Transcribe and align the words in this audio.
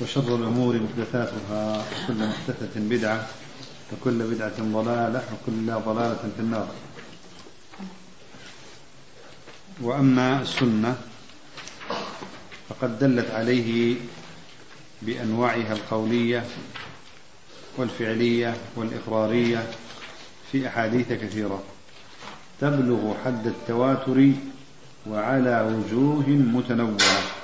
وشر 0.00 0.36
الأمور 0.36 0.80
محدثاتها 0.80 1.76
وكل 1.78 2.14
محدثة 2.14 2.80
بدعة 2.80 3.26
وكل 3.92 4.18
بدعة 4.34 4.58
ضلالة 4.60 5.22
وكل 5.32 5.66
ضلالة 5.66 6.30
في 6.36 6.40
النار. 6.40 6.68
وأما 9.80 10.42
السنة 10.42 10.96
فقد 12.68 12.98
دلت 12.98 13.30
عليه 13.30 13.94
بأنواعها 15.02 15.72
القولية 15.72 16.44
والفعلية 17.76 18.56
والإقرارية 18.76 19.70
في 20.52 20.68
أحاديث 20.68 21.12
كثيرة. 21.12 21.62
تبلغ 22.60 23.14
حد 23.24 23.46
التواتر 23.46 24.30
وعلى 25.06 25.60
وجوه 25.60 26.28
متنوعة. 26.28 27.37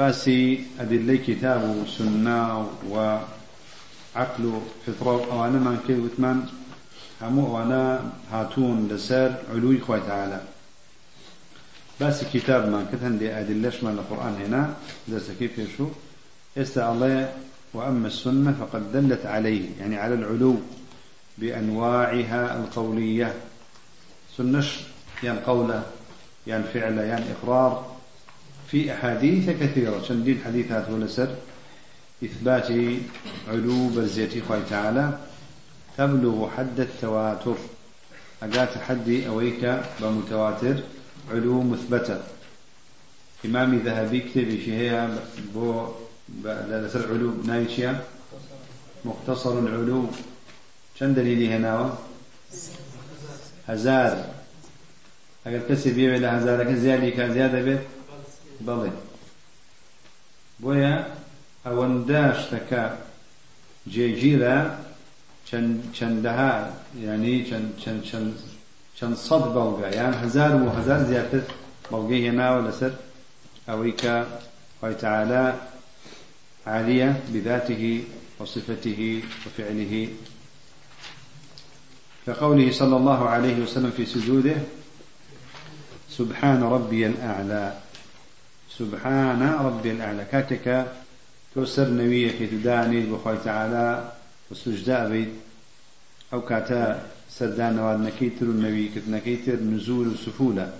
باسي 0.00 0.64
أدلي 0.80 1.18
كتاب 1.18 1.84
سنة 1.98 2.68
وعقل 2.88 4.44
فطرة 4.86 5.34
وأنا 5.36 5.58
من 5.60 5.76
كي 5.86 5.94
وثمان. 5.94 6.48
همو 7.22 7.44
وأنا 7.56 8.12
هاتون 8.32 8.88
لسر 8.88 9.34
علوي 9.52 9.80
خوي 9.80 10.00
تعالى. 10.00 10.40
باسي 12.00 12.26
كتاب 12.32 12.68
ما 12.72 12.86
كتن 12.92 13.18
دي 13.18 13.32
أدلش 13.32 13.84
من 13.84 13.92
القرآن 14.00 14.34
هنا. 14.44 14.74
درس 15.08 15.30
كيف 15.38 15.58
يشو. 15.58 15.88
الله 16.56 17.32
وأما 17.74 18.06
السنة 18.06 18.52
فقد 18.60 18.92
دلت 18.92 19.26
عليه. 19.26 19.68
يعني 19.80 19.96
على 19.98 20.14
العلو 20.14 20.56
بأنواعها 21.38 22.56
القولية. 22.56 23.34
سنش 24.36 24.80
يعني 25.22 25.40
قولة 25.40 25.82
يعني 26.46 26.64
فعلة 26.64 27.02
يعني 27.02 27.24
إقرار. 27.32 27.99
في 28.70 28.92
أحاديث 28.92 29.50
كثيرة. 29.50 30.02
شندين 30.02 30.40
حديثات 30.44 30.90
ولا 30.90 31.06
سر 31.06 31.34
إثبات 32.24 32.68
علو 33.48 33.88
برزيتي 33.88 34.42
خوي 34.42 34.60
تعالى 34.70 35.18
تبلغ 35.98 36.50
حد 36.50 36.80
التواتر. 36.80 37.56
أقات 38.42 38.78
حدي 38.78 39.28
أويك 39.28 39.82
بمتواتر 40.00 40.76
علو 41.30 41.62
مثبتة. 41.62 42.20
إمامي 43.44 43.76
ذهبي 43.76 44.20
كتبي 44.20 44.64
شهية 44.66 45.18
بو 45.54 45.88
لسر 46.44 47.08
علو 47.12 47.32
نايشيا 47.46 48.04
مختصر 49.04 49.58
العلو 49.58 50.06
شن 50.98 51.14
دليلي 51.14 51.54
هنا 51.54 51.98
هزار. 53.68 54.24
أقل 55.46 55.60
كسي 55.68 55.90
بيبي 55.90 56.18
لهزارك. 56.18 56.74
زيادة 56.74 57.62
بيت؟ 57.62 57.80
بەڵێ 58.66 58.92
بۆیە 60.62 60.94
ئەوەندە 61.64 62.24
شتەکە 62.40 62.84
جێگیرە 63.92 64.56
چەندەها 65.96 66.52
ینی 67.06 67.38
چەند 68.98 69.16
سەد 69.26 69.44
بەڵگە 69.54 69.88
یان 69.98 70.14
هزار 70.22 70.52
و 70.62 70.68
هزار 70.78 71.00
زیاتر 71.10 71.42
بەڵگەی 71.90 72.24
هێناوە 72.26 72.60
لەسەر 72.66 72.92
ئەوەی 73.68 73.94
کە 74.00 74.14
تعالى 74.80 75.44
عالية 76.66 77.10
بذاته 77.34 78.02
وصفته 78.40 79.22
وفعله 79.46 80.08
كقوله 82.26 82.72
صلى 82.72 82.96
الله 82.96 83.28
عليه 83.28 83.56
وسلم 83.62 83.90
في 83.90 84.06
سجوده 84.06 84.56
سبحان 86.08 86.62
ربي 86.62 87.06
الأعلى 87.06 87.72
سبحان 88.80 89.42
ربي 89.42 89.90
الأعلى. 89.90 90.24
كاتك 90.32 90.66
توسر 91.54 91.84
في 92.38 92.46
تداني 92.46 93.00
بخوي 93.12 93.36
تعالى 93.44 94.12
وسجداء 94.50 95.08
بيت. 95.10 95.28
أو 96.32 96.40
كاتا 96.40 97.02
سردان 97.30 97.76
نواد 97.76 98.00
نكيتر 98.00 98.46
النبي 98.46 98.88
كت 98.94 99.08
نكيتر 99.08 99.58
نزول 99.60 100.08
وسفولة 100.08 100.72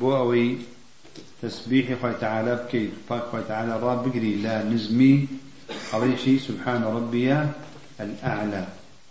بو 0.00 0.16
أوي 0.16 0.58
تسبيح 1.42 2.00
خوي 2.02 2.14
تعالى 2.20 2.56
بكيت 2.56 2.90
فاك 3.08 3.22
خوي 3.22 3.42
تعالى 3.48 3.80
راب 3.80 4.08
بقري 4.08 4.34
لا 4.34 4.64
نزمي 4.64 5.26
شيء 6.24 6.38
سبحان 6.38 6.82
ربي 6.82 7.46
الأعلى. 8.00 8.66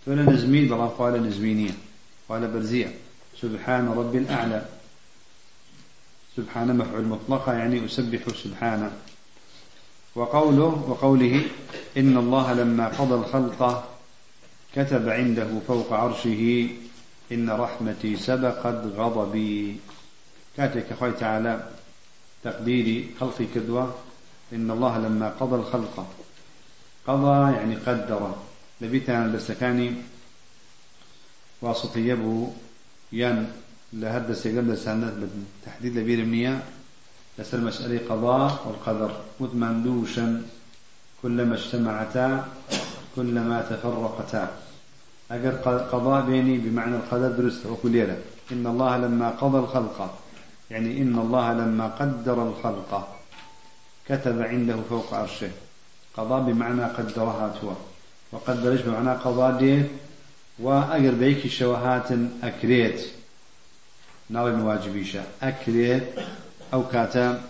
ولا 0.07 0.24
نزمي 0.24 0.66
بلا 0.66 0.85
قال 0.85 1.28
نزمينية. 1.28 1.72
قال 2.30 2.47
برزية. 2.47 2.91
سبحان 3.41 3.88
ربي 3.88 4.18
الأعلى. 4.18 4.66
سبحان 6.38 6.77
مفعول 6.77 7.03
مطلقة 7.03 7.53
يعني 7.53 7.85
أسبح 7.85 8.19
سبحانه 8.44 8.91
وقوله 10.16 10.85
وقوله 10.89 11.45
إن 11.97 12.17
الله 12.17 12.53
لما 12.53 12.88
قضى 12.88 13.16
الخلق 13.16 13.89
كتب 14.75 15.09
عنده 15.09 15.47
فوق 15.67 15.94
عرشه 15.94 16.69
إن 17.31 17.49
رحمتي 17.49 18.16
سبقت 18.17 18.81
غضبي. 18.97 19.77
كاتك 20.57 20.94
خوي 20.99 21.11
تعالى 21.11 21.69
تقديري 22.44 23.09
خلقي 23.19 23.45
كدوة. 23.55 23.95
إن 24.53 24.71
الله 24.71 24.97
لما 24.97 25.29
قضى 25.29 25.55
الخلق. 25.55 26.07
قضى 27.07 27.53
يعني 27.53 27.75
قدر. 27.75 28.35
لبيتنا 28.81 29.27
بسكاني 29.27 29.94
واسطي 31.61 32.00
يبو 32.00 32.50
ين. 33.11 33.62
لهذا 33.94 34.34
سيقبل 34.34 34.78
سنة 34.78 35.14
بالتحديد 35.20 35.98
لبير 35.98 36.26
منيا 36.26 36.62
لسر 37.40 37.58
مسألة 37.58 38.00
قضاء 38.09 38.66
والقدر. 38.66 39.12
متمندوشا 39.40 40.42
كلما 41.22 41.56
اجتمعتا 41.56 42.48
كلما 43.16 43.62
تفرقتا. 43.62 44.52
أجر 45.31 45.52
قضاء 45.92 46.26
بيني 46.26 46.58
بمعنى 46.58 46.96
القدر 46.96 47.30
درست 47.30 47.66
وكليرة 47.66 48.18
إن 48.52 48.68
الله 48.68 48.98
لما 48.98 49.30
قضى 49.30 49.58
الخلق. 49.58 50.20
يعني 50.72 51.02
إن 51.02 51.20
الله 51.20 51.54
لما 51.54 51.88
قدر 51.88 52.48
الخلق. 52.48 53.08
كتب 54.10 54.42
عنده 54.42 54.75
فوق 54.90 55.14
عرشه. 55.14 55.50
قضاء 56.18 56.42
بمعنى 56.42 56.84
قدرها 56.84 57.56
توا 57.62 57.74
وقدرش 58.31 58.81
بمعنى 58.81 59.12
قضاء 59.20 59.58
دي 59.58 59.84
وأجر 60.60 61.12
بيك 61.12 61.48
شوهات 61.48 62.10
أكريت. 62.44 63.22
ناوي 64.33 64.51
مواجبيشا 64.51 65.23
أكريت 65.44 66.03
أو 66.73 66.88
كاتا 66.88 67.41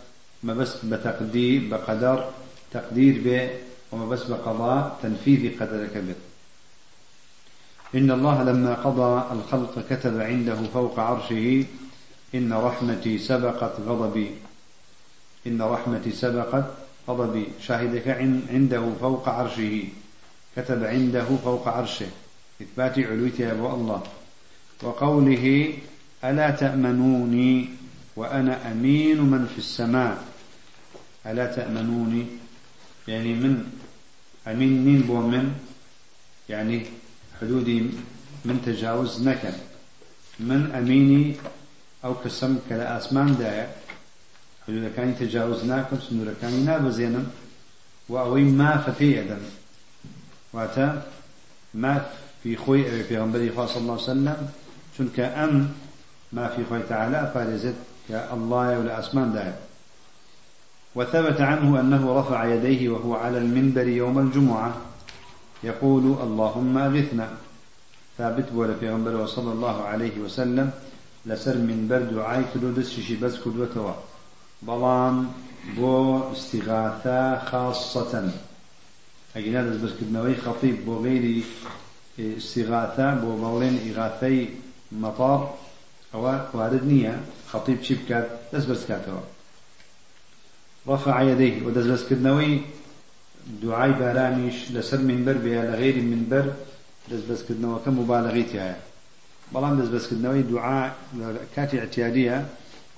ما 0.44 0.54
بس 0.54 0.86
بتقدير 0.86 1.68
بقدر 1.72 2.30
تقدير 2.72 3.22
به 3.24 3.50
وما 3.92 4.06
بس 4.06 4.24
بقضاء 4.24 5.00
تنفيذ 5.04 5.60
قدرك 5.60 5.98
به 5.98 6.16
إن 7.96 8.12
الله 8.12 8.44
لما 8.44 8.74
قضى 8.74 9.24
الخلق 9.32 9.86
كتب 9.90 10.20
عنده 10.20 10.56
فوق 10.74 11.00
عرشه 11.00 11.66
إن 12.36 12.54
رحمتي 12.54 13.18
سبقت 13.18 13.80
غضبي. 13.80 14.32
إن 15.48 15.62
رحمتي 15.62 16.12
سبقت 16.12 16.66
غضبي. 17.08 17.46
شاهدك 17.62 18.08
عنده 18.50 18.84
فوق 19.02 19.30
عرشه. 19.30 19.84
كتب 20.56 20.84
عنده 20.84 21.26
فوق 21.44 21.68
عرشه. 21.68 22.08
إثبات 22.62 23.00
علويته 23.00 23.52
أبو 23.52 23.74
الله. 23.74 24.02
وقوله 24.84 25.74
ألا 26.24 26.50
تأمنوني 26.50 27.70
وأنا 28.16 28.72
أمين 28.72 29.22
من 29.22 29.48
في 29.54 29.58
السماء؟ 29.58 30.24
ألا 31.26 31.46
تأمنوني؟ 31.56 32.26
يعني 33.08 33.34
من 33.34 33.72
أمين 34.48 35.08
من؟ 35.08 35.54
يعني 36.50 36.86
حدودي 37.42 37.80
من 38.46 38.62
تجاوز 38.66 39.28
نكن. 39.28 39.54
من 40.40 40.72
أميني 40.76 41.36
أو 42.06 42.14
كسم 42.14 42.60
كلا 42.70 42.98
أسمان 42.98 43.38
دايا 43.38 43.76
حدود 44.68 44.92
كان 44.96 45.16
تجاوز 45.20 45.66
ناكم 45.66 46.00
سنور 46.00 46.34
كان 46.42 46.66
نابزينا 46.66 47.24
وأوي 48.10 48.44
ما 48.44 48.78
ففي 48.78 49.20
أدم 49.22 49.40
واتا 50.54 51.08
ما 51.74 52.06
في 52.44 52.56
خوي 52.56 53.04
في 53.04 53.18
غنبري 53.18 53.52
صلى 53.56 53.78
الله 53.78 53.94
عليه 53.94 54.04
وسلم. 54.04 54.50
شنك 54.98 55.20
أم 55.20 55.74
ما 56.34 56.48
في 56.48 56.66
خوي 56.66 56.80
تعالى 56.90 57.32
فارزت 57.34 57.76
كالله 58.10 58.80
ولا 58.80 59.00
أسمان 59.00 59.34
دائم 59.34 59.56
وثبت 60.96 61.42
عنه 61.42 61.80
أنه 61.80 62.20
رفع 62.20 62.46
يديه 62.46 62.90
وهو 62.90 63.16
على 63.16 63.38
المنبر 63.38 63.88
يوم 63.88 64.20
الجمعة. 64.20 64.74
يقول 65.64 66.04
اللهم 66.04 66.78
أغثنا. 66.78 67.28
ثابت 68.18 68.52
بولا 68.52 68.74
في 68.74 68.90
غنبر 68.90 69.26
صلى 69.26 69.52
الله 69.52 69.82
عليه 69.84 70.20
وسلم 70.20 70.72
لسر 71.26 71.58
من 71.58 71.88
برد 71.90 72.18
عاي 72.18 72.44
كدو 72.54 72.72
دسشي 72.72 73.16
بس 73.16 73.36
كدوتوا 73.46 73.94
بلام 74.62 75.32
بو 75.78 76.32
استغاثة 76.32 77.40
خاصة. 77.46 78.32
أجينا 79.36 79.64
دس 79.64 79.76
بس 79.82 79.92
كدنوي 80.02 80.36
خطيب 80.36 80.86
بو 80.86 81.04
غير 81.04 81.44
استغاثة 82.20 83.14
بو 83.14 83.36
بولين 83.36 83.80
إغاثي 83.90 84.50
مطار. 84.92 85.54
ئەوە 86.14 86.36
وارد 86.58 86.84
نییە. 86.92 87.16
خەڵتیب 87.50 87.80
چی 87.86 87.94
بکات؟ 88.00 88.28
دەست 88.52 88.68
بەرزکاتەوە 88.70 89.24
وەخە 90.90 91.12
عەدەی 91.20 91.54
و 91.66 91.70
دەست 91.76 91.90
بەستکردنەوەی 91.92 92.56
دوعای 93.62 93.94
بارانیش 94.02 94.58
لەسەر 94.76 95.02
منبەر 95.10 95.38
بێ 95.44 95.54
لە 95.70 95.76
غێری 95.82 96.04
منبەر 96.12 96.46
دەست 97.12 97.26
بەستکردنەوەکە 97.30 97.90
مبالەغیتیایە 98.00 98.78
بەڵام 99.54 99.74
دەست 99.80 99.92
بەستکردنەوەی 99.94 100.44
دوعا 100.52 100.80
کاتی 101.56 101.82
ئەتیادیە 101.84 102.38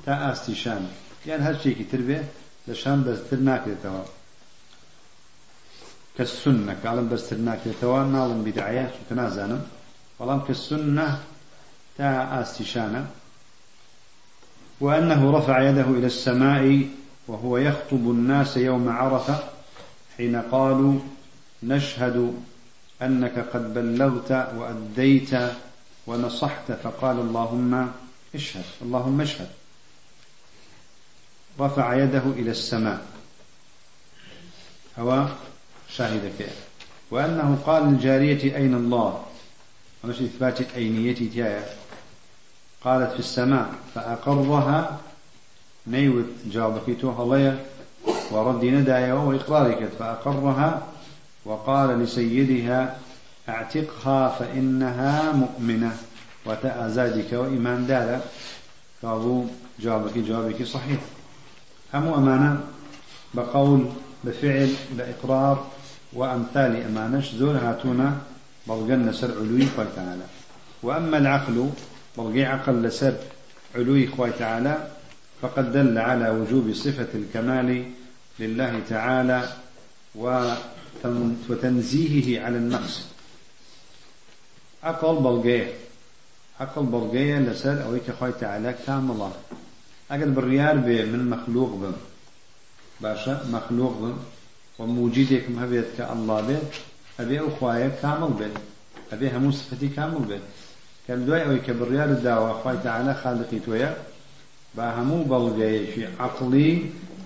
تا 0.06 0.13
ئاستیشان 0.23 0.83
یان 1.29 1.41
هەرچێکی 1.47 1.85
تر 1.91 2.01
بێ 2.07 2.19
لە 2.67 2.73
شان 2.81 3.00
بەستتر 3.06 3.39
ناکرێتەوە. 3.50 4.03
کە 6.15 6.25
سنە 6.39 6.73
کاڵم 6.83 7.07
بەستتر 7.12 7.39
ناکرێتەوە 7.50 8.00
ناڵم 8.13 8.39
بیدعە 8.45 8.85
چونکە 8.94 9.13
نازانم. 9.21 9.63
بەڵام 10.17 10.41
کە 10.47 10.53
سنە 10.65 11.07
كالسنة 11.97 12.25
تا 12.25 12.42
استيشانه 12.42 13.07
وأنه 14.80 15.38
رفع 15.38 15.69
يده 15.69 15.81
إلى 15.83 16.06
السماء 16.07 16.89
وهو 17.27 17.57
يخطب 17.57 18.12
الناس 18.12 18.57
يوم 18.57 18.89
عرفة 18.89 19.44
حين 20.18 20.36
قالوا 20.36 21.00
نشهد 21.63 22.33
أنك 23.01 23.39
قد 23.53 23.74
بلغت 23.74 24.31
وأديت 24.31 25.31
ونصحت 26.07 26.71
فقال 26.71 27.19
اللهم 27.19 27.92
اشهد 28.36 28.63
اللهم 28.81 29.21
اشهد. 29.21 29.50
رفع 31.59 32.03
يده 32.03 32.24
إلى 32.25 32.51
السماء. 32.51 33.06
هو 35.00 35.27
شاهدك. 35.89 36.50
وأنه 37.12 37.57
قال 37.65 37.83
للجارية 37.83 38.56
أين 38.56 38.74
الله؟ 38.74 39.25
ومش 40.03 40.15
إثبات 40.21 40.62
أينيتي 40.75 41.27
تيايا. 41.27 41.84
قالت 42.85 43.11
في 43.13 43.19
السماء 43.19 43.69
فأقرها 43.95 44.99
نيوت 45.87 46.25
توها 47.01 47.55
ورد 48.31 48.65
ندايا 48.65 49.13
وإقرارك 49.13 49.89
فأقرها 49.99 50.81
وقال 51.45 51.99
لسيدها 51.99 52.97
أعتقها 53.49 54.29
فإنها 54.29 55.31
مؤمنة 55.31 55.97
وتأزادك 56.45 57.33
وإيمان 57.33 57.87
دالا 57.87 58.19
فأبو 59.01 59.45
جوابك 59.79 60.17
جوابك 60.17 60.63
صحيح. 60.63 60.99
هم 61.93 62.13
أمانة 62.13 62.59
بقول 63.33 63.85
بفعل 64.23 64.73
بإقرار 64.97 65.65
وأمثال 66.13 66.75
أمانش 66.75 67.31
زور 67.31 67.57
هاتونا 67.57 68.17
بلغن 68.67 69.13
سر 69.13 69.31
علوي 69.31 69.67
تعالى 69.95 70.23
وأما 70.83 71.17
العقل 71.17 71.69
بلغي 72.17 72.45
عقل 72.45 72.83
لسر 72.83 73.15
علوي 73.75 74.07
خوي 74.07 74.31
تعالى 74.31 74.88
فقد 75.41 75.71
دل 75.71 75.97
على 75.97 76.29
وجوب 76.29 76.73
صفة 76.73 77.07
الكمال 77.15 77.91
لله 78.39 78.81
تعالى 78.89 79.50
وتنزيهه 81.50 82.45
على 82.45 82.57
النقص 82.57 83.01
عقل 84.83 85.15
بلغي 85.15 85.73
عقل 86.59 86.83
بلغي 86.83 87.39
لسر 87.39 87.83
أويك 87.83 88.12
خوي 88.19 88.31
تعالى 88.31 88.75
كاملة. 88.88 89.31
أقل 90.12 90.29
بالريال 90.29 90.77
من 91.12 91.29
مخلوق 91.29 91.69
بم. 91.69 91.94
باشا 93.01 93.45
مخلوق 93.51 93.97
بم. 93.97 94.17
وموجودك 94.79 95.50
مهبيت 95.50 95.85
كالله 95.97 96.41
بي. 96.41 96.57
أبي 97.19 97.39
أخوايا 97.39 97.89
كامل 98.01 98.33
بي. 98.39 98.47
أبي 99.13 99.31
همو 99.31 99.51
صفتي 99.51 99.88
كامل 99.88 100.39
بي 101.07 101.13
كان 101.13 101.25
دواي 101.25 101.45
أوي 101.45 101.59
كبريال 101.59 102.09
الدعوة 102.09 102.51
أخواي 102.51 102.77
تعالى 102.83 103.13
خالقي 103.13 103.59
تويا 103.59 103.97
باهمو 104.75 105.23
بلغي 105.23 105.87
في 105.87 106.07
عقلي 106.19 106.85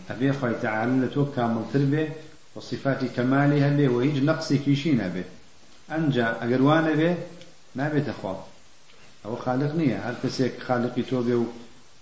أبي 0.09 0.31
أخواي 0.31 0.53
تعالى 0.53 1.05
لتو 1.05 1.25
كامل 1.31 1.63
تربي 1.73 2.09
وصفات 2.55 3.05
كمالها 3.05 3.69
به 3.69 3.89
ويج 3.89 4.23
نقصي 4.23 4.57
كيشينا 4.57 5.07
به 5.07 5.23
أنجا 5.95 6.37
أقروانا 6.41 6.93
به 6.93 7.17
ما 7.75 7.89
بيت 7.89 8.09
أخوات 8.09 8.43
أو 9.25 9.35
خالق 9.35 9.75
نية 9.75 10.09
هل 10.09 10.15
كسيك 10.23 10.59
خالقي 10.59 11.01
توبي 11.01 11.43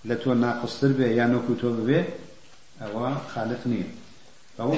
لتو 0.06 0.34
ناقص 0.34 0.82
تربي 0.82 1.04
يا 1.04 1.26
نوكو 1.26 1.54
توبي 1.54 1.94
به 1.94 2.06
أو 2.82 3.16
خالق 3.36 3.68
نية 3.68 3.90
فهو 4.58 4.74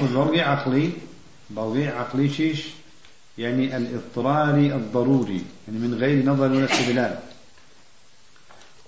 بلغي 1.49 1.87
عقلي 1.87 2.29
شيش 2.29 2.78
يعني 3.39 3.77
الاضطراري 3.77 4.75
الضروري 4.75 5.44
يعني 5.68 5.80
من 5.80 5.94
غير 5.94 6.25
نظر 6.25 6.51
ولا 6.51 6.65
استدلال. 6.65 7.19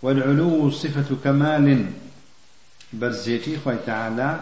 والعلو 0.02 0.72
صفة 0.72 1.16
كمال 1.24 1.86
برزيتي 2.94 3.60
خوي 3.60 3.76
تعالى 3.86 4.40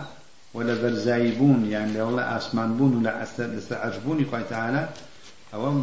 ولا 0.53 0.81
برزايبون 0.81 1.67
يعني 1.71 1.97
لولا 1.97 2.37
أسمان 2.37 2.77
بون 2.77 2.95
ولا 2.95 3.23
استعجبون 3.39 4.25
خوي 4.31 4.43
تعالى. 4.49 4.89
أو 5.53 5.81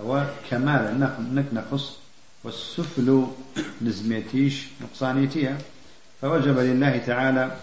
أو 0.00 0.24
كمال 0.50 1.00
نك 1.34 1.46
نقص 1.52 1.92
والسفل 2.44 3.26
نزميتيش 3.82 4.66
نقصانيتيها 4.80 5.58
فوجب 6.22 6.58
لله 6.58 6.98
تعالى 6.98 7.56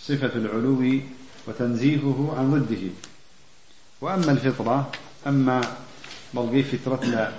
صفة 0.00 0.32
العلو 0.34 1.00
وتنزيهه 1.48 2.34
عن 2.38 2.50
ضده. 2.50 2.90
وأما 4.00 4.32
الفطرة 4.32 4.92
أما 5.26 5.60
بلغي 6.34 6.62
فطرتنا 6.62 7.32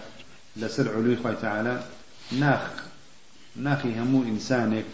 لسر 0.57 0.95
علو 0.95 1.15
خوي 1.23 1.35
تعالى 1.41 1.83
ناخ 2.31 2.61
ناخي 3.55 3.99
همو 3.99 4.23
إنسانك 4.23 4.85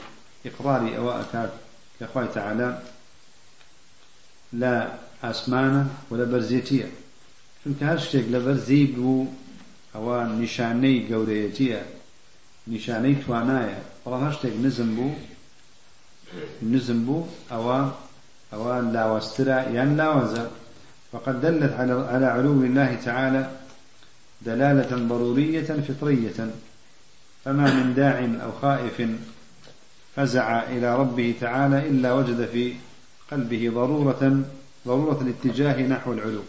إقراري 0.45 0.97
أو 0.97 1.11
أكاد 1.11 1.49
كخوي 1.99 2.27
تعالى 2.27 2.81
لا 4.53 4.93
أسمانة 5.23 5.89
ولا 6.09 6.23
برزيتية 6.23 6.87
چونکە 7.63 7.83
هەر 7.91 7.99
شتێک 8.05 8.25
لە 8.33 8.39
بەرزی 8.45 8.83
بوو 8.95 9.31
ئەوە 9.93 10.17
نیشانەی 10.39 11.05
گەورەیەتیە 11.09 11.81
نیشانەی 12.71 13.19
توانایە. 13.23 13.79
بەڵام 14.03 14.23
هەر 14.27 14.33
شتێک 14.37 14.55
نزم 14.65 14.89
بوو 14.97 15.19
نزم 16.71 16.99
بوو 17.05 17.29
ئەوە 17.51 17.79
ئەوە 18.51 18.75
لاوەسترە 18.93 19.57
یان 19.75 19.91
لاوەزە. 19.99 20.43
وقد 21.13 21.41
دلت 21.41 21.73
على 21.73 22.25
علو 22.25 22.63
الله 22.63 22.95
تعالى 23.05 23.51
دلالة 24.41 25.07
ضرورية 25.07 25.61
فطرية. 25.63 26.51
فما 27.45 27.73
من 27.73 27.93
داع 27.93 28.45
أو 28.45 28.51
خائف 28.51 29.09
فزع 30.15 30.63
إلى 30.63 30.97
ربه 30.99 31.33
تعالى 31.41 31.87
إلا 31.87 32.13
وجد 32.13 32.45
في 32.45 32.73
قلبه 33.31 33.71
ضرورة 33.73 34.43
ضرورة 34.87 35.21
الاتجاه 35.21 35.87
نحو 35.87 36.13
العلو. 36.13 36.41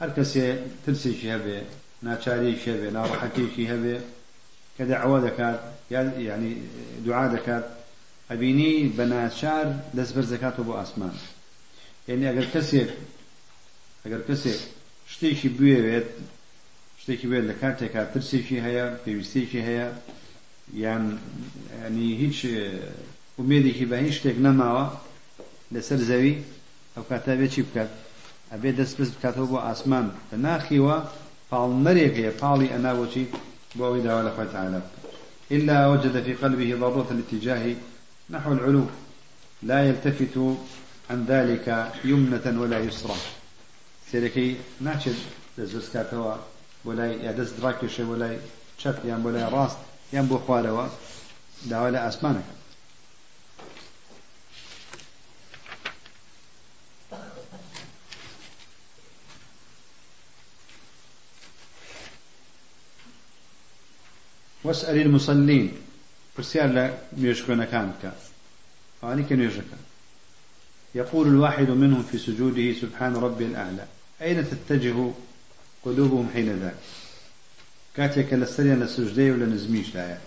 هل 0.00 0.10
كسي 0.10 0.56
ترسي 0.86 1.20
شهبه 1.22 1.62
ناتشاري 2.02 2.56
شهبه 2.64 2.90
نارحكي 2.90 3.46
شهبه 3.56 4.00
كدعوة 4.78 5.20
دكات 5.20 5.60
يعني 5.90 6.56
دعاء 7.06 7.34
دكات. 7.34 7.64
أبيني 8.30 8.88
بناشار 8.98 9.76
دسبر 9.94 10.22
زكاة 10.22 10.52
أبو 10.58 10.74
أسمان. 10.74 11.12
يعني 12.08 12.30
أجر 12.30 12.46
كسي 12.54 12.86
ئەگەر 14.04 14.22
کەسێک 14.28 14.60
شتێکی 15.12 15.48
بوێت 15.56 16.08
شتێکی 17.00 17.26
بێت 17.30 17.44
لە 17.50 17.54
کاتێکا 17.62 18.02
ترسێکی 18.12 18.58
هەیە 18.66 18.86
پێویستێکی 19.04 19.60
هەیە 19.68 19.88
یان 20.82 21.04
ینی 21.84 22.10
هیچ 22.22 22.38
ومێدێکی 23.38 23.86
بە 23.90 23.96
هیچ 24.04 24.14
شتێک 24.18 24.36
نەماوە 24.46 24.84
لەسەر 25.74 26.00
زەوی 26.10 26.34
ئەو 26.94 27.04
کاتا 27.10 27.32
بێ 27.40 27.48
چی 27.54 27.62
بکات 27.66 27.90
ئەبێ 28.52 28.70
دەست 28.78 28.94
پس 28.98 29.10
بکاتەوە 29.14 29.46
بۆ 29.52 29.58
ئاسمان 29.66 30.06
بە 30.28 30.36
ناخیوە 30.46 30.96
پاڵمەرێک 31.50 32.14
هەیە 32.20 32.32
پاڵی 32.40 32.72
ئەناوەچی 32.74 33.24
بۆ 33.76 33.82
ئەوەی 33.86 34.02
داوا 34.06 34.22
لە 34.28 34.32
خۆی 34.36 34.48
تعالى 34.54 34.80
إلا 35.56 35.76
وجد 35.92 36.22
في 36.26 36.32
قلبه 36.42 36.68
ضرورة 36.82 37.08
الاتجاه 37.14 37.64
نحو 38.30 38.52
العلو 38.52 38.86
لا 39.62 39.88
يلتفت 39.88 40.36
عن 41.10 41.18
ذلك 41.32 41.66
يمنة 42.04 42.60
ولا 42.60 42.78
يسرى 42.78 43.16
سێرەکەی 44.12 44.50
ناچێت 44.86 45.20
دەستکاتەوە 45.56 46.34
بۆ 46.84 46.92
لای 46.98 47.12
یا 47.26 47.32
دەست 47.38 47.54
دراکێشە 47.58 48.04
بۆ 48.08 48.16
لای 48.22 48.36
چپ 48.80 48.96
یان 49.10 49.20
بۆ 49.24 49.30
لای 49.34 49.46
ڕاست 49.54 49.80
یان 50.14 50.26
بۆ 50.30 50.36
خوارەوە 50.44 50.86
داوا 51.70 51.88
لە 51.94 52.00
ئاسمانەکە. 52.04 52.54
واسأل 64.64 64.96
المصلين. 65.06 65.66
برسيار 66.36 66.66
لا 66.66 66.84
ميشكون 67.16 67.64
كان 67.64 67.92
فاني 69.02 69.22
كان 69.22 69.40
يقول 70.94 71.28
الواحد 71.28 71.70
منهم 71.70 72.02
في 72.02 72.18
سجوده 72.18 72.72
سبحان 72.80 73.16
ربي 73.16 73.44
الأعلى. 73.44 73.86
أين 74.22 74.44
تتجه 74.50 75.10
قلوبهم 75.84 76.28
حين 76.34 76.58
ذاك؟ 76.60 76.74
كاتي 77.96 78.22
للسرية 78.22 78.74
لسجدي 78.74 79.30
ولا 79.30 79.46
نزميش 79.46 79.94
لا 79.94 80.18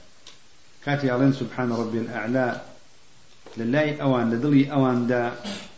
كاتي 0.85 1.11
علين 1.11 1.33
سبحان 1.33 1.71
ربي 1.71 1.99
الأعلى. 1.99 2.61
لله 3.57 4.01
أوان 4.01 4.31
لدلي 4.31 4.71
أوان 4.71 5.07
دا 5.07 5.31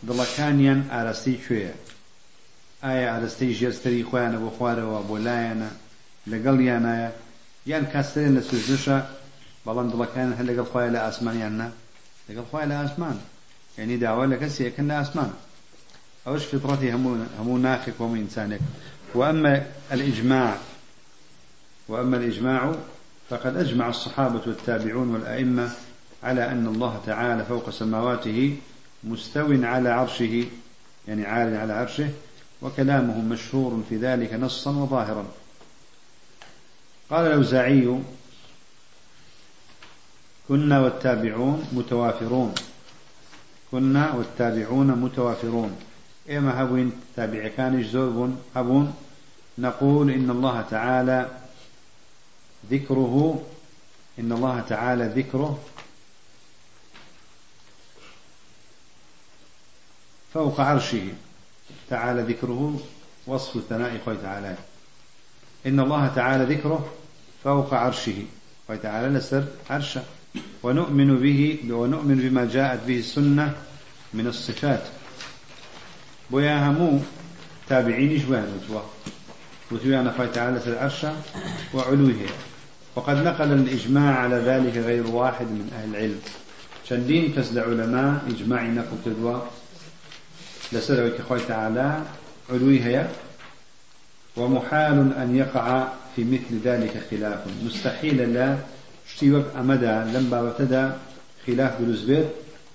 دڵەکانیان 0.07 0.79
ئاراستەی 0.93 1.38
کوێیە 1.43 1.74
ئایا 2.83 3.07
ئاراستەی 3.13 3.55
ژێرستری 3.59 4.07
خۆیانە 4.09 4.38
بۆ 4.43 4.50
خوارەوە 4.57 5.00
بۆ 5.09 5.17
لایەنە 5.25 5.69
لەگەڵ 6.31 6.57
یانایە 6.69 7.12
یان 7.71 7.86
کاسترێن 7.93 8.33
لە 8.38 8.41
سوژشە 8.50 8.97
بەڵام 9.65 9.88
دڵەکان 9.93 10.29
هەر 10.38 10.45
لەگەڵ 10.50 10.67
خۆیان 10.71 10.93
لە 10.95 11.00
ئاسمانیاننا 11.05 11.67
لەگەڵ 12.27 12.45
خۆیان 12.51 12.69
لە 12.71 12.77
ئاسمان 12.81 13.17
یعنی 13.77 13.95
داوا 14.03 14.25
لە 14.33 14.38
کەسی 14.41 14.62
یەکەن 14.67 14.86
لە 14.91 14.95
ئاسمان 15.00 15.31
أوش 16.27 16.46
فطرتي؟ 16.46 16.91
همو 17.39 17.57
ناخك 17.57 17.93
ومو 18.00 18.15
إنسانك. 18.15 18.60
وأما 19.15 19.65
الإجماع 19.91 20.57
وأما 21.88 22.17
الإجماع 22.17 22.75
فقد 23.29 23.57
أجمع 23.57 23.89
الصحابة 23.89 24.41
والتابعون 24.48 25.13
والأئمة 25.13 25.72
على 26.24 26.51
أن 26.51 26.67
الله 26.67 27.01
تعالى 27.05 27.46
فوق 27.46 27.69
سماواته 27.69 28.55
مستو 29.03 29.65
على 29.65 29.89
عرشه 29.89 30.46
يعني 31.07 31.25
عال 31.25 31.55
على 31.55 31.74
عرشه 31.74 32.10
وكلامه 32.62 33.22
مشهور 33.22 33.84
في 33.89 33.98
ذلك 33.98 34.34
نصا 34.34 34.72
وظاهرا. 34.72 35.25
قال 37.10 37.27
الأوزاعي 37.27 38.00
كنا 40.48 40.79
والتابعون 40.79 41.67
متوافرون. 41.74 42.53
كنا 43.72 44.13
والتابعون 44.13 44.88
متوافرون. 44.88 45.87
إما 46.29 46.63
هبون 46.63 46.91
تابع 47.15 47.48
كان 47.48 47.84
زوربون 47.84 48.41
هبون 48.55 48.93
نقول 49.57 50.12
إن 50.12 50.29
الله 50.29 50.62
تعالى 50.62 51.29
ذكره 52.72 53.43
إن 54.19 54.31
الله 54.31 54.60
تعالى 54.60 55.05
ذكره 55.05 55.60
فوق 60.34 60.62
عرشه. 60.62 61.13
تعالى 61.89 62.22
ذكره 62.22 62.79
وصف 63.27 63.55
الثناء 63.55 64.01
خوي 64.05 64.17
تعالى. 64.17 64.55
إن 65.65 65.79
الله 65.79 66.07
تعالى 66.07 66.55
ذكره 66.55 66.93
فوق 67.43 67.74
عرشه. 67.74 68.25
خوي 68.67 68.77
تعالى 68.77 69.17
لسر 69.17 69.48
عرشه. 69.69 70.03
ونؤمن 70.63 71.17
به 71.17 71.60
ونؤمن 71.69 72.15
بما 72.15 72.46
جاءت 72.46 72.86
به 72.88 73.00
السنة 73.00 73.55
من 74.13 74.27
الصفات. 74.27 74.97
بويا 76.31 76.69
همو 76.69 77.00
تابعين 77.69 78.17
جوان 78.17 78.48
وتوا 78.55 78.81
وتويانا 79.72 80.13
خوي 80.17 80.27
تعالى 80.27 80.60
في 80.60 80.67
العرشه 80.67 81.13
وعلوه 81.74 82.15
وقد 82.96 83.15
نقل 83.15 83.53
الإجماع 83.53 84.19
على 84.19 84.36
ذلك 84.36 84.77
غير 84.77 85.07
واحد 85.07 85.46
من 85.46 85.72
أهل 85.74 85.89
العلم. 85.89 86.19
شندين 86.89 87.34
كسل 87.34 87.60
علماء 87.60 88.22
إجماع 88.29 88.63
نقل 88.63 88.98
تدوى 89.05 89.41
لسر 90.74 91.10
كخوي 91.10 91.39
تعالى 91.39 92.01
علوي 92.50 92.84
هي 92.84 93.07
ومحال 94.38 95.13
أن 95.17 95.36
يقع 95.36 95.88
في 96.15 96.24
مثل 96.24 96.60
ذلك 96.63 97.03
خلاف. 97.12 97.39
مستحيل 97.65 98.34
لا 98.34 98.57
اشتيوك 99.07 99.46
أمدا 99.60 100.03
لم 100.13 100.29
بابتدى 100.29 100.89
خلاف 101.48 101.81
بلزبير 101.81 102.25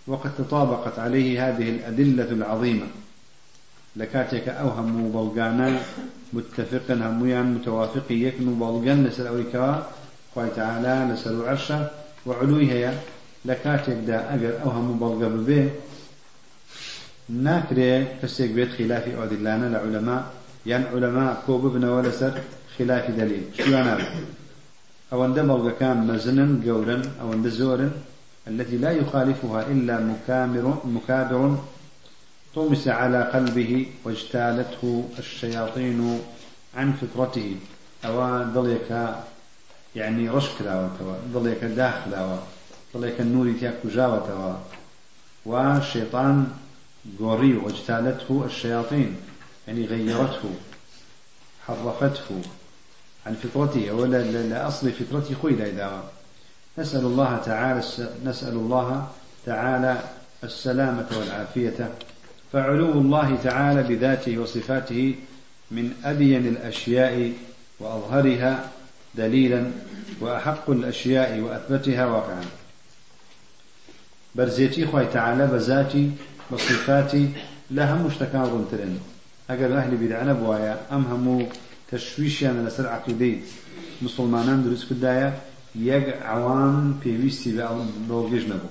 وقد 0.06 0.30
تطابقت 0.38 0.98
عليه 0.98 1.48
هذه 1.48 1.68
الأدلة 1.68 2.30
العظيمة. 2.30 2.86
لكاتك 3.96 4.48
أوهم 4.48 5.12
بلغانا 5.14 5.80
متفقا 6.32 6.94
هميان 6.94 7.54
متوافقي 7.54 8.14
يكن 8.14 8.54
بلغان 8.54 9.04
لسر 9.04 9.28
أويكا 9.28 9.86
خوي 10.34 10.48
تعالى 10.56 11.12
لسر 11.14 11.48
عرشة 11.48 11.90
وعلوي 12.26 12.72
هي 12.72 12.92
لكاتك 13.44 13.96
دا 14.06 14.34
أجر 14.34 14.62
أوهم 14.62 14.98
بلغا 14.98 15.28
ببيه 15.28 15.74
ناكري 17.28 18.06
كسيك 18.22 18.50
بيت 18.50 18.70
خلاف 18.78 19.08
أودلانا 19.08 19.66
لعلماء 19.66 20.22
يعني 20.66 20.84
علماء 20.84 21.42
كوب 21.46 21.66
ابن 21.66 21.84
ولسر 21.84 22.32
خلاف 22.78 23.10
دليل 23.10 23.42
شو 23.58 23.76
أنا 23.76 23.98
أو 25.12 25.26
دمر 25.26 25.72
كان 25.80 26.06
مزنا 26.06 26.46
قولا 26.66 27.02
أو 27.20 27.48
زورا 27.48 27.90
التي 28.48 28.76
لا 28.76 28.90
يخالفها 28.90 29.66
إلا 29.72 30.00
مكامر 30.00 30.78
مكابر 30.84 31.56
طمس 32.54 32.88
على 32.88 33.22
قلبه 33.22 33.86
واجتالته 34.04 35.08
الشياطين 35.18 36.20
عن 36.76 36.92
فطرته. 36.92 37.56
أو 38.04 38.42
ضليك 38.42 39.14
يعني 39.96 40.28
رشك 40.28 40.62
داوة 40.62 41.18
ضليك 41.32 41.64
داخل 41.64 42.36
ضليك 42.94 43.20
النور 43.20 43.52
تياك 43.60 43.74
جاوة 43.84 44.60
والشيطان 45.46 46.46
قوري 47.20 47.56
واجتالته 47.56 48.42
الشياطين 48.44 49.16
يعني 49.68 49.86
غيرته 49.86 50.50
حرفته 51.66 52.40
عن 53.26 53.34
فطرته 53.34 53.92
ولا 53.92 54.22
لأصل 54.22 54.92
فطرته 54.92 55.34
خوي 55.42 55.52
لا 55.52 56.00
نسأل 56.78 57.00
الله 57.04 57.36
تعالى 57.44 57.82
نسأل 58.24 58.52
الله 58.52 59.08
تعالى 59.46 60.02
السلامة 60.44 61.06
والعافية. 61.18 61.94
فعلو 62.52 62.92
الله 62.92 63.38
تعالى 63.44 63.82
بذاته 63.82 64.38
وصفاته 64.38 65.14
من 65.70 65.92
أبين 66.04 66.46
الأشياء 66.46 67.32
وأظهرها 67.80 68.70
دليلا 69.14 69.70
وأحق 70.20 70.70
الأشياء 70.70 71.40
وأثبتها 71.40 72.06
واقعا. 72.06 72.44
برزيتي 74.34 74.86
خوي 74.86 75.06
تعالى 75.06 75.46
بذاتي 75.46 76.10
بصفاتي 76.52 77.28
لها 77.70 77.94
مشتكان 77.94 78.42
رنترين 78.42 78.98
أجر 79.50 79.76
أهل 79.76 79.96
بدعنا 79.96 80.32
بوايا 80.32 80.80
أم 80.92 81.04
همو 81.04 81.46
تشويش 81.92 82.42
يعني 82.42 82.62
لسر 82.66 82.88
عقيدي 82.88 83.40
مسلمانان 84.02 84.64
درس 84.64 84.86
كدايا 84.90 85.40
يق 85.74 86.22
عوام 86.22 87.00
بيويستي 87.04 87.68
بلوغيج 88.08 88.44
نبو 88.46 88.68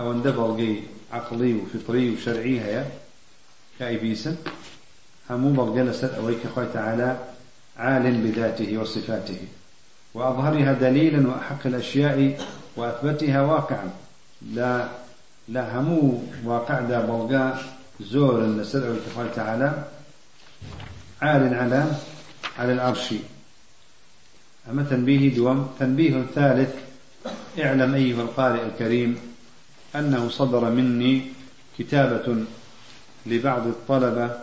أو 0.00 0.12
أن 0.12 0.20
بلغي 0.20 0.82
عقلي 1.12 1.54
وفطري 1.54 2.10
وشرعي 2.10 2.60
هيا 2.60 2.90
كأيبيسا 3.80 4.36
همو 5.30 5.52
بلغي 5.52 5.82
لسر 5.82 6.16
أويك 6.16 6.46
خوي 6.54 6.66
تعالى 6.74 7.16
عال 7.76 8.12
بذاته 8.12 8.78
وصفاته. 8.78 9.38
وأظهرها 10.14 10.72
دليلا 10.72 11.28
وأحق 11.28 11.66
الأشياء 11.66 12.46
وأثبتها 12.76 13.42
واقعا. 13.42 13.90
لا 14.54 14.88
لا 15.48 15.80
همو 15.80 16.22
واقع 16.44 16.80
دا 16.80 17.00
بلغا 17.00 17.58
زور 18.00 18.46
لسر 18.46 18.88
أويك 18.88 19.34
تعالى 19.34 19.84
عال 21.22 21.54
على 21.54 21.84
على 22.58 22.72
العرش. 22.72 23.14
أما 24.70 24.82
تنبيه 24.90 25.34
دوم 25.34 25.70
تنبيه 25.78 26.26
ثالث 26.34 26.74
اعلم 27.58 27.94
أيها 27.94 28.22
القارئ 28.22 28.62
الكريم 28.66 29.18
أنه 29.96 30.28
صدر 30.28 30.70
مني 30.70 31.22
كتابة 31.78 32.44
لبعض 33.26 33.66
الطلبة 33.66 34.38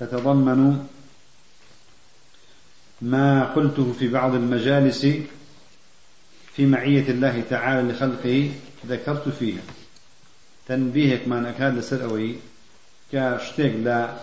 تتضمن 0.00 0.86
ما 3.02 3.44
قلته 3.44 3.92
في 3.98 4.08
بعض 4.08 4.34
المجالس 4.34 5.06
في 6.54 6.66
معية 6.66 7.08
الله 7.08 7.42
تعالى 7.50 7.92
لخلقه 7.92 8.50
ذكرت 8.86 9.28
فيها. 9.28 9.62
تنبيهك 10.68 11.28
ما 11.28 11.50
أكاد 11.50 11.78
لسرأوي 11.78 12.36
كاشتيك 13.12 13.74
لا 13.84 14.14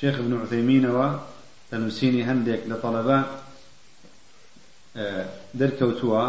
شيخ 0.00 0.14
ابن 0.14 0.40
عثيمين 0.40 0.90
وتنسيني 0.90 2.24
هندك 2.24 2.60
لطلبة 2.66 3.24
دەرکەوتووە 5.58 6.24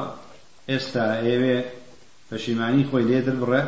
ئێستا 0.69 1.05
ئێوێ 1.25 1.57
پەشیمانی 2.29 2.87
خۆی 2.89 3.05
لێ 3.09 3.19
دەربڕێ 3.27 3.63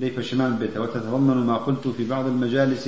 لێ 0.00 0.08
پەشیمان 0.16 0.52
بێتەوە 0.60 0.88
تتضمن 0.94 1.38
ما 1.48 1.56
قلت 1.66 1.84
في 1.96 2.04
بعض 2.04 2.26
المجالس. 2.26 2.86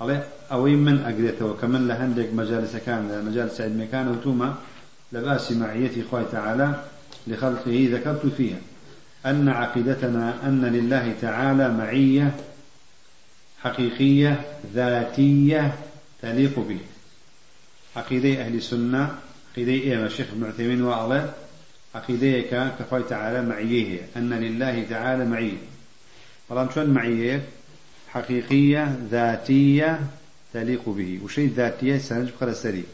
ئەڵێ 0.00 0.16
ئەوەی 0.50 0.76
من 0.86 0.96
ئەگرێتەوە 1.06 1.54
کە 1.60 1.66
من 1.72 1.82
لە 1.88 1.94
هەندێک 2.00 2.30
مەجالسەکان 2.38 3.02
لە 3.10 3.16
مەجالس 3.26 3.56
علمەکان 3.66 4.06
وتومە 4.12 4.50
لباس 5.12 5.52
معيتي 5.52 6.02
خوي 6.10 6.24
تعالى 6.32 6.68
لخلقه 7.26 7.88
ذكرت 7.92 8.26
فيها. 8.36 8.60
أن 9.26 9.48
عقيدتنا 9.48 10.48
أن 10.48 10.64
لله 10.64 11.14
تعالى 11.20 11.68
معية 11.80 12.34
حقيقية 13.62 14.40
ذاتية 14.74 15.74
تليق 16.22 16.58
به. 16.58 16.80
عقيدة 17.96 18.40
أهل 18.42 18.54
السنة 18.54 19.18
قيدي 19.56 19.82
إيه 19.82 20.06
الشيخ 20.06 20.26
ابن 20.32 20.44
عثيمين 20.44 20.82
وعلى 20.82 21.30
عقيديك 21.94 22.50
كخوي 22.78 23.02
تعالى 23.02 23.48
معية 23.48 24.00
أن 24.16 24.30
لله 24.30 24.86
تعالى 24.90 25.24
معية. 25.24 25.75
طبعا 26.48 26.68
شون 26.74 26.90
معيه 26.90 27.42
حقيقية 28.08 28.98
ذاتية 29.10 30.00
تليق 30.54 30.88
به 30.88 31.20
وشيء 31.24 31.52
ذاتية 31.56 31.98
سنج 31.98 32.28
بخلا 32.30 32.52
سري 32.52 32.84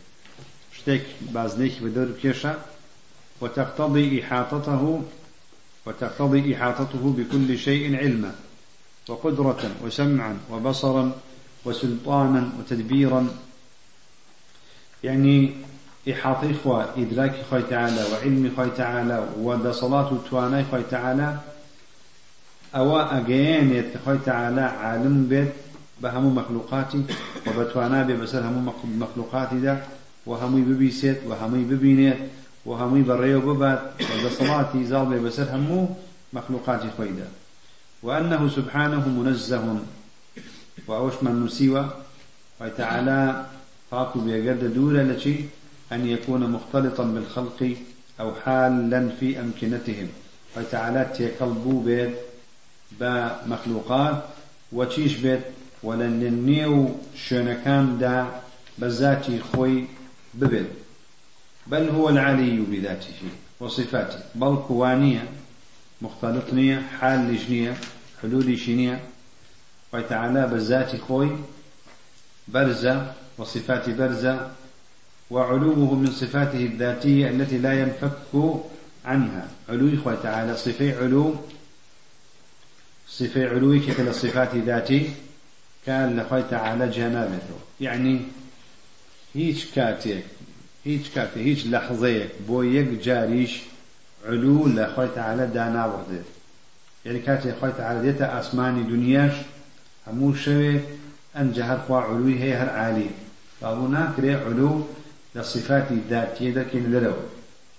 شتك 0.78 1.02
بازنيك 1.20 1.82
بدور 1.82 2.08
كيشا 2.22 2.58
وتقتضي 3.40 4.22
إحاطته 4.22 5.02
وتقتضي 5.86 6.54
إحاطته 6.56 7.14
بكل 7.18 7.58
شيء 7.58 7.96
علما 7.96 8.34
وقدرة 9.08 9.70
وسمعا 9.84 10.38
وبصرا 10.50 11.12
وسلطانا 11.64 12.52
وتدبيرا 12.58 13.28
يعني 15.04 15.54
إحاطة 16.10 16.50
إخوة 16.50 16.94
إدراك 16.96 17.34
خوي 17.50 17.62
تعالى 17.62 18.04
وعلم 18.12 18.52
خوي 18.56 18.70
تعالى 18.70 19.28
ودا 19.38 19.72
صلاة 19.72 20.18
تواناي 20.30 20.64
خوي 20.70 20.82
تعالى 20.90 21.38
أو 22.76 22.98
أجين 22.98 23.84
خوي 24.04 24.18
تعالى 24.26 24.60
عالم 24.60 25.26
بيت 25.28 25.52
بهم 26.02 26.34
مخلوقاتي 26.34 27.02
وبتوانا 27.46 28.02
ببسر 28.02 28.40
هم 28.40 28.72
مخلوقاتي 28.98 29.60
ده 29.60 29.78
وهمي 30.26 30.60
ببيسيت 30.60 31.18
وهمي 31.26 31.64
ببينيت 31.64 32.18
وهمي 32.66 33.02
بريو 33.02 33.40
ببات 33.40 33.80
ودا 34.00 34.28
صلاتي 34.38 34.84
زال 34.84 35.04
ببسر 35.04 35.56
همو 35.56 35.88
مخلوقاتي 36.32 36.88
خوي 36.96 37.08
ده 37.08 37.24
وأنه 38.02 38.48
سبحانه 38.48 39.08
منزه 39.08 39.78
وأوش 40.88 41.12
من 41.22 41.44
نسيوه 41.44 41.90
وتعالى 42.60 43.46
فاكو 43.90 44.20
بيقد 44.20 44.74
دولة 44.74 45.02
لشي 45.02 45.34
أن 45.92 46.06
يكون 46.06 46.50
مختلطا 46.50 47.04
بالخلق 47.04 47.76
أو 48.20 48.34
حالا 48.34 49.08
في 49.20 49.40
أمكنتهم. 49.40 50.08
وتعالى 50.56 51.10
تيقلبو 51.16 51.80
بيت 53.00 53.32
بمخلوقات 53.46 54.24
وتشيش 54.72 55.16
بيت 55.16 55.40
ولن 55.82 56.22
النيو 56.22 56.94
شونكان 57.16 57.98
دا 57.98 58.26
بذاتي 58.78 59.40
خوي 59.40 59.84
ببيت 60.34 60.66
بل 61.66 61.88
هو 61.88 62.08
العلي 62.08 62.56
بذاته 62.60 63.14
وصفاته 63.60 64.18
بل 64.34 64.58
كوانية 64.68 65.24
مختلطنية 66.02 66.82
حال 67.00 67.20
لجنية 67.20 67.76
حلول 68.22 68.58
شنية 68.58 69.00
وتعالى 69.92 70.46
بذاتي 70.46 70.98
خوي 70.98 71.30
برزة 72.48 73.12
وصفات 73.38 73.90
برزة 73.90 74.50
وعلوه 75.30 75.94
من 75.94 76.10
صفاته 76.10 76.66
الذاتية 76.66 77.30
التي 77.30 77.58
لا 77.58 77.80
ينفك 77.80 78.52
عنها. 79.04 79.48
علو 79.68 79.94
إخوة 79.94 80.14
تعالى 80.22 80.56
صفي 80.56 80.92
علو 80.98 81.34
صفي 83.18 83.46
علو 83.46 83.80
كلا 83.96 84.10
الصفات 84.10 84.54
ذاتي 84.54 85.10
كان 85.86 86.20
لخوة 86.20 86.40
تعالى 86.40 86.88
جنابته 86.88 87.58
يعني 87.80 88.20
هيج 89.34 89.64
كاتيك 89.74 90.24
هيج 90.84 91.06
كاتي 91.14 91.40
هيج 91.40 91.68
لحظيك 91.68 92.28
بو 92.46 92.62
يك 92.62 92.88
جاريش 92.88 93.60
علو 94.26 94.66
لخوة 94.66 95.06
تعالى 95.14 95.46
دانا 95.46 95.86
وردت 95.86 96.24
يعني 97.04 97.18
كاتي 97.18 97.52
خوي 97.60 97.72
تعالى 97.72 98.12
ديتا 98.12 98.40
أسماني 98.40 98.82
دنياش 98.82 99.32
همو 100.06 100.34
شوي 100.34 100.80
أن 101.36 101.52
جهر 101.52 101.78
خوا 101.88 102.00
علوي 102.00 102.38
هي 102.38 102.54
هر 102.54 102.70
عالي. 102.70 103.06
فأبونا 103.60 104.12
كري 104.16 104.34
علو 104.34 104.86
لصفات 105.34 105.90
الذاتية 105.90 106.50
لكن 106.50 106.90
للو 106.90 107.14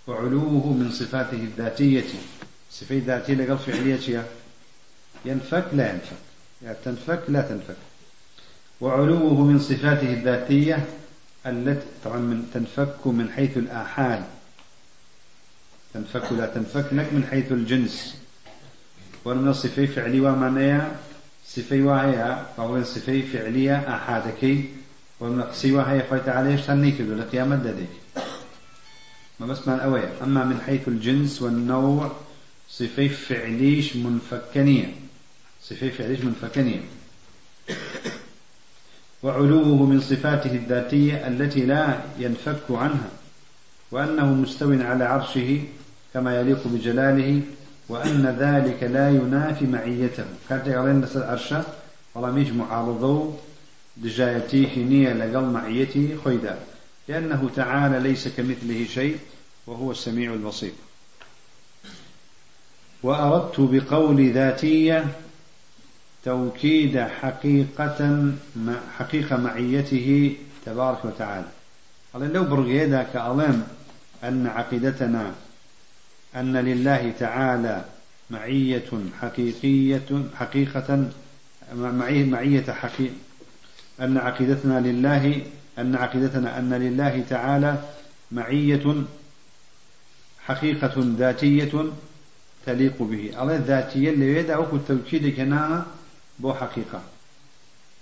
وعلوه 0.08 0.74
من 0.74 0.91
صفاته 0.91 1.36
الذاتية. 1.36 2.04
صفات 2.72 3.04
ذاتية 3.04 3.34
لقل 3.34 3.58
فعلية 3.58 4.24
ينفك 5.26 5.66
لا 5.74 5.90
ينفك. 5.94 6.18
يعني 6.62 6.78
تنفك 6.86 7.22
لا 7.28 7.42
تنفك. 7.42 7.76
وعلوه 8.82 9.42
من 9.42 9.60
صفاته 9.60 10.14
الذاتية 10.14 10.86
التي 11.46 11.86
طبعا 12.06 12.18
من 12.18 12.50
تنفك 12.54 13.08
من 13.08 13.30
حيث 13.30 13.58
الآحاد. 13.58 14.24
تنفك 15.94 16.32
لا 16.32 16.46
تنفك 16.46 16.94
لك 16.94 17.14
من 17.14 17.28
حيث 17.32 17.52
الجنس. 17.52 18.18
ومن 19.26 19.48
الصفات 19.48 19.90
فعلي 19.90 20.20
ومعناها 20.20 20.96
صفي 21.48 21.82
وهي 21.82 22.46
قول 22.58 22.86
صفي 22.86 23.22
فعلية 23.22 23.96
أحادكي. 23.96 24.70
والمقصي 25.20 25.72
وهي 25.72 26.04
خويت 26.10 26.30
عليه 26.30 26.56
شتنيك 26.56 27.02
لقيام 27.02 27.54
الدديك 27.54 27.90
ما 29.40 29.46
بس 29.46 29.68
من 29.68 29.80
أوي 29.80 30.02
أما 30.24 30.44
من 30.44 30.62
حيث 30.62 30.88
الجنس 30.88 31.42
والنوع 31.42 32.12
صفي 32.70 33.10
فعليش 33.10 33.96
منفكنية. 33.96 34.94
صفي 35.63 35.91
فعليش 35.91 36.19
منفكنية 36.21 36.82
وعلوه 39.23 39.86
من 39.86 40.02
صفاته 40.02 40.52
الذاتية 40.52 41.28
التي 41.28 41.65
لا 41.65 41.99
ينفك 42.19 42.63
عنها 42.69 43.10
وأنه 43.91 44.34
مستو 44.34 44.71
على 44.71 45.04
عرشه 45.04 45.62
كما 46.13 46.39
يليق 46.39 46.67
بجلاله 46.67 47.41
وأن 47.89 48.36
ذلك 48.39 48.84
لا 48.84 49.10
ينافي 49.10 49.65
معيته. 49.65 50.26
كانت 50.49 50.67
يقولين 50.67 51.02
نسل 51.02 51.23
عرشة 51.23 51.63
والله 52.15 52.32
ميج 52.32 52.54
معارضو 52.54 53.34
دجايتي 53.97 54.67
حينية 54.67 55.13
لقل 55.13 55.43
معيتي 55.43 56.17
خيدا 56.26 56.60
لأنه 57.08 57.49
تعالى 57.56 57.99
ليس 57.99 58.28
كمثله 58.28 58.86
شيء 58.93 59.17
وهو 59.67 59.91
السميع 59.91 60.34
البصير. 60.34 60.71
وأردت 63.04 63.60
بقول 63.60 64.32
ذاتية 64.32 65.06
توكيد 66.26 67.00
حقيقة 67.00 68.32
حقيقة 68.98 69.38
معيته 69.38 70.36
تبارك 70.66 71.06
وتعالى. 71.06 71.48
قال 72.14 72.34
لو 72.34 72.44
برغيدا 72.44 73.04
كألم 73.04 73.68
أن 74.24 74.48
عقيدتنا 74.48 75.32
أن 76.36 76.58
لله 76.58 77.14
تعالى 77.20 77.86
معية 78.30 78.90
حقيقية 79.22 80.24
حقيقة 80.36 81.10
معية 81.76 82.72
حقيقة 82.72 83.14
أن 84.02 84.18
عقيدتنا 84.18 84.80
لله 84.80 85.42
أن 85.80 85.96
عقيدتنا 85.96 86.60
أن 86.60 86.74
لله 86.74 87.24
تعالى 87.30 87.84
معية 88.32 89.04
حقيقة 90.46 90.94
ذاتية 90.98 91.92
تليق 92.66 93.04
به. 93.04 93.42
الله 93.42 93.56
الذاتية 93.56 94.10
اللي 94.10 94.38
يدعوك 94.38 94.74
التوكيد 94.74 95.36
كنانا 95.36 95.86
بو 96.43 96.53
حقيقة. 96.53 97.01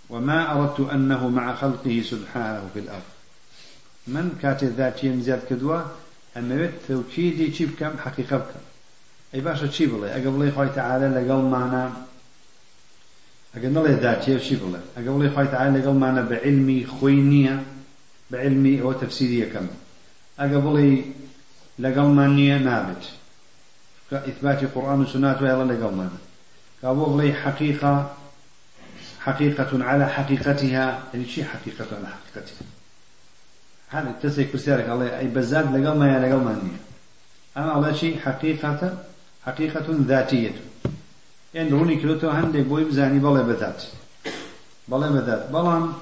وما 0.09 0.51
أردت 0.51 0.79
أنه 0.79 1.29
مع 1.29 1.55
خلقه 1.55 2.03
سبحانه 2.05 2.69
في 2.73 2.79
الأرض. 2.79 3.09
من 4.07 4.39
كانت 4.41 4.63
الذاتية 4.63 5.09
مزياد 5.09 5.41
كدوة 5.49 5.91
أما 6.37 6.71
توكيدي 6.87 7.53
شي 7.53 7.65
بكم؟ 7.65 7.97
حقيقة 7.97 8.37
بكم. 8.37 8.59
أي 9.33 9.41
باشا 9.41 9.71
شي 9.71 9.85
بلي؟ 9.85 10.11
أقبل 10.11 10.51
خوي 10.51 10.69
تعالى 10.69 11.07
لقل 11.07 11.41
معنا 11.41 11.93
أقل 13.55 13.73
نلي 13.73 13.93
ذاتي 13.93 14.39
شي 14.39 14.55
بلي؟ 14.55 14.79
أقبل 14.97 15.35
خوي 15.35 15.47
تعالى 15.47 15.79
لقل 15.79 15.93
معنا 15.93 16.21
بعلمي 16.21 16.85
خوينية 16.85 17.63
بعلمي 18.31 18.81
أو 18.81 18.91
تفسيرية 18.91 19.53
كم. 19.53 19.67
أقبل 20.39 21.05
لقل 21.79 22.01
مانية 22.01 22.57
نابت. 22.57 23.03
كإثبات 24.11 24.63
القرآن 24.63 24.99
والسنة 24.99 25.37
ويلا 25.41 25.73
لقل 25.73 25.95
معنا 25.95 26.19
قابل 26.83 27.33
حقيقة 27.33 28.15
حقيقة 29.23 29.83
على 29.83 30.09
حقيقتها 30.09 31.03
يعني 31.13 31.25
شي 31.25 31.43
حقيقة 31.43 31.85
على 31.97 32.07
حقيقتها؟ 32.07 32.65
هذا 33.89 34.15
تسي 34.23 34.43
كرسيارك 34.43 34.89
الله 34.89 35.19
أي 35.19 35.27
بزاد 35.27 35.75
لقل 35.75 35.97
ما 35.97 36.19
لقل 36.19 36.41
ما 36.41 36.61
نية 36.63 36.81
أما 37.57 37.77
الله 37.77 37.93
شيء 37.93 38.19
حقيقة 38.19 38.97
حقيقة 39.45 39.85
ذاتية. 39.89 40.51
يعني 41.53 41.69
روني 41.69 41.95
كلوتو 41.95 42.29
هندي 42.29 42.61
بوي 42.61 42.83
بزاني 42.83 43.19
بلا 43.19 43.41
بذات. 43.41 43.83
بلا 44.87 45.09
بذات. 45.09 45.49
بلان 45.49 45.93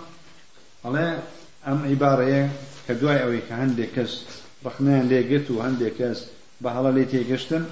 الله 0.86 1.20
أم 1.68 1.86
عبارة 1.90 2.50
كدواي 2.88 3.24
أوي 3.24 3.40
كهندي 3.50 3.86
كس. 3.86 4.26
رخنان 4.66 5.08
لي 5.08 5.38
قتو 5.38 5.62
هندي 5.62 5.90
كس. 5.90 6.26
بحلا 6.62 6.92
لي 6.92 7.06
تيقشتن 7.06 7.66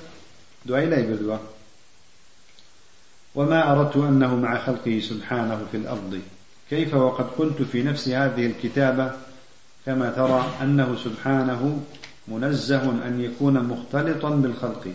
دواي 0.66 0.86
لا 0.86 1.00
يبدوا 1.00 1.38
وما 3.38 3.72
أردت 3.72 3.98
أنه 3.98 4.36
مع 4.36 4.58
خلقه 4.58 5.00
سبحانه 5.00 5.66
في 5.72 5.78
الأرض. 5.78 6.22
كيف 6.70 6.94
وقد 6.94 7.26
قلت 7.26 7.62
في 7.62 7.84
نفس 7.84 8.08
هذه 8.10 8.46
الكتابة 8.46 9.12
كما 9.86 10.10
ترى 10.10 10.46
أنه 10.62 10.96
سبحانه 11.04 11.82
منزه 12.28 12.90
أن 13.08 13.22
يكون 13.22 13.64
مختلطا 13.64 14.30
بالخلق 14.30 14.88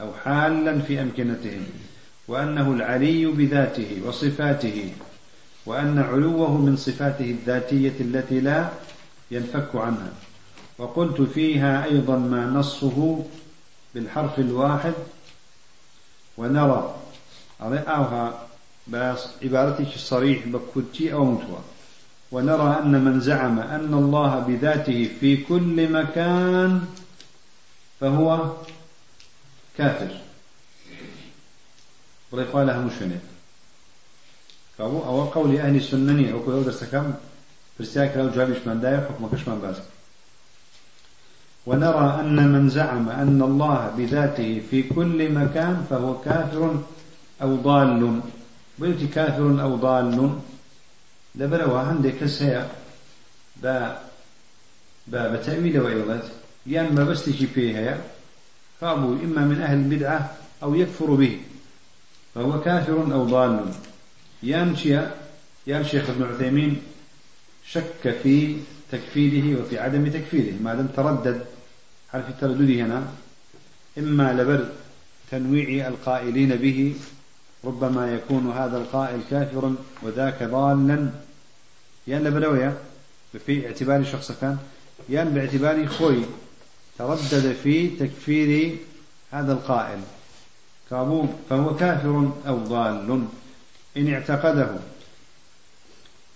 أو 0.00 0.12
حالا 0.24 0.78
في 0.78 1.02
أمكنتهم 1.02 1.66
وأنه 2.28 2.72
العلي 2.72 3.26
بذاته 3.26 4.02
وصفاته 4.06 4.92
وأن 5.66 5.98
علوه 5.98 6.58
من 6.58 6.76
صفاته 6.76 7.30
الذاتية 7.30 7.94
التي 8.00 8.40
لا 8.40 8.68
ينفك 9.30 9.68
عنها. 9.74 10.12
وقلت 10.78 11.22
فيها 11.22 11.84
أيضا 11.84 12.16
ما 12.16 12.46
نصه 12.46 13.24
بالحرف 13.94 14.38
الواحد 14.38 14.94
ونرى 16.38 16.94
على 17.60 17.78
أوها 17.78 18.46
بس 18.88 19.26
عبارتك 19.42 19.94
الصريح 19.94 20.46
بكتي 20.46 21.12
أو 21.12 21.24
متوى. 21.24 21.58
ونرى 22.32 22.80
أن 22.82 23.04
من 23.04 23.20
زعم 23.20 23.58
أن 23.58 23.94
الله 23.94 24.38
بذاته 24.38 25.10
في 25.20 25.36
كل 25.36 25.92
مكان 25.92 26.84
فهو 28.00 28.52
كافر. 29.78 30.20
بڵێ 32.32 32.54
لها 32.54 32.80
مشونيت 32.80 33.20
فابو 34.78 34.98
أو 34.98 35.24
قول 35.24 35.56
أهل 35.56 35.76
السنة 35.76 36.32
أو 36.32 36.42
كل 36.42 36.64
درس 36.64 36.84
كم؟ 36.84 37.14
فرسياك 37.78 38.16
لو 38.16 38.30
جوابش 38.30 38.56
من 38.66 38.80
داية 38.80 38.96
حكم 38.96 39.28
كشمان 39.32 39.58
باز 39.58 39.76
ونرى 41.66 42.20
أن 42.20 42.48
من 42.52 42.68
زعم 42.68 43.08
أن 43.08 43.42
الله 43.42 43.94
بذاته 43.98 44.62
في 44.70 44.82
كل 44.82 45.32
مكان 45.32 45.86
فهو 45.90 46.20
كافر. 46.20 46.82
ضال. 47.46 48.20
بيتي 48.78 49.06
كافر 49.06 49.62
أو 49.62 49.76
ضال. 49.76 50.38
لبروا 51.34 51.78
عندك 51.78 52.18
كسيا 52.18 52.68
با 53.62 53.98
با 55.06 55.28
بتأويل 55.28 55.80
وإيضات 55.80 56.24
يعني 56.66 56.90
ما 56.90 57.04
بس 57.04 57.24
تجي 57.24 57.46
فيها. 57.46 58.00
فأبو 58.80 59.12
إما 59.12 59.44
من 59.44 59.60
أهل 59.62 59.78
البدعة 59.78 60.36
أو 60.62 60.74
يكفر 60.74 61.14
به. 61.14 61.40
فهو 62.34 62.60
كافر 62.60 63.12
أو 63.12 63.24
ضال. 63.24 63.72
يامشي 64.42 65.00
يا 65.66 65.82
شيخ 65.82 66.10
ابن 66.10 66.22
عثيمين 66.22 66.82
شك 67.66 68.16
في 68.22 68.56
تكفيره 68.92 69.60
وفي 69.60 69.78
عدم 69.78 70.08
تكفيره. 70.08 70.54
ما 70.62 70.74
دام 70.74 70.86
تردد. 70.86 71.44
حرف 72.12 72.28
التردد 72.28 72.70
هنا؟ 72.70 73.06
إما 73.98 74.32
لبر 74.32 74.68
تنويع 75.30 75.88
القائلين 75.88 76.56
به 76.56 76.94
ربما 77.64 78.14
يكون 78.14 78.52
هذا 78.56 78.76
القائل 78.76 79.20
كافرا 79.30 79.74
وذاك 80.02 80.42
ضالا. 80.42 81.10
يان 82.06 82.24
لبرويا 82.24 82.76
في 83.46 83.66
اعتبار 83.66 84.04
شخص 84.04 84.32
كان 84.40 84.58
يان 85.08 85.28
باعتبار 85.28 85.86
خوي 85.86 86.24
تردد 86.98 87.56
في 87.62 87.88
تكفير 87.88 88.76
هذا 89.30 89.52
القائل. 89.52 89.98
فهو 91.50 91.76
كافر 91.76 92.30
أو 92.46 92.58
ضال 92.58 93.24
إن 93.96 94.12
اعتقده. 94.14 94.70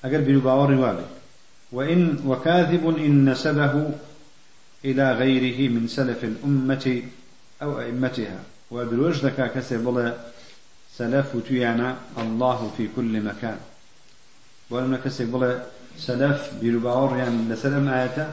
أقل 0.04 0.20
بلباور 0.22 0.72
وابه 0.72 1.06
وإن 1.72 2.22
وكاذب 2.26 2.96
إن 2.98 3.30
نسبه 3.30 3.90
إلى 4.84 5.12
غيره 5.12 5.70
من 5.70 5.88
سلف 5.88 6.24
الأمة 6.24 7.02
أو 7.62 7.80
أئمتها. 7.80 8.42
وبالوجه 8.70 9.26
ذكا 9.26 9.46
كسب 9.46 9.88
سلف 10.98 11.36
تيانا 11.48 11.96
الله 12.18 12.70
في 12.76 12.88
كل 12.96 13.20
مكان. 13.20 13.56
ولم 14.70 14.96
كسب 15.04 15.60
سلف 15.98 16.50
بلباور 16.62 17.16
يعني 17.16 17.48
لسلم 17.48 17.88
آياته 17.88 18.26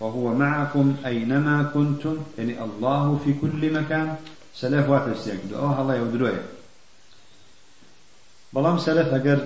وهو 0.00 0.34
معكم 0.34 0.96
أينما 1.06 1.70
كنتم 1.74 2.16
يعني 2.38 2.64
الله 2.64 3.20
في 3.24 3.34
كل 3.42 3.72
مكان. 3.72 4.16
سلف 4.54 4.88
واتستيك 4.88 5.40
أو 5.54 5.82
الله 5.82 5.94
يودروه. 5.96 6.38
بلام 8.52 8.78
سلف 8.78 9.14
أجر 9.14 9.38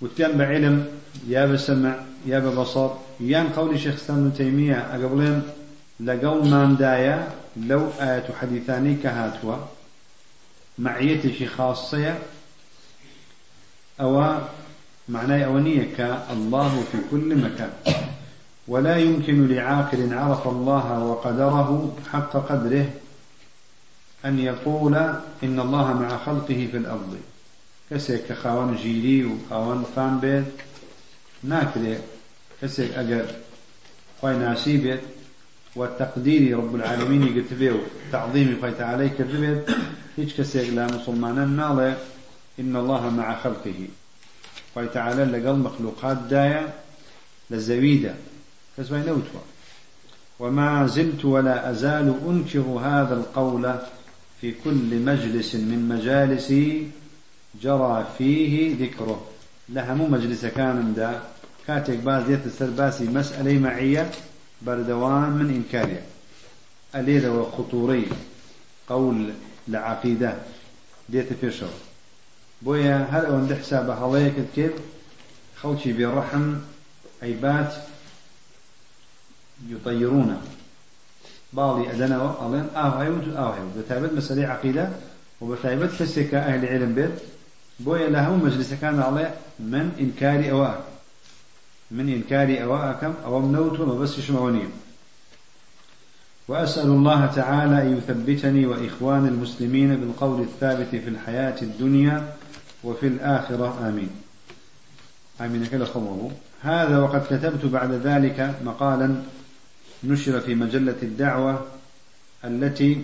وتكان 0.00 0.38
بعلم 0.38 0.86
يا 1.28 1.46
بسمع 1.46 1.94
يا 2.26 2.38
ببصر 2.38 2.90
يان 3.20 3.48
قول 3.48 3.80
شيخ 3.80 3.96
سلام 3.96 4.30
تيمية 4.30 4.78
أقبلين 4.94 5.42
لقول 6.00 6.48
ما 6.48 6.76
دايا 6.78 7.28
لو 7.56 7.88
آية 8.00 8.28
حديثاني 8.40 8.94
كهاتوا. 8.94 9.56
معيتي 10.80 11.46
خاصية 11.46 12.18
أو 14.00 14.38
معناه 15.08 15.44
أونية 15.44 15.88
كالله 15.96 16.84
في 16.92 16.98
كل 17.10 17.36
مكان. 17.36 17.72
ولا 18.68 18.96
يمكن 18.96 19.48
لعاقل 19.48 20.14
عرف 20.14 20.48
الله 20.48 20.98
وقدره 20.98 21.96
حق 22.12 22.32
قدره 22.32 22.90
أن 24.24 24.38
يقول 24.38 24.94
إن 25.42 25.60
الله 25.60 25.92
مع 25.92 26.16
خلقه 26.16 26.68
في 26.70 26.76
الأرض. 26.76 27.16
كسيك 27.90 28.32
خاون 28.32 28.76
جيري 28.76 29.24
وخاون 29.24 29.84
فان 29.96 30.20
بيت 30.20 30.44
ناكري 31.42 31.98
كسيك 32.62 32.92
أجر 32.92 33.26
خوي 34.20 34.36
ناسي 34.36 34.76
بيت 34.76 35.00
والتقدير 35.76 36.58
رب 36.58 36.74
العالمين 36.74 37.36
يكتبه 37.36 37.80
تعظيم 38.12 38.58
خوي 38.60 38.82
عليك 38.84 39.14
كتبه 39.14 39.62
هيش 40.16 40.34
كسيك 40.34 40.74
لا 40.74 40.86
مسلمان 40.86 41.56
نالي. 41.56 41.96
إن 42.60 42.76
الله 42.76 43.10
مع 43.10 43.38
خلقه. 43.38 43.88
خوي 44.74 44.86
تعالى 44.88 45.24
لقل 45.24 45.58
مخلوقات 45.58 46.18
داية 46.30 46.74
لزويدة. 47.50 48.14
كسوي 48.78 48.98
نوتوا 48.98 49.40
وما 50.38 50.86
زلت 50.86 51.24
ولا 51.24 51.70
أزال 51.70 52.14
أنكر 52.28 52.60
هذا 52.60 53.14
القول 53.14 53.74
في 54.40 54.52
كل 54.64 54.98
مجلس 54.98 55.54
من 55.54 55.88
مجالسي 55.88 56.90
جرى 57.62 58.06
فيه 58.18 58.76
ذكره. 58.80 59.26
لها 59.68 59.94
مو 59.94 60.06
مجلس 60.06 60.46
كان 60.46 60.94
دا. 60.96 61.22
كاتك 61.66 61.96
باز 61.96 62.30
يتسر 62.30 62.70
باسي 62.70 63.04
مسألة 63.04 63.58
معية. 63.58 64.10
بردوان 64.62 65.30
من 65.30 65.50
إنكارها 65.50 66.02
أليذا 66.94 67.30
وخطوري. 67.30 68.08
قول 68.88 69.32
لعقيدة. 69.68 70.34
ديت 71.08 71.32
في 71.32 71.50
شو 71.50 71.66
بويا 72.62 73.08
هل 73.10 73.24
أون 73.24 73.56
حساب 73.56 73.90
هلايك 73.90 74.34
كيف؟ 74.54 74.72
خوشي 75.62 75.92
بالرحم 75.92 76.54
عبات 77.22 77.74
يطيرونه 79.68 80.40
باڵی 81.56 81.84
ئەدەنەوە 81.90 82.30
ئەڵێن 82.40 82.66
ئاهای 82.78 83.10
و 83.10 83.18
ئاهای 83.38 83.66
بەتایبەت 83.76 84.12
مەسلەی 84.18 84.50
عقیدە 84.54 84.86
و 85.40 85.44
بەتایبەت 85.50 85.92
کەسێک 85.98 86.26
کە 86.30 86.38
ئەهلی 86.46 86.68
علم 86.74 86.92
بێت 86.98 87.14
بۆیە 87.84 88.08
لە 88.14 88.20
هەموو 88.24 88.44
مەجلسەکان 88.46 88.96
ئەڵێ 89.04 89.26
من 89.72 89.86
ئینکاری 90.00 90.50
ئەوە 90.50 90.70
من 91.90 92.08
إنكاري 92.08 92.62
أو 92.62 92.76
أكم 92.76 93.14
أو 93.24 93.40
منوت 93.40 93.80
وبس 93.80 94.20
شموني 94.20 94.62
وأسأل 96.48 96.86
الله 96.86 97.26
تعالى 97.26 97.82
أن 97.82 97.96
يثبتني 97.96 98.66
وإخوان 98.66 99.26
المسلمين 99.26 99.96
بالقول 99.96 100.40
الثابت 100.40 100.88
في 100.88 101.08
الحياة 101.08 101.62
الدنيا 101.62 102.34
وفي 102.84 103.06
الآخرة. 103.06 103.88
آمين. 103.88 104.10
آمين. 105.40 105.66
كلا 105.66 105.84
خمره 105.84 106.30
هذا 106.62 106.98
وقد 106.98 107.24
كتبت 107.26 107.64
بعد 107.64 107.92
ذلك 107.92 108.54
مقالا 108.64 109.22
نشر 110.04 110.40
في 110.40 110.54
مجلة 110.54 110.96
الدعوة 111.02 111.66
التي 112.44 113.02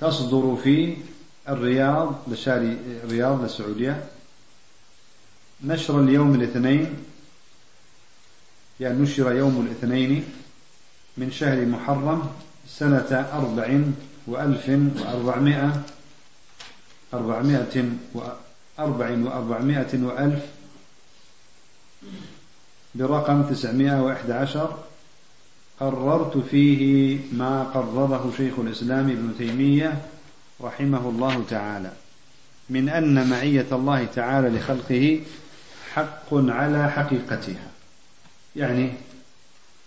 تصدر 0.00 0.56
في 0.64 0.96
الرياض 1.48 2.14
لشاري 2.28 2.78
الرياض 3.04 3.42
للسعودية. 3.42 4.04
نشر 5.64 6.00
اليوم 6.00 6.34
الاثنين 6.34 6.86
يعني 8.80 9.02
نشر 9.02 9.32
يوم 9.32 9.66
الاثنين 9.66 10.24
من 11.16 11.30
شهر 11.30 11.66
محرم 11.66 12.28
سنة 12.68 13.28
أربع 13.32 13.80
وألف 14.26 14.68
وأربعمائة 15.00 15.82
أربعمائة 17.14 17.84
وأربع 18.14 19.10
وأربعمائة 19.10 20.02
وألف 20.02 20.42
برقم 22.94 23.42
911 23.42 24.78
قررت 25.80 26.38
فيه 26.38 27.18
ما 27.32 27.62
قرره 27.62 28.32
شيخ 28.36 28.58
الإسلام 28.58 29.10
ابن 29.10 29.34
تيمية 29.38 30.02
رحمه 30.60 31.08
الله 31.08 31.44
تعالى 31.50 31.92
من 32.70 32.88
أن 32.88 33.30
معية 33.30 33.66
الله 33.72 34.04
تعالى 34.04 34.48
لخلقه 34.48 35.20
حق 35.96 36.34
على 36.34 36.90
حقيقتها. 36.90 37.66
يعني 38.56 38.92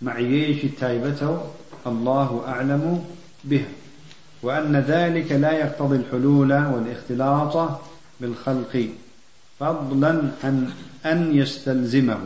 معيش 0.02 0.62
تايبته 0.80 1.40
الله 1.86 2.44
أعلم 2.48 3.04
بها. 3.44 3.68
وأن 4.42 4.76
ذلك 4.76 5.32
لا 5.32 5.52
يقتضي 5.52 5.96
الحلول 5.96 6.52
والاختلاط 6.52 7.80
بالخلق 8.20 8.88
فضلا 9.60 10.30
عن 10.44 10.72
أن 11.06 11.36
يستلزمه. 11.36 12.20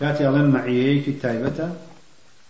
كاتي 0.00 0.28
أظن 0.28 0.50
معيك 0.50 1.08
التايبة 1.08 1.70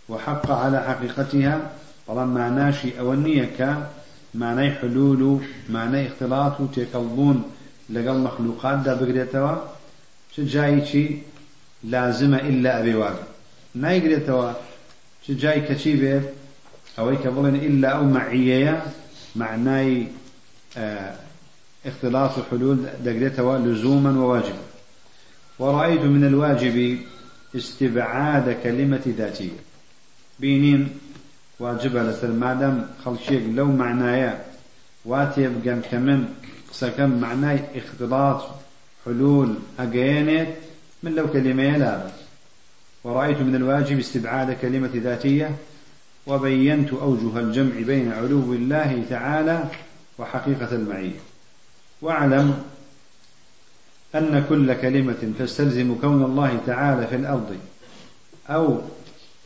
وحق 0.08 0.50
على 0.50 0.82
حقيقتها 0.82 1.70
طالما 2.06 2.48
ناشي 2.50 3.00
أونية 3.00 3.50
كا 3.58 3.90
معنى 4.34 4.70
حلول 4.70 5.40
معنى 5.70 6.06
اختلاط 6.06 6.56
لقل 7.90 8.18
مخلوقات 8.18 8.78
دا 8.78 8.94
بقريتوا 8.94 9.56
شجاي 10.36 10.86
شي 10.86 11.08
لازمة 11.84 12.38
إلا 12.38 12.80
أبي 12.80 12.94
واقع 12.94 13.22
ما 13.74 13.92
يقريتوا 13.92 14.52
جاي 15.28 15.60
كتيبه 15.60 16.22
أو 16.98 17.16
كبلن 17.16 17.54
إلا 17.54 17.88
أو 17.88 18.04
معية 18.04 18.82
معناي 19.36 20.06
آه 20.76 21.14
اختلاط 21.86 22.30
حلول 22.50 22.78
دقلتها 23.04 23.58
لزوما 23.58 24.20
وواجبا 24.20 24.58
ورأيت 25.58 26.00
من 26.00 26.24
الواجب 26.24 26.98
استبعاد 27.56 28.56
كلمة 28.62 29.02
ذاتية 29.18 29.50
بينين 30.40 30.88
واجبة 31.60 32.02
لسر 32.02 32.32
مادام 32.32 32.86
خلشيك 33.04 33.42
لو 33.54 33.66
معنايا 33.66 34.44
واتي 35.04 35.48
بقام 35.48 35.82
كمن 35.90 36.28
سكم 36.72 37.20
معناي 37.20 37.60
اختلاط 37.74 38.44
حلول 39.04 39.54
أجينت 39.78 40.48
من 41.02 41.14
لو 41.14 41.32
كلمة 41.32 41.76
لا 41.76 42.10
ورأيت 43.04 43.38
من 43.38 43.54
الواجب 43.54 43.98
استبعاد 43.98 44.52
كلمة 44.52 44.90
ذاتية 44.94 45.56
وبينت 46.26 46.92
أوجه 46.92 47.40
الجمع 47.40 47.80
بين 47.86 48.12
علو 48.12 48.52
الله 48.52 49.04
تعالى 49.10 49.64
وحقيقة 50.18 50.74
المعية. 50.74 51.20
واعلم 52.02 52.62
أن 54.14 54.46
كل 54.48 54.74
كلمة 54.74 55.32
تستلزم 55.38 55.94
كون 56.00 56.22
الله 56.22 56.60
تعالى 56.66 57.06
في 57.06 57.16
الأرض 57.16 57.56
أو 58.48 58.80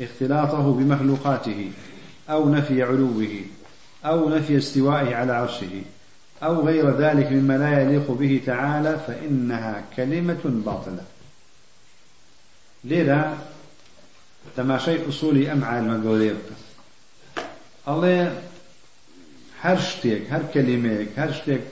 اختلاطه 0.01 0.73
بمخلوقاته 0.75 1.71
أو 2.31 2.49
نفي 2.49 2.83
علوه 2.83 3.41
أو 4.05 4.29
نفي 4.29 4.57
استوائه 4.57 5.15
على 5.15 5.33
عرشه. 5.33 5.83
أو 6.43 6.67
غير 6.67 6.91
ذلك 6.97 7.33
مما 7.33 7.59
لا 7.59 7.81
يليق 7.81 8.11
به 8.11 8.41
تعالى 8.47 8.99
فإنها 9.07 9.83
كلمة 9.97 10.43
باطلة. 10.45 11.05
لذا 12.85 13.39
تماشي 14.57 15.09
أصولي 15.09 15.53
أمعى 15.53 15.79
المقولية 15.79 16.35
الله 17.89 18.33
هر 19.63 19.79
شتێک 19.89 20.23
هەر 20.33 20.43
کەلیمەیەک 20.55 21.11
هەر 21.21 21.31
شتێک 21.39 21.63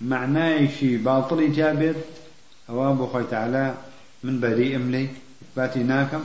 معنایشی 0.00 1.00
باڵتڵی 1.04 1.48
خۆی 3.12 3.26
تعالا 3.30 3.74
من 4.24 4.40
بەری 4.42 4.68
ئەم 4.74 4.86
لێ 4.92 5.04
باتی 5.56 5.84
ناکەم 5.92 6.24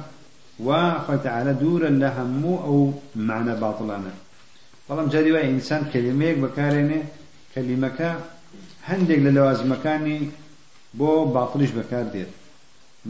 و 0.68 0.70
خۆی 1.06 1.20
تعالا 1.24 1.54
دوورە 1.62 1.90
لە 2.02 2.10
هەموو 2.18 2.64
ئەو 2.66 2.80
معنە 3.28 3.54
باڵتڵانە 3.62 4.14
بەڵام 4.88 5.08
جاری 5.14 5.32
کەلیمەکە 7.56 8.12
هەندێک 8.90 9.20
لە 9.26 9.32
لەوازمەکانی 9.38 10.20
بۆ 11.00 11.12
باڵتڵیش 11.34 11.72
بەکار 11.80 12.06
دێت. 12.14 12.32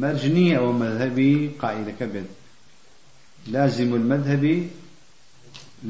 مەرجنی 0.02 0.56
ئەوە 0.58 0.74
مەذهبی 0.82 1.34
قائلەکە 1.62 2.08
بێت. 2.14 2.30
لازم 3.54 3.90
المذهبي 4.00 4.58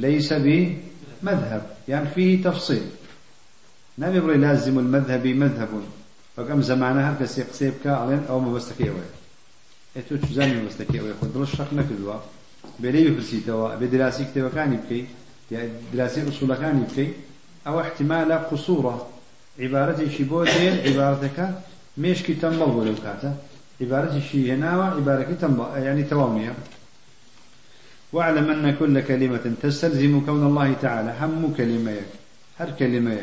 ليس 0.03 0.29
بمذهب. 0.45 1.63
يعني 1.87 2.07
فيه 2.15 2.43
تفصيل 2.43 2.85
نبي 4.03 4.19
بڕێ 4.23 4.37
لازم 4.47 4.79
المذهبي 4.79 5.33
مذهب 5.33 5.71
فكم 6.35 6.61
زمانها 6.61 7.11
کەسێ 7.19 7.41
قسەی 7.49 7.71
بکە 7.75 7.91
ئەڵێن 7.99 8.23
ئەو 8.29 8.39
مەبەستەکەیەوەی 8.45 9.11
ئێ 9.95 10.01
تۆ 10.07 10.13
چزانی 10.27 10.55
مەبەستەکەیەوەی 10.59 11.15
خۆ 11.19 11.25
دڵش 11.33 11.51
شەق 11.57 11.69
نەکردووە. 11.79 12.17
بێلەی 12.81 13.05
بپرسیتەوە 13.07 13.67
بێ 13.79 13.87
دراسی 13.93 14.23
کتێبەکانی 14.29 14.77
بکەیت 14.83 15.07
یا 15.53 15.59
دراسی 15.93 16.21
ئوسوولەکانی 16.27 16.83
بکەیت 16.87 17.13
ئەوە 17.13 17.34
قسوورە 18.49 18.95
عیبارەتێکی 19.63 20.23
بۆ 20.29 20.39
دێن 20.53 20.75
عیبارەتەکە 20.87 21.47
مێشکی 22.01 22.39
تەمبەڵ 22.41 22.69
بۆ 22.75 22.81
لەو 22.87 22.97
کاتە 23.05 23.31
عیبارەتێکی 23.81 24.39
هێناوە 24.49 24.87
عیبارەکەی 24.97 25.41
تەمبەڵ 25.43 25.69
ینی 25.85 26.05
تەواو 26.11 26.35
نییە 26.37 26.53
واعلم 28.15 28.49
أن 28.49 28.75
كل 28.79 29.01
كلمة 29.01 29.45
تستلزم 29.61 30.21
كون 30.25 30.43
الله 30.43 30.73
تعالى. 30.81 31.11
هم 31.21 31.53
كلمة 31.57 31.97
هر 32.59 32.69
كلمة 32.79 33.17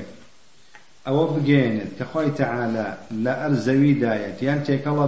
أو 1.09 1.27
بجينت 1.27 1.87
كخوي 2.01 2.31
تعالى 2.31 2.99
لا 3.11 3.47
أرزوي 3.47 3.93
داية 3.93 4.35
يعني 4.43 4.61
تيكالله 4.65 5.07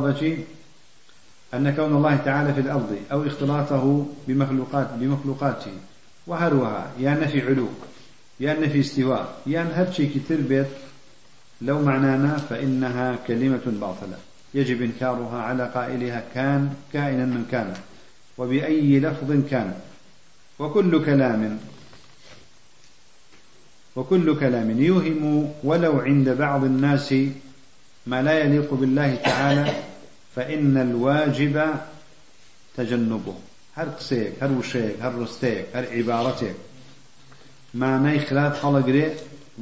أن 1.55 1.75
كون 1.77 1.97
الله 1.97 2.17
تعالى 2.17 2.55
في 2.55 2.61
الأرض 2.61 2.97
أو 3.13 3.27
اختلاطه 3.27 4.07
بمخلوقات 4.29 4.89
بمخلوقاته. 5.01 5.73
وهروها 6.27 6.91
يا 6.99 7.11
نفي 7.11 7.41
علو 8.41 8.49
يا 8.49 8.67
نفي 8.67 8.81
استواء 8.81 9.43
يا 9.47 9.63
هر 9.63 9.93
شيء 9.93 10.11
كتير 10.15 10.41
بيت 10.41 10.67
لو 11.63 11.83
معنانا 11.83 12.37
فإنها 12.37 13.17
كلمة 13.27 13.63
باطلة. 13.67 14.19
يجب 14.55 14.83
إنكارها 14.83 15.43
على 15.43 15.71
قائلها 15.75 16.25
كان 16.35 16.75
كائنا 16.93 17.25
من 17.25 17.47
كان 17.51 17.75
وبأي 18.39 19.01
لفظ 19.01 19.51
كان. 19.51 19.75
وكل 20.59 21.05
كلام 21.05 21.59
وكل 23.97 24.41
كلام 24.41 24.81
يوهم 24.81 25.53
ولو 25.65 26.01
عند 26.01 26.29
بعض 26.29 26.65
الناس 26.65 27.15
ما 28.07 28.23
لا 28.23 28.39
يليق 28.39 28.75
بالله 28.75 29.15
تعالى 29.15 29.73
فإن 30.37 30.77
الواجب 30.77 31.75
تجنبه. 32.77 33.35
هر 33.77 33.89
قسيك 33.89 34.33
هر 34.43 34.53
وشيك 34.53 35.01
هر 35.01 35.15
رستيك 35.15 35.67
هر 35.75 35.87
عبارتك. 35.93 36.55
معنى 37.75 38.19
خلاف 38.19 38.63
خلق 38.63 39.13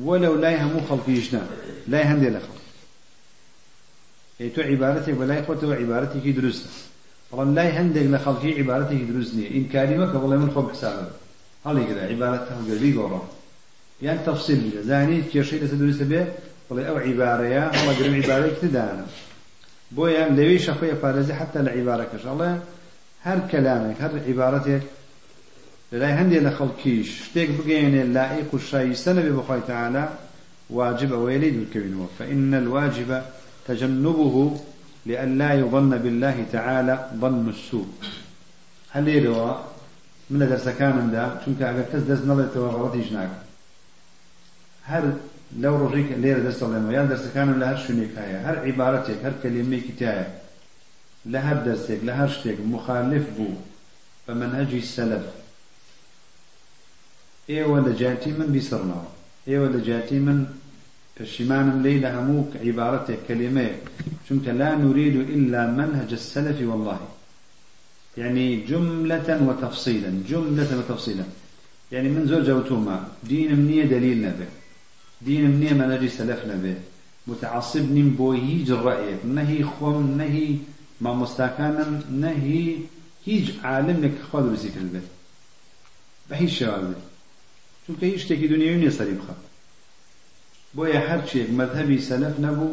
ولو 0.03 0.35
لا 0.35 0.51
يهمو 0.51 0.81
خلقي 0.89 1.15
جنا 1.15 1.47
لا 1.89 2.01
يهندي 2.01 2.29
لخلق 2.31 2.63
تو 4.55 4.63
عبارتك 4.63 5.21
ولا 5.21 5.39
يخوته 5.39 5.75
عبارتك 5.75 6.29
درسته 6.29 6.71
لای 7.33 7.71
هەندێک 7.79 8.07
لە 8.15 8.19
خەڵکی 8.25 8.51
عیبارەتێکی 8.61 9.07
دروست 9.11 9.33
نییە 9.37 9.53
ئینکاری 9.55 9.97
مەکە 10.03 10.19
بڵێ 10.23 10.37
من 10.43 10.51
خۆ 10.55 10.61
بحسابە 10.69 11.07
هەڵی 11.67 11.85
کدا 11.89 12.03
عیبارەت 12.13 12.45
هەڵگەروی 12.57 12.93
گۆڕە 12.99 13.21
یان 14.07 14.19
تەفسیل 14.27 14.61
بگە 14.65 14.83
زانی 14.91 15.19
کێشەی 15.33 15.61
لەسەر 15.63 15.79
دروستە 15.83 16.05
بێ 16.11 16.23
بڵێ 16.69 16.83
ئەو 16.89 16.97
عیبارەیە 17.07 17.65
هەڵەگرم 17.79 18.15
عیبارەی 18.21 18.53
تدانە 18.61 19.07
بۆیە 19.97 20.25
لەوەی 20.37 20.61
شەخۆی 20.67 20.95
پارێزی 21.03 21.35
حتا 21.41 21.61
لە 21.67 21.71
عیبارەکەش 21.79 22.23
ئەڵێ 22.31 22.51
هەر 23.27 23.39
کەلامێک 23.51 23.99
هەر 24.05 24.13
عیبارەتێک 24.29 24.83
لەلای 25.93 26.15
هەندێک 26.21 26.43
لە 26.47 26.53
خەڵکیش 26.59 27.09
شتێک 27.25 27.51
بگەێنێ 27.59 28.03
لائق 28.17 28.55
و 28.55 28.59
شایستە 28.71 29.11
نەبێ 29.19 29.33
تعالى 29.71 30.05
واجب 30.71 31.13
أوي 31.13 31.39
لي 31.39 31.51
دوكوينه 31.51 32.09
فإن 32.19 32.55
الواجب 32.55 33.11
تجنبه 33.69 34.35
لئلا 35.07 35.51
يظن 35.63 35.93
بالله 36.05 36.37
تعالى 36.53 36.95
ظن 37.21 37.49
السوء. 37.49 37.89
هل 38.95 39.09
يروا 39.09 39.53
من 40.31 40.39
درس 40.39 40.69
كان 40.69 41.11
دا 41.11 41.25
چونك 41.45 41.63
اگر 41.63 41.85
كس 41.93 42.03
درس 42.09 42.21
غەڵەتیش 42.75 43.09
ناکە. 43.17 43.39
هەر 44.91 45.05
لەو 45.63 45.75
ڕۆژێک 45.83 46.09
لێرە 46.23 46.43
دەستەڵێمەوە 46.47 46.93
یان 46.97 47.07
دەرسەکانم 47.13 47.57
لە 47.61 47.67
هەر 47.71 47.79
شوێنێک 47.85 48.13
هەیە 48.21 48.39
هەر 48.47 48.57
عیبارەتێک 48.67 49.19
هەر 49.27 49.35
کەلیمەیەکی 49.43 49.95
تایە 50.01 50.27
لە 51.33 51.41
هەر 51.47 51.59
دەرسێک 51.67 52.01
لە 52.09 52.13
هەر 52.19 52.31
شتێک 52.37 52.59
مخالف 52.75 53.25
بوو 53.37 53.61
بە 54.25 54.33
منهجی 54.41 54.83
سەلف 54.95 55.25
ئێوە 57.53 57.79
لە 57.87 57.93
جاتی 58.01 58.33
من 58.39 58.49
بیسڕنەوە 58.55 59.07
ئێوە 59.49 59.69
لە 59.75 59.81
جاتی 59.89 60.19
من 60.27 60.39
پشیمانم 61.17 61.77
لە 62.03 62.11
هەموو 62.17 62.49
عیبارەتێک 62.65 63.21
کەلیمەیە 63.29 63.77
چونکە 64.27 64.51
لا 64.61 64.71
نريد 64.85 65.17
إلا 65.35 65.63
منهج 65.79 66.11
السلف 66.21 66.59
والله. 66.71 67.01
يعني 68.19 68.47
جملة 68.71 69.29
وتفصيلا 69.49 70.11
جملة 70.31 70.71
وتفصيلا. 70.79 71.25
يعني 71.93 72.09
من 72.09 72.27
زوج 72.27 72.45
جوتوما 72.47 73.09
دين 73.25 73.57
منية 73.57 73.85
دليل 73.85 74.19
نبي. 74.23 74.49
دين 75.23 75.51
منية 75.51 75.73
منهج 75.73 76.07
سلف 76.07 76.41
نبي. 76.47 76.75
متعصب 77.27 77.85
نم 77.97 78.11
بو 78.19 78.33
هيج 78.33 78.71
الرأي. 78.71 79.17
نهي 79.25 79.65
خوم 79.65 80.19
نهي 80.19 80.57
ما 81.01 81.15
مستاكانا 81.15 82.03
نهي 82.11 82.77
هيج 83.27 83.51
عالم 83.65 84.05
لك 84.05 84.15
خواد 84.33 84.45
بسيك 84.53 84.77
البيت 84.77 85.03
بهي 86.31 86.45
الشوال 86.45 86.95
چونکە 87.85 88.05
هیچ 88.11 88.21
شتێکی 88.25 88.49
دنیاوی 88.53 88.81
نییە 88.83 88.93
سەری 88.99 89.17
بخە 89.21 89.35
بۆیە 90.77 91.01
هەرچێک 91.09 91.49
مەذهبی 91.59 91.99
سەلف 92.09 92.35
نەبوو 92.45 92.71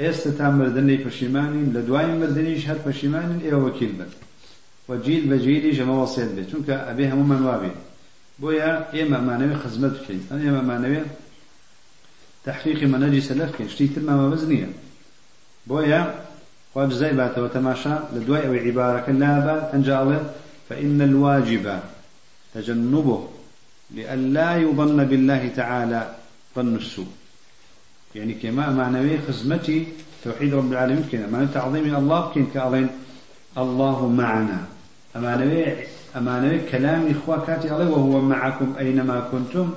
ئێستا 0.00 0.30
تا 0.38 0.50
مردنی 0.50 0.98
پەشیمانین 1.04 1.68
لە 1.74 1.80
دوای 1.88 2.12
مردنیش 2.20 2.62
هەر 2.68 2.78
پەشیمانین 2.86 3.40
ئێوە 3.46 3.60
وەکیل 3.66 3.92
بن. 3.98 4.10
وەجیل 4.88 5.24
بە 5.30 5.36
جیلی 5.44 5.76
ژەمە 5.78 5.96
وەسێت 6.02 6.30
بێت. 6.36 6.46
چونکە 6.50 6.74
ئەبێ 6.88 7.04
هەمومان 7.12 7.42
وابێ. 7.48 7.72
بۆیە 8.40 8.72
ئێمە 8.94 9.16
ئەمانەوێ 9.20 9.56
خزمەت 9.62 9.94
بکەین. 9.98 10.22
ئەم 10.30 10.40
ئێمە 10.44 10.60
ئەمانەوێ 10.62 11.02
تحقیقی 12.46 12.86
مەنەجی 12.92 13.22
سەلف 13.28 13.50
بکەین 13.52 13.68
شتی 13.72 13.92
ترمامە 13.94 14.26
بەز 14.32 14.42
نییە. 14.50 14.70
بۆیە 15.68 16.00
خوا 16.72 16.82
جزای 16.90 17.14
باتەوە 17.20 17.48
تەماشا 17.56 17.96
لە 18.14 18.20
دوای 18.26 18.44
ئەوەی 18.46 18.62
عیبارەکە 18.66 19.12
لابات 19.22 19.64
ئەنجاڵێ 19.72 20.18
فإن 20.68 20.98
الواجب 21.08 21.66
تجنبه. 22.54 23.18
لئلا 23.90 24.56
يظن 24.56 25.04
بالله 25.04 25.50
تعالى 25.56 26.14
ظن 26.56 26.76
السوء. 26.76 27.06
يعني 28.14 28.34
كما 28.34 28.70
معنوي 28.70 29.18
خزمتي 29.28 29.86
توحيد 30.24 30.54
رب 30.54 30.72
العالمين 30.72 31.04
كنا. 31.12 31.26
معنى 31.26 31.46
تعظيم 31.54 31.96
الله 31.96 32.32
كن 32.34 32.46
كألين 32.54 32.88
الله 33.58 34.08
معنا. 34.08 34.60
معنوي 35.16 35.64
أمانة 36.16 36.60
كلام 36.72 37.10
إخوة 37.10 37.46
كاتي 37.46 37.72
الله 37.72 37.90
وهو 37.90 38.20
معكم 38.20 38.74
أينما 38.78 39.20
كنتم. 39.20 39.70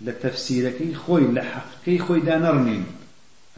لتفسيرك 0.00 0.96
خوي 1.06 1.20
لحقي 1.20 1.98
خوي 1.98 2.20
دانرنين 2.20 2.84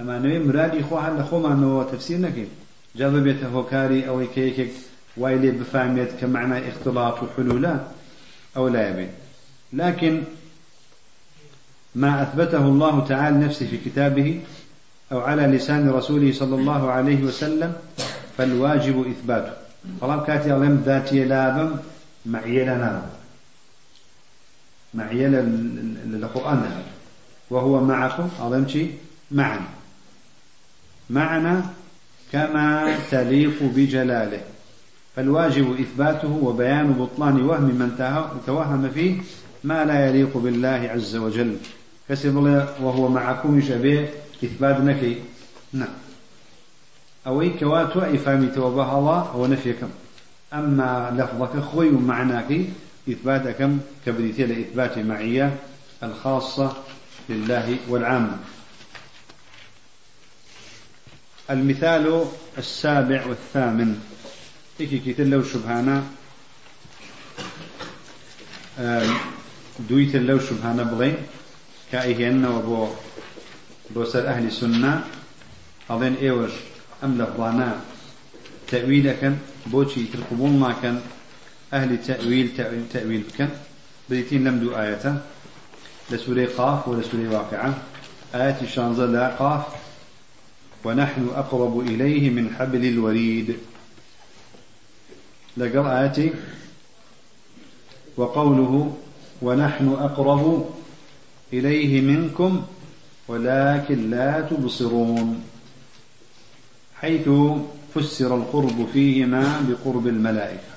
أمانة 0.01 0.39
مراد 0.39 0.77
إخوة 0.77 1.01
هل 1.01 1.25
خو 1.25 1.39
ما 1.39 1.87
تفسير 1.93 2.19
نكين 2.19 2.49
جاب 2.97 3.15
بيته 3.17 3.47
هوكاري 3.47 4.09
أو 4.09 4.27
كيكك 4.35 4.71
وايلي 5.17 5.51
بفهمت 5.51 6.11
كمعنى 6.21 6.69
اختلاط 6.69 7.23
وحلولا 7.23 7.81
أو 8.57 8.69
لا 8.69 8.91
يبين. 8.91 9.09
لكن 9.73 10.23
ما 11.95 12.23
أثبته 12.23 12.59
الله 12.59 13.07
تعالى 13.07 13.39
نفسه 13.39 13.67
في 13.67 13.79
كتابه 13.79 14.41
أو 15.13 15.21
على 15.21 15.43
لسان 15.43 15.91
رسوله 15.91 16.33
صلى 16.33 16.55
الله 16.57 16.91
عليه 16.91 17.23
وسلم 17.23 17.73
فالواجب 18.39 19.07
إثباته. 19.11 19.53
طالما 20.01 20.25
كاتي 20.25 20.53
علم 20.53 20.83
ذاتي 20.87 21.25
لابم 21.25 21.77
معي 22.27 22.65
لنا 22.65 23.03
معي 24.95 25.27
للقرآن 26.07 26.83
وهو 27.51 27.85
معكم 27.85 28.29
علمتي 28.41 28.95
معا 29.31 29.61
معنا. 31.11 31.73
كما 32.33 32.97
تليق 33.11 33.63
بجلاله. 33.63 34.41
فالواجب 35.17 35.81
إثباته 35.81 36.41
وبيان 36.43 36.93
بطلان 36.93 37.43
وهم 37.43 37.63
من 37.63 37.91
توهم 38.47 38.91
فيه 38.95 39.21
ما 39.65 39.85
لا 39.85 40.09
يليق 40.09 40.37
بالله 40.37 40.91
عز 40.93 41.17
وجل. 41.17 41.57
كسب 42.09 42.37
وهو 42.81 43.09
معكم 43.09 43.61
شبيه 43.61 44.11
إثبات 44.45 44.81
نكي 44.81 45.23
نعم. 45.73 45.95
أوي 47.27 47.51
كواتو 47.51 48.01
إفامي 48.01 48.47
توبه 48.47 48.99
الله 48.99 49.19
هو 49.19 49.47
نفيكم. 49.47 49.91
أما 50.53 51.17
لفظك 51.19 51.61
خوي 51.61 51.89
ومعناك 51.89 52.61
إثباتكم 53.09 53.81
كبريتي 54.07 54.47
لإثبات 54.47 54.99
معية 54.99 55.57
الخاصة 56.03 56.77
لله 57.29 57.77
والعامة 57.89 58.37
المثال 61.51 62.25
السابع 62.59 63.27
والثامن. 63.27 64.01
إيكي 64.81 64.99
كيتر 64.99 65.25
لو 65.25 65.43
شبهانا 65.43 66.03
دويتر 69.79 70.19
لو 70.19 70.39
شبهانا 70.39 70.85
بڵێ 70.85 71.13
كأيهن 71.93 72.45
وبو 72.45 72.89
بوسر 73.95 74.29
أهل 74.29 74.47
السنة 74.47 75.05
أظن 75.91 76.15
إيوش 76.15 76.51
أم 77.05 77.23
لفظانا 77.23 77.81
تأويل 78.69 79.13
كان 79.13 79.39
بوشي 79.67 80.05
ترقبون 80.05 80.59
ما 80.61 80.75
كان 80.83 81.01
أهل 81.73 82.03
تأويل 82.03 82.49
تأويل, 82.93 83.25
كان 83.39 83.51
بديتين 84.11 84.45
لم 84.45 84.61
دو 84.61 84.77
آية 84.77 85.23
لسورة 86.11 86.49
قاف 86.57 86.89
ولسورة 86.89 87.29
واقعة 87.29 87.79
آية 88.35 88.67
شانزة 88.67 89.07
لا 89.07 89.29
قاف 89.29 89.63
ونحن 90.85 91.29
أقرب 91.35 91.81
إليه 91.81 92.31
من 92.31 92.55
حبل 92.59 92.85
الوريد. 92.85 93.57
لقل 95.57 95.87
آياتي 95.87 96.33
وقوله 98.17 98.97
ونحن 99.43 99.89
أقرب 99.89 100.71
إليه 101.53 102.01
منكم 102.01 102.63
ولكن 103.29 104.11
لا 104.11 104.41
تبصرون. 104.41 105.43
حيث 107.01 107.29
فسر 107.95 108.37
القرب 108.37 108.87
فيهما 108.93 109.61
بقرب 109.69 110.07
الملائكة. 110.07 110.73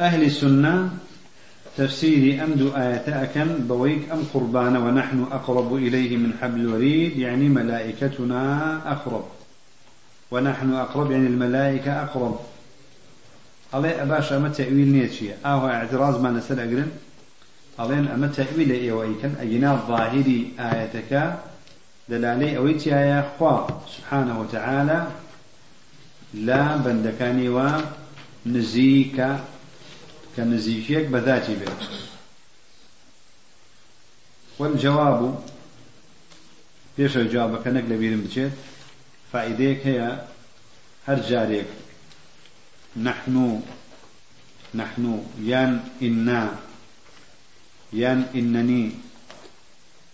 أهل 0.00 0.22
السنة 0.22 0.90
تفسير 1.76 2.44
أمد 2.44 2.72
آياتك 2.76 3.38
بويك 3.38 4.10
أم 4.12 4.24
قربان 4.34 4.76
ونحن 4.76 5.26
أقرب 5.32 5.76
إليه 5.76 6.16
من 6.16 6.32
حبل 6.40 6.60
الوريد 6.60 7.18
يعني 7.18 7.48
ملائكتنا 7.48 8.76
أقرب. 8.92 9.24
ونحن 10.30 10.74
أقرب 10.74 11.10
يعني 11.10 11.26
الملائكة 11.26 12.02
أقرب. 12.02 12.38
الله 13.74 14.02
أباش 14.02 14.32
أما 14.32 14.48
تأويل 14.48 14.88
نيتشي 14.92 15.34
أهو 15.44 15.68
اعتراض 15.68 16.22
ما 16.22 16.30
نسأل 16.30 16.60
أقرن 16.60 16.90
أڵێن 17.80 18.04
ئەمە 18.12 18.28
تەویلە 18.36 18.76
ئێوەیکەن 18.84 19.32
ئەگینا 19.40 19.72
ظاهری 19.88 20.40
ئاەتەکە 20.60 21.24
دەلالەی 22.10 22.56
ئەوەی 22.56 22.76
تایە 22.82 23.20
خوا 23.32 23.56
سبحانه 23.94 24.34
وتعالى 24.40 25.00
لا 26.48 26.64
وە 27.56 27.68
نزیکە 28.54 29.30
کە 30.34 30.42
نزیکێک 30.52 31.06
بەذاتی 31.14 31.56
بێت 31.60 31.80
والجواب 34.58 35.20
پێشە 36.96 37.22
جوابەکە 37.32 37.70
نەک 37.76 37.86
لەبیرم 37.92 38.22
بچێت 38.24 38.54
فائدەیەک 39.32 39.80
هەیە 39.88 40.10
هەر 41.06 41.18
جارێک 41.28 41.68
نحن 42.96 43.60
نحن 44.74 45.22
يان 45.40 45.80
إنا 46.02 46.56
يان 47.92 48.26
إنني 48.34 48.90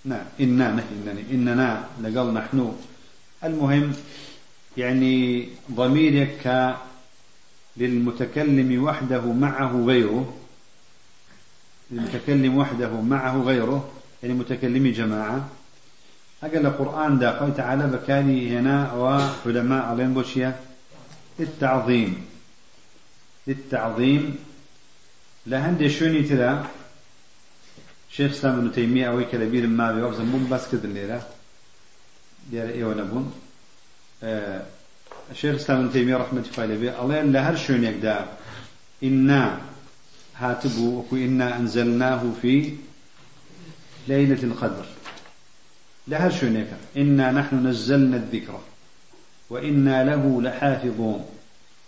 نعم 0.04 0.26
إنا 0.40 0.66
نه 0.72 0.84
إنني 0.92 1.22
إننا 1.30 1.84
لقل 2.02 2.34
نحن. 2.34 2.76
المهم 3.44 3.92
يعني 4.76 5.48
ضميرك 5.72 6.76
للمتكلم 7.76 8.82
وحده 8.84 9.32
معه 9.32 9.72
غيره 9.86 10.34
للمتكلم 11.90 12.56
وحده 12.56 13.00
معه 13.00 13.42
غيره 13.42 13.90
يعني 14.22 14.34
متكلمي 14.34 14.90
جماعة. 14.90 15.48
أقل 16.42 16.66
القرآن 16.66 17.18
دا 17.18 17.30
قال 17.30 17.56
تعالى 17.56 17.86
بكاني 17.86 18.58
هنا 18.58 18.92
وعلماء 18.92 19.82
عليهم 19.84 20.14
بوشيا. 20.14 20.60
للتعظيم 21.38 22.27
للتعظيم. 23.48 24.36
لهند 25.46 25.86
شوني 25.86 26.22
ترى 26.22 26.66
شيخ 28.10 28.32
اسلام 28.32 28.58
ابن 28.58 28.72
تيمية 28.72 29.08
أو 29.08 29.24
كلبير 29.32 29.66
ما 29.66 29.92
بيوفز 29.92 30.20
مون 30.20 30.48
بس 30.50 30.68
كذا 30.72 30.84
الليلة 30.84 31.22
ديار 32.50 32.68
إيه 32.68 32.84
ونبون 32.84 33.32
آه 34.22 34.62
الشيخ 35.30 35.54
اسلام 35.54 35.78
ابن 35.78 35.92
تيمية 35.92 36.16
رحمة 36.16 36.40
الله 36.40 36.52
عليه 36.58 37.02
الله 37.02 37.22
لا 37.22 37.50
هرشون 37.50 37.84
يقدا 37.84 38.26
إنا 39.02 39.60
هاتبو 40.36 40.98
وكو 40.98 41.16
إنا 41.16 41.56
أنزلناه 41.56 42.22
في 42.42 42.72
ليلة 44.08 44.42
القدر. 44.42 44.86
لا 46.06 46.26
هرشون 46.26 46.56
يكا 46.56 46.76
إنا 46.96 47.32
نحن 47.32 47.66
نزلنا 47.66 48.16
الذكر. 48.16 48.60
وإنا 49.50 50.04
له 50.04 50.42
لحافظون. 50.42 51.37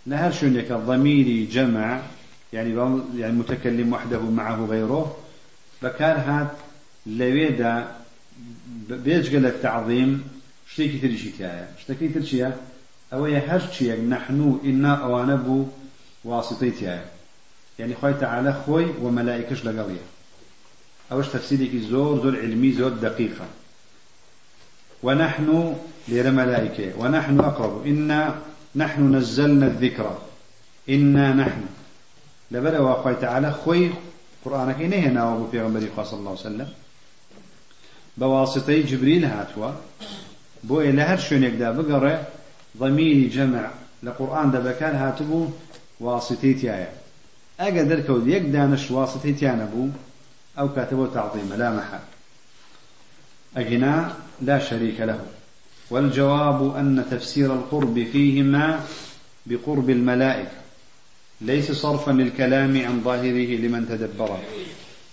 لا 0.05 0.27
هرشون 0.27 0.55
يكا 0.55 0.75
ضميري 0.75 1.45
جمع 1.45 2.01
يعني 2.53 2.69
يعني 3.15 3.33
متكلم 3.33 3.93
وحده 3.93 4.19
معه 4.19 4.65
غيره 4.65 5.15
بەکار 5.83 6.17
هات 6.27 6.51
لەوێدا 7.19 7.73
بێجگە 9.05 9.39
لە 9.45 9.51
تعظیم 9.61 10.11
شتێکی 10.71 10.99
تریشی 11.03 11.31
تایە 11.37 11.65
شتەکەی 11.81 12.13
تر 12.13 12.23
چییە 12.29 12.49
ئەوەیە 13.11 13.41
هەر 13.49 13.61
چیەک 13.73 13.99
نەحن 14.13 14.39
و 14.47 14.59
ئینا 14.63 14.93
ئەوانە 15.03 15.37
بوو 15.45 15.69
واسطەی 16.25 16.73
تایە 16.79 17.05
يعني 17.79 17.95
خوي 17.95 18.13
تعالى 18.13 18.53
خوي 18.53 18.85
وملائكش 19.03 19.65
لقضية. 19.65 20.05
أوش 21.11 21.27
تفسيرك 21.27 21.75
زور 21.75 22.21
زور 22.23 22.35
علمي 22.39 22.71
زور 22.71 22.89
دقيقة. 22.89 23.45
ونحن 25.03 25.75
لير 26.07 26.31
ملائكة 26.31 26.99
ونحن 26.99 27.39
أقرب. 27.39 27.87
إنا 27.87 28.41
نحن 28.75 29.15
نزلنا 29.15 29.67
الذكر. 29.67 30.17
إنا 30.89 31.33
نحن. 31.33 31.61
لبلا 32.51 32.79
وخوي 32.79 33.15
تعالى 33.15 33.51
خوي 33.51 33.91
قرآن 34.45 34.71
كي 34.71 34.87
نهنا 34.87 35.23
وأبو 35.23 35.47
پیغمبري 35.51 35.89
صلى 35.95 36.19
الله 36.19 36.29
عليه 36.29 36.39
وسلم. 36.39 36.67
بواسطة 38.17 38.73
جبريل 38.73 39.25
هاتوا. 39.25 39.71
بو 40.63 40.81
إلى 40.81 41.01
هر 41.01 41.17
شون 41.17 41.43
يقدا 41.43 41.71
بقرأ 41.71 42.23
ضمير 42.77 43.29
جمع. 43.29 43.71
لقرآن 44.03 44.51
دا 44.51 44.59
بكان 44.59 44.95
هاتبو 44.95 45.47
واسطي 45.99 46.53
تيايا. 46.53 46.93
أقدر 47.59 47.99
كود 47.99 48.27
يقدا 48.27 48.65
نش 48.65 48.91
واسطي 48.91 49.33
تيانا 49.33 49.65
بو 49.65 49.87
أو 50.59 50.73
كاتبو 50.73 51.05
تعظيم 51.05 51.53
لا 51.53 51.69
محال. 51.69 52.01
أجنا 53.57 54.15
لا 54.41 54.59
شريك 54.59 55.01
له. 55.01 55.25
والجواب 55.91 56.75
أن 56.75 57.05
تفسير 57.11 57.53
القرب 57.53 58.07
فيهما 58.11 58.79
بقرب 59.45 59.89
الملائكة 59.89 60.61
ليس 61.41 61.71
صرفا 61.71 62.11
للكلام 62.11 62.85
عن 62.85 63.01
ظاهره 63.03 63.55
لمن 63.55 63.87
تدبره. 63.89 64.41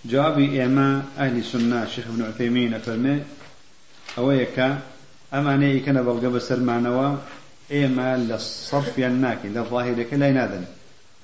جوابي 0.05 0.65
إما 0.65 1.03
أهل 1.17 1.37
السنة 1.37 1.83
الشيخ 1.83 2.07
ابن 2.07 2.23
عثيمين 2.23 2.73
أفرمي 2.73 3.21
أويك 4.17 4.59
أما 5.33 5.57
نيك 5.57 5.89
نبغى 5.89 6.27
بسر 6.29 6.59
معنوا 6.59 7.15
إما 7.71 8.17
للصرف 8.17 8.97
يناك 8.97 9.39
للظاهر 9.43 10.05
لا 10.11 10.27
ينادن 10.27 10.63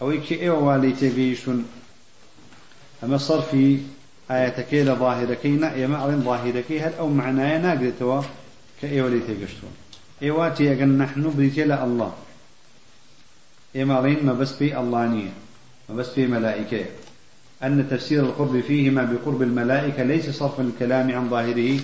أو 0.01 0.21
كي 0.21 0.41
إيوا 0.41 0.57
والي 0.57 0.91
تيجيشون 0.91 1.65
أما 3.03 3.17
صرفي 3.17 3.77
آياتكي 4.31 4.83
لظاهركي 4.83 5.47
نأي 5.47 5.85
أعلن 5.85 6.21
ظاهركي 6.25 6.79
هل 6.79 6.93
أو 6.99 7.09
معناه 7.09 7.57
ناقرتوا 7.57 8.21
كإيوا 8.86 9.09
لي 9.09 9.19
تيجيشون 9.19 9.73
إيواتي 10.21 10.71
أجن 10.71 10.97
نحن 10.97 11.33
بريتي 11.38 11.63
الله 11.63 12.13
إيمالين 13.75 14.25
ما 14.25 14.33
بس 14.33 14.53
في 14.53 14.79
اللانية 14.79 15.33
ما 15.89 15.95
بس 15.95 16.09
في 16.09 16.27
ملائكة 16.27 16.86
أن 17.63 17.88
تفسير 17.89 18.23
القرب 18.23 18.59
فيهما 18.59 19.03
بقرب 19.03 19.41
الملائكة 19.41 20.03
ليس 20.03 20.29
صرف 20.29 20.59
الكلام 20.59 21.11
عن 21.15 21.29
ظاهره 21.29 21.79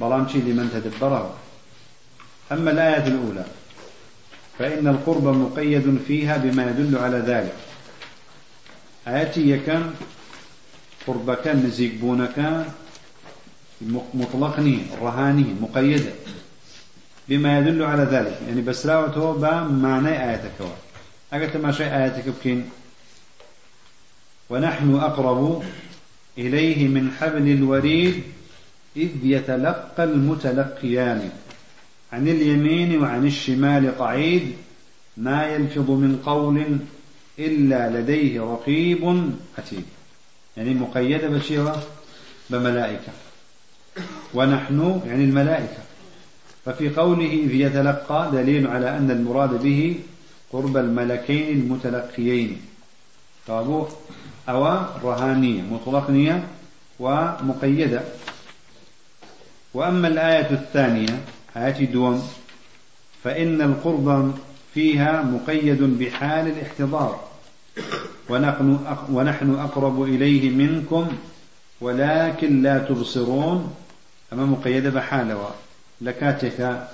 بلامشي 0.00 0.38
لمن 0.38 0.70
تدبره. 0.72 1.34
أما 2.52 2.70
الآية 2.70 3.06
الأولى 3.06 3.44
فإن 4.58 4.88
القرب 4.88 5.24
مقيد 5.24 5.98
فيها 6.08 6.36
بما 6.36 6.70
يدل 6.70 6.98
على 6.98 7.18
ذلك. 7.18 7.54
آياتي 9.08 9.50
يكن 9.50 9.82
قربك 11.06 11.48
نزيق 11.48 11.94
مطلقني 14.14 14.78
رهاني 15.02 15.46
مقيدة 15.60 16.10
بما 17.28 17.58
يدل 17.58 17.82
على 17.82 18.02
ذلك. 18.02 18.38
يعني 18.48 18.60
بس 18.60 18.86
راوته 18.86 19.32
بمعنى 19.32 20.08
آياتك 20.08 20.52
أقلت 21.32 21.56
ما 21.56 21.72
شيء 21.72 21.86
آياتك 21.86 22.28
بكين 22.28 22.70
ونحن 24.50 24.94
أقرب 24.94 25.62
إليه 26.38 26.88
من 26.88 27.10
حبل 27.20 27.48
الوريد 27.48 28.22
إذ 28.96 29.10
يتلقى 29.22 30.04
المتلقيان 30.04 31.30
عن 32.12 32.28
اليمين 32.28 33.02
وعن 33.02 33.26
الشمال 33.26 33.98
قعيد 33.98 34.52
ما 35.16 35.46
يلفظ 35.46 35.90
من 35.90 36.22
قول 36.26 36.78
إلا 37.38 38.00
لديه 38.00 38.40
رقيب 38.40 39.30
عتيد 39.58 39.84
يعني 40.56 40.74
مقيدة 40.74 41.28
بشيرة 41.28 41.82
بملائكة 42.50 43.12
ونحن 44.34 45.00
يعني 45.06 45.24
الملائكة. 45.24 45.82
ففي 46.64 46.88
قوله 46.88 47.26
إذ 47.26 47.54
يتلقى 47.54 48.30
دليل 48.32 48.66
على 48.66 48.96
أن 48.96 49.10
المراد 49.10 49.62
به 49.62 49.94
قرب 50.52 50.76
الملكين 50.76 51.58
المتلقيين. 51.58 52.60
طابو 53.46 53.86
أو 54.48 54.64
رهانية 55.04 55.62
مطلقنية 55.62 56.44
ومقيدة. 57.00 58.02
وأما 59.74 60.08
الآية 60.08 60.50
الثانية 60.50 61.20
آية 61.56 61.84
دوم 61.84 62.28
فإن 63.24 63.62
القرب 63.62 64.34
فيها 64.74 65.22
مقيد 65.22 65.82
بحال 65.82 66.46
الاحتضار. 66.46 67.30
ونحن 68.28 68.78
ونحن 69.12 69.54
أقرب 69.54 70.02
إليه 70.02 70.50
منكم 70.50 71.08
ولكن 71.80 72.62
لا 72.62 72.78
تبصرون 72.78 73.74
أما 74.32 74.46
مقيدة 74.46 74.90
بحالة 74.90 75.50
لكاتك 76.00 76.88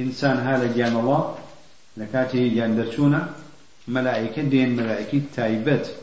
إنسان 0.00 0.36
هذا 0.36 0.76
جان 0.76 0.96
الله 0.96 1.38
لكاته 1.96 2.52
جان 2.54 2.76
درشونا 2.76 3.28
ملائكة 3.88 4.42
دين 4.42 4.76
ملائكة 4.76 5.20
تايبت 5.36 5.94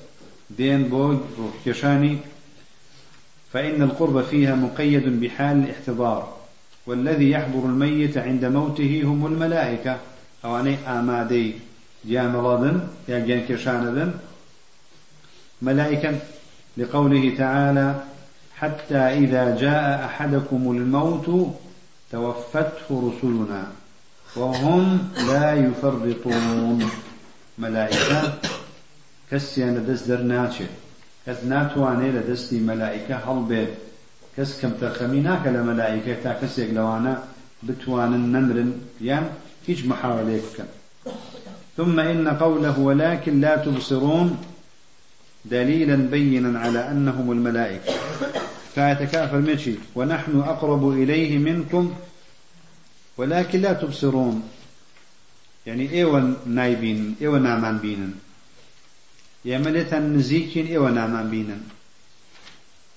دين 0.50 0.84
بوج 0.84 1.18
روح 1.40 1.52
كشاني 1.66 2.18
فإن 3.54 3.82
القرب 3.82 4.22
فيها 4.24 4.56
مقيد 4.56 5.20
بحال 5.20 5.58
الاحتضار 5.64 6.38
والذي 6.88 7.32
يحضر 7.32 7.66
الميت 7.66 8.18
عند 8.18 8.46
موته 8.46 9.02
هم 9.06 9.26
الملائكة 9.26 9.98
أو 10.46 10.60
أني 10.60 10.78
آمادي 10.88 11.54
جان 12.06 12.32
مرضن 12.32 12.88
يا 13.08 13.20
جان 13.20 13.46
كشاندن 13.50 14.14
ملائكة 15.62 16.20
لقوله 16.78 17.36
تعالى 17.38 18.04
حتى 18.62 18.98
إذا 18.98 19.58
جاء 19.58 20.06
أحدكم 20.06 20.72
الموت 20.72 21.56
توفته 22.12 22.90
رسلنا 22.90 23.68
وهم 24.36 25.10
لا 25.28 25.54
يفرطون. 25.54 26.90
ملائكة 27.58 28.34
كسيان 29.32 29.76
لدست 29.76 30.08
درناتشي 30.08 30.64
كس 31.28 31.44
ناتواني 31.44 32.12
لدستي 32.12 32.60
ملائكة 32.60 33.16
هل 33.16 33.68
كس 34.38 34.62
كم 34.62 34.72
تخميناك 34.82 35.48
لملائكة 35.48 36.24
تا 36.24 36.34
كسيك 36.42 36.70
لوانا 36.74 37.24
بتوان 37.64 38.14
النمر 38.14 38.72
يعني 39.02 39.26
هيج 39.68 39.88
محاولة 39.88 40.42
ثم 41.78 42.00
إن 42.00 42.28
قوله 42.28 42.80
ولكن 42.80 43.42
لا 43.42 43.56
تبصرون. 43.56 44.38
دليلا 45.46 45.96
بينا 45.96 46.60
على 46.60 46.92
أنهم 46.92 47.32
الملائكة. 47.32 47.94
فيتكافل 48.76 49.42
مشي 49.42 49.74
ونحن 49.96 50.40
أقرب 50.40 50.90
إليه 50.92 51.38
منكم. 51.38 51.94
ولكن 53.18 53.62
لا 53.62 53.74
تبصرون. 53.74 54.50
يعني 55.66 55.92
إيوه 55.92 56.36
نايبين 56.46 57.16
إيوه 57.22 57.40
نامان 57.40 57.78
بينن 57.78 58.14
يا 59.46 59.58
ملتا 59.58 60.00
نزيكين 60.00 60.68
إيوه 60.68 60.92
نامان 60.92 61.30
بينن 61.30 61.62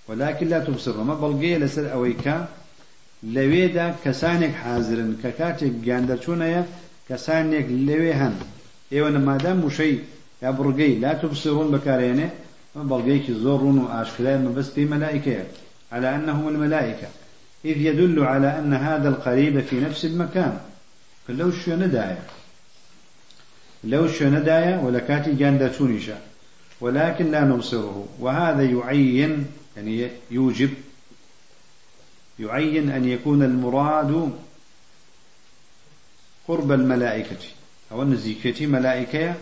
ولكن 0.09 0.49
لا 0.49 0.59
تبصرون. 0.59 1.07
ما 1.07 1.15
بلقي 1.15 1.59
لسر 1.59 1.93
أويكا. 1.93 2.49
لويدا 3.23 3.95
كسانك 4.05 4.55
حاضرن. 4.55 5.17
ككاتك 5.23 5.73
جاندرشونيا 5.85 6.67
كسانك 7.09 7.67
لويهن. 7.71 8.41
إيوه 8.93 9.11
ما 9.11 9.37
دام 9.37 9.67
مشي 9.67 9.99
يا 10.45 10.51
لا 11.01 11.13
تبصرون 11.13 11.71
بكارينه. 11.71 12.31
ما 12.77 12.83
بلقيك 12.83 13.31
زورون 13.31 13.79
واشكلان 13.79 14.45
ما 14.45 14.51
بس 14.51 14.71
في 14.71 14.85
ملائكة. 14.85 15.45
على 15.93 16.17
انهم 16.17 16.49
الملائكة. 16.49 17.09
إذ 17.65 17.77
يدل 17.77 18.25
على 18.25 18.59
أن 18.59 18.75
هذا 18.75 19.09
القريب 19.09 19.61
في 19.61 19.81
نفس 19.81 20.05
المكان. 20.05 20.59
فلو 21.29 21.51
شو 21.51 21.75
ندايا. 21.75 22.23
لو 23.85 24.09
شو 24.09 24.25
ندايا 24.25 24.79
ولكاتي 24.79 25.33
جاندا 25.33 25.69
تونيشا 25.69 26.19
ولكن 26.81 27.31
لا 27.31 27.45
نبصره. 27.45 28.09
وهذا 28.21 28.63
يعين 28.63 29.47
يعني 29.77 30.09
يوجب. 30.31 30.71
يعين 32.39 32.91
أن 32.91 33.09
يكون 33.09 33.43
المراد 33.43 34.33
قرب 36.49 36.73
الملائكة. 36.73 37.45
أو 37.93 38.03
النزيكة 38.03 38.67
ملائكة 38.67 39.35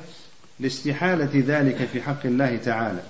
لاستحالة 0.62 1.30
ذلك 1.34 1.88
في 1.92 2.02
حق 2.02 2.26
الله 2.26 2.56
تعالى. 2.56 3.02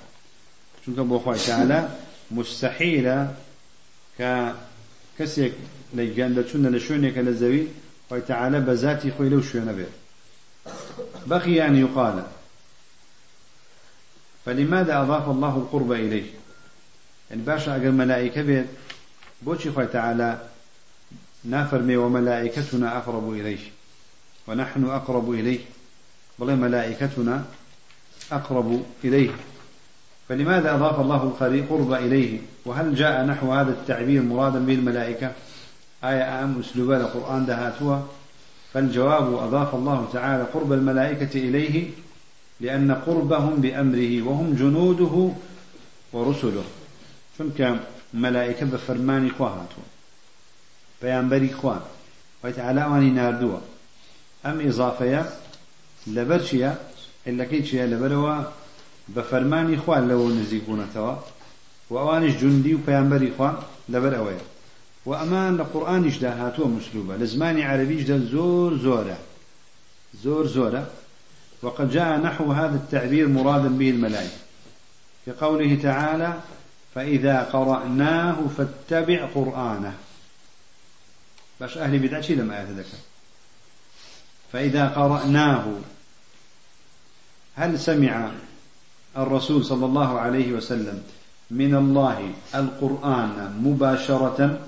شنك 0.86 0.98
أبو 0.98 1.34
تعالى؟ 1.34 1.88
مستحيل 2.30 3.26
ك 4.18 4.52
كسيك 5.18 5.52
لجان 5.94 6.34
دچون 6.34 6.66
لشونك 6.66 7.18
لزوي 7.18 7.66
وتعالى 8.10 8.60
بذاتي 8.60 9.10
خوي 9.10 9.28
لو 9.28 9.42
شونا 9.42 9.72
به 9.72 9.86
بقي 11.26 11.66
أن 11.66 11.76
يقال 11.76 12.24
فلماذا 14.46 15.02
أضاف 15.02 15.28
الله 15.28 15.56
القرب 15.56 15.92
إليه؟ 15.92 16.30
يعني 17.30 17.42
باشا 17.42 17.76
أجر 17.76 17.90
ملائكة 17.90 18.42
بيت 18.42 18.66
بوشي 19.42 19.72
خوي 19.72 19.86
تعالى 19.86 20.48
نافرمي 21.44 21.96
وملائكتنا 21.96 22.98
أقرب 22.98 23.32
إليه 23.32 23.58
ونحن 24.46 24.84
أقرب 24.84 25.30
إليه. 25.30 25.60
بل 26.38 26.56
ملائكتنا 26.56 27.44
أقرب 28.32 28.82
إليه. 29.04 29.30
فلماذا 30.28 30.74
أضاف 30.74 31.00
الله 31.00 31.36
القرب 31.40 31.92
إليه؟ 31.92 32.38
وهل 32.66 32.94
جاء 32.94 33.24
نحو 33.24 33.52
هذا 33.52 33.70
التعبير 33.70 34.22
مرادا 34.22 34.58
به 34.58 34.74
الملائكة 34.74 35.32
آية 36.04 36.44
أم 36.44 36.60
أسلوب 36.60 36.92
القرآن 36.92 37.46
دهاتوا 37.46 37.98
فالجواب 38.72 39.34
أضاف 39.34 39.74
الله 39.74 40.08
تعالى 40.12 40.42
قرب 40.42 40.72
الملائكة 40.72 41.38
إليه 41.38 41.90
لأن 42.60 42.92
قربهم 42.92 43.56
بأمره 43.56 44.22
وهم 44.22 44.54
جنوده 44.54 45.32
ورسله. 46.12 46.64
چونك 47.38 47.80
ملائكة 48.14 48.66
بفرمان 48.66 49.30
خواهاتوا 49.30 49.84
بيانبري 51.02 51.52
خوان 51.52 51.80
ويتعالى 52.44 52.84
واني 52.84 53.10
ناردوا 53.10 53.58
أم 54.46 54.60
لبرشيا 56.06 56.78
إلا 57.26 57.44
كيتشيا 57.44 57.86
لبروا 57.86 58.42
بفرماني 59.08 59.76
خوان 59.76 60.08
لو 60.08 60.28
نزيقونتوا 60.28 61.16
وأوانش 61.90 62.34
جندي 62.34 62.74
وبيانبري 62.74 63.32
خوان 63.38 63.56
لبر 63.88 64.16
أوي 64.16 64.34
وأمان 65.06 65.60
القرآن 65.60 66.04
إجدا 66.04 66.46
هاتوا 66.46 66.68
مسلوبة 66.68 67.16
لزماني 67.16 67.64
عربي 67.64 68.00
إجدا 68.00 68.18
زور 68.18 68.76
زورة 68.76 69.18
زور 70.22 70.46
زورة 70.46 70.86
وقد 71.62 71.90
جاء 71.90 72.18
نحو 72.18 72.52
هذا 72.52 72.76
التعبير 72.76 73.28
مرادا 73.28 73.68
به 73.68 73.90
الملائكة. 73.90 74.36
في 75.24 75.32
قوله 75.32 75.78
تعالى 75.82 76.40
فإذا 76.94 77.42
قرأناه 77.42 78.36
فاتبع 78.58 79.26
قرآنه. 79.34 79.94
باش 81.60 81.78
أهل 81.78 81.98
بدعة 81.98 82.24
لما 82.30 82.60
آية 82.60 82.70
ذكر؟ 82.70 82.98
فإذا 84.52 84.88
قرأناه 84.88 85.64
هل 87.54 87.80
سمع 87.80 88.30
الرسول 89.16 89.64
صلى 89.64 89.86
الله 89.86 90.20
عليه 90.20 90.52
وسلم 90.52 91.02
من 91.50 91.74
الله 91.74 92.32
القرآن 92.54 93.60
مباشرة؟ 93.62 94.60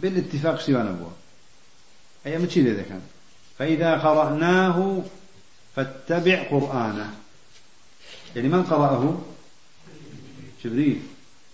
بالاتفاق 0.00 0.60
سوى 0.60 0.82
نبوة. 0.82 1.12
أي 2.26 2.38
متشي 2.38 2.62
ذا 2.62 2.82
كان. 2.82 3.00
فإذا 3.58 3.94
قرأناه 3.94 5.02
فاتبع 5.76 6.42
قرآنه. 6.50 7.14
يعني 8.36 8.48
من 8.48 8.62
قرأه؟ 8.62 9.18
جبريل. 10.64 11.02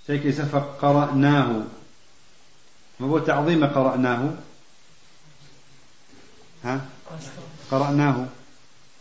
سيكي 0.07 0.33
سفق 0.33 0.79
قرأناه؟ 0.83 1.63
ما 3.01 3.07
هو 3.07 3.19
تعظيم 3.19 3.65
قرأناه؟ 3.65 4.35
ها؟ 6.65 6.81
قرأناه 7.71 8.27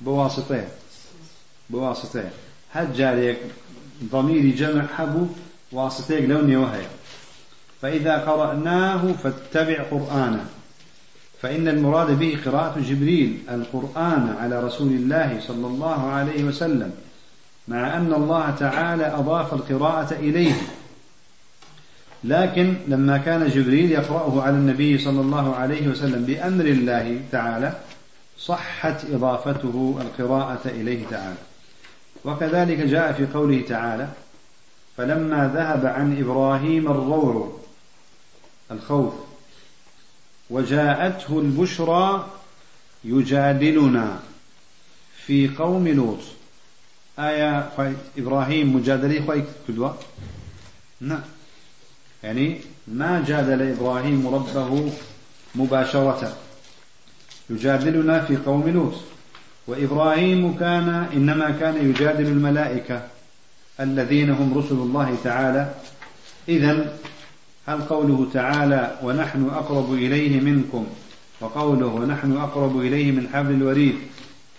بواسطة 0.01 0.63
بواسطة 1.69 2.23
هل 2.71 2.93
جاريك 2.93 3.37
ضمير 4.03 4.55
جمع 4.55 4.87
حبو 4.97 5.25
واسطة 5.71 6.19
لوني 6.19 6.55
وهي 6.55 6.85
فإذا 7.81 8.17
قرأناه 8.17 9.13
فاتبع 9.13 9.83
قرآنه. 9.83 10.45
فإن 11.41 11.67
المراد 11.67 12.19
به 12.19 12.37
قراءة 12.45 12.79
جبريل 12.79 13.43
القرآن 13.49 14.35
على 14.39 14.63
رسول 14.63 14.87
الله 14.87 15.39
صلى 15.47 15.67
الله 15.67 16.09
عليه 16.09 16.43
وسلم 16.43 16.91
مع 17.67 17.97
أن 17.97 18.13
الله 18.13 18.51
تعالى 18.51 19.07
أضاف 19.07 19.53
القراءة 19.53 20.13
إليه. 20.13 20.53
لكن 22.23 22.75
لما 22.87 23.17
كان 23.17 23.49
جبريل 23.49 23.91
يقرأه 23.91 24.41
على 24.41 24.55
النبي 24.55 24.97
صلى 24.97 25.21
الله 25.21 25.55
عليه 25.55 25.87
وسلم 25.87 26.25
بأمر 26.25 26.65
الله 26.65 27.21
تعالى 27.31 27.73
صحت 28.37 29.05
إضافته 29.11 29.99
القراءة 30.01 30.61
إليه 30.65 31.05
تعالى. 31.07 31.37
وكذلك 32.25 32.77
جاء 32.77 33.13
في 33.13 33.25
قوله 33.25 33.61
تعالى 33.67 34.09
فلما 34.97 35.51
ذهب 35.55 35.85
عن 35.85 36.19
إبراهيم 36.19 36.91
الروع 36.91 37.59
الخوف 38.71 39.13
وجاءته 40.49 41.39
البشرى 41.39 42.27
يجادلنا 43.03 44.19
في 45.25 45.47
قوم 45.47 45.87
لوط. 45.87 46.19
آية 47.19 47.69
إبراهيم 48.17 48.75
مجادلة 48.75 49.25
خويك 49.25 49.45
كدوة 49.67 49.97
نعم. 51.01 51.21
يعني 52.23 52.57
ما 52.87 53.23
جادل 53.27 53.61
إبراهيم 53.61 54.27
ربه 54.27 54.91
مباشرة. 55.55 56.37
يجادلنا 57.49 58.19
في 58.19 58.37
قوم 58.37 58.69
لوط. 58.69 58.93
وإبراهيم 59.67 60.57
كان 60.57 60.89
إنما 61.13 61.51
كان 61.51 61.89
يجادل 61.89 62.25
الملائكة 62.25 63.01
الذين 63.79 64.29
هم 64.29 64.57
رسل 64.57 64.75
الله 64.75 65.17
تعالى. 65.23 65.73
إذا 66.49 66.97
هل 67.67 67.81
قوله 67.81 68.27
تعالى 68.33 68.99
ونحن 69.03 69.49
أقرب 69.49 69.93
إليه 69.93 70.39
منكم 70.39 70.87
وقوله 71.41 71.85
ونحن 71.85 72.37
أقرب 72.37 72.79
إليه 72.79 73.11
من 73.11 73.27
حبل 73.33 73.53
الوريد 73.53 73.95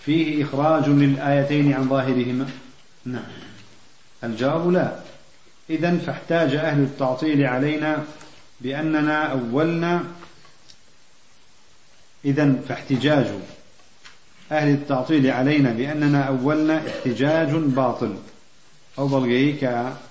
فيه 0.05 0.45
إخراج 0.45 0.89
للآيتين 0.89 1.73
عن 1.73 1.89
ظاهرهما؟ 1.89 2.47
نعم. 3.05 3.23
الجواب 4.25 4.71
لا. 4.71 4.93
إذا 5.71 5.99
فاحتاج 5.99 6.55
أهل 6.55 6.83
التعطيل 6.83 7.45
علينا 7.47 8.05
بأننا 8.61 9.25
أولنا. 9.33 10.05
إذا 12.25 12.63
فاحتجاج 12.69 13.27
أهل 14.53 14.69
التعطيل 14.69 15.31
علينا 15.31 15.73
بأننا 15.73 16.23
أولنا 16.23 16.83
احتجاج 16.89 17.51
باطل. 17.51 18.17
أو 18.99 19.09
بلغيك 19.09 19.65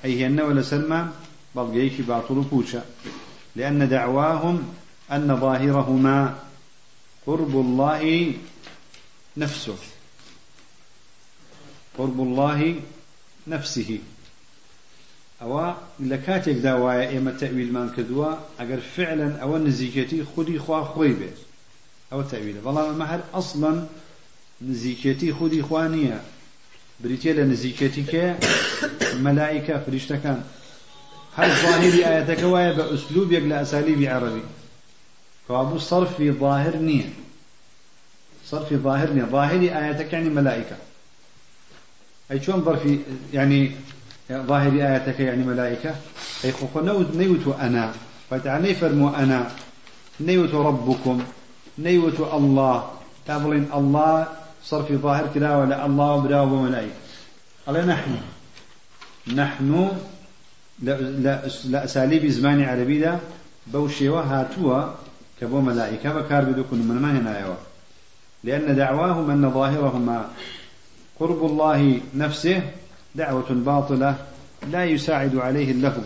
أي 0.06 0.26
هن 0.26 0.42
ولا 0.42 0.62
سلمى 0.62 1.08
بلغيك 1.56 2.02
باطل 2.02 2.36
بوشا 2.36 2.86
لأن 3.56 3.90
دعواهم 3.90 4.74
أن 5.12 5.40
ظاهرهما 5.40 6.36
قرب 7.28 7.56
الله 7.56 8.34
نفسه. 9.38 9.76
قرب 11.98 12.22
الله 12.22 12.76
نفسه. 13.48 14.00
أو 15.42 15.74
لكاتك 16.00 16.54
داوايا 16.54 17.18
إما 17.18 17.32
تأويل 17.32 17.74
من 17.74 17.90
كدوا 17.98 18.34
أجر 18.60 18.80
فعلا 18.80 19.38
أو 19.38 19.58
نزيكتي 19.58 20.26
خدي 20.38 20.60
خوا 20.60 20.84
خوي 20.84 21.14
بيت 21.14 21.38
أو 22.14 22.22
تأويل 22.22 22.56
والله 22.64 22.92
ما 22.92 23.06
هل 23.06 23.22
أصلا 23.34 23.88
نزيكتي 24.62 25.34
خدي 25.34 25.64
خوانية 25.64 26.22
بريتيا 27.00 27.34
لنزيكتك 27.34 28.38
ملائكة 29.14 29.80
فريشتكان 29.80 30.44
هل 31.36 31.50
ظاهر 31.50 31.94
آياتك 31.94 32.44
وايا 32.44 32.72
بأسلوب 32.72 33.32
يقل 33.32 33.54
أساليب 33.54 34.04
عربي 34.04 34.42
فأبو 35.48 35.78
صرف 35.78 36.18
في 36.18 36.32
ظاهر 36.32 36.76
نية 36.76 37.14
صرف 38.46 38.70
في 38.70 38.78
ظاهر 38.78 39.14
نية 39.14 39.24
ظاهر 39.24 39.60
آياتك 39.60 40.14
يعني 40.14 40.30
ملائكة 40.30 40.76
أي 42.32 42.44
شون 42.44 42.64
ظرفي 42.64 43.00
يعني 43.34 43.72
ظاهر 44.32 44.72
آياتك 44.72 45.20
يعني 45.20 45.44
ملائكة. 45.44 45.96
أي 46.46 46.52
خو 46.52 46.80
نيوت 47.16 47.48
أنا. 47.62 47.92
فتعني 48.30 48.74
فرمو 48.74 49.10
أنا. 49.10 49.52
نيوت 50.20 50.54
ربكم. 50.54 51.24
نيوت 51.80 52.20
الله. 52.20 52.92
تابلين 53.28 53.68
الله 53.74 54.28
صرف 54.64 54.92
ظاهر 54.92 55.28
كذا 55.36 55.56
ولا 55.56 55.86
الله 55.86 56.18
برا 56.22 56.42
وملائكة. 56.42 56.96
قال 57.68 57.88
نحن؟ 57.88 58.18
نحن 59.36 59.92
لا 60.82 61.02
لا 61.02 61.42
لا 61.66 61.84
أساليب 61.84 62.26
زماني 62.26 62.66
عربي 62.66 63.00
ده 63.00 63.20
بوشيوا 63.68 64.22
هاتوا 64.22 64.84
كبو 65.42 65.62
ملائكة. 65.62 66.14
بكار 66.14 66.44
بدكم 66.44 66.78
من 66.78 67.02
ما 67.02 67.12
هنا 67.12 67.40
يوا. 67.40 67.56
لأن 68.44 68.76
دعواهم 68.76 69.30
أن 69.32 69.52
ظاهرهما. 69.52 70.30
قرب 71.20 71.46
الله 71.46 72.02
نفسه 72.16 72.62
دعوة 73.16 73.50
باطلة 73.50 74.16
لا 74.68 74.86
يساعد 74.86 75.36
عليه 75.36 75.72
اللفظ 75.72 76.04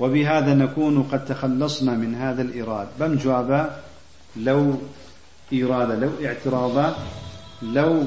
وبهذا 0.00 0.54
نكون 0.54 1.02
قد 1.02 1.24
تخلصنا 1.24 1.92
من 1.92 2.14
هذا 2.14 2.42
الإراد 2.42 2.88
بم 3.00 3.14
جوابا؟ 3.14 3.82
لو 4.36 4.78
إرادة 5.52 5.94
لو 5.94 6.10
اعتراضا 6.24 7.06
لو 7.62 8.06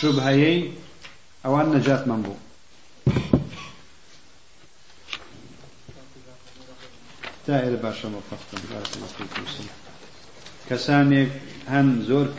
شبهي 0.00 0.70
أو 1.46 1.60
أن 1.60 1.76
نجاة 1.76 2.04
منبو. 2.06 2.32
تائر 7.46 7.76
باشا 7.76 8.06
موفقتم 8.06 8.68
بارك 8.70 8.88
الله 8.96 9.06
فيكم 9.06 9.66
كسانك 10.70 11.28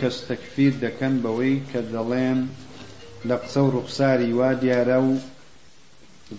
کەس 0.01 0.18
تەکفیر 0.30 0.74
دەکەن 0.86 1.13
بەوەی 1.24 1.55
کە 1.72 1.80
دەڵێن 1.93 2.39
لە 3.30 3.36
قسە 3.44 3.58
و 3.58 3.72
ڕوخساری 3.76 4.34
وا 4.40 4.50
دیارە 4.62 4.98
و 5.08 5.12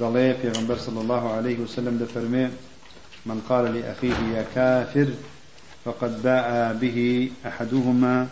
دەڵێ 0.00 0.28
پێغمبەر 0.42 0.78
صلى 0.86 1.00
الله 1.04 1.24
عليه 1.36 1.58
وسلم 1.64 1.94
دەفەرمێ 2.02 2.46
من 3.26 3.40
قال 3.48 3.64
لأخيه 3.74 4.18
يا 4.36 4.44
كافر 4.54 5.08
فقد 5.84 6.22
باء 6.22 6.72
به 6.72 7.30
أحدهما 7.46 8.28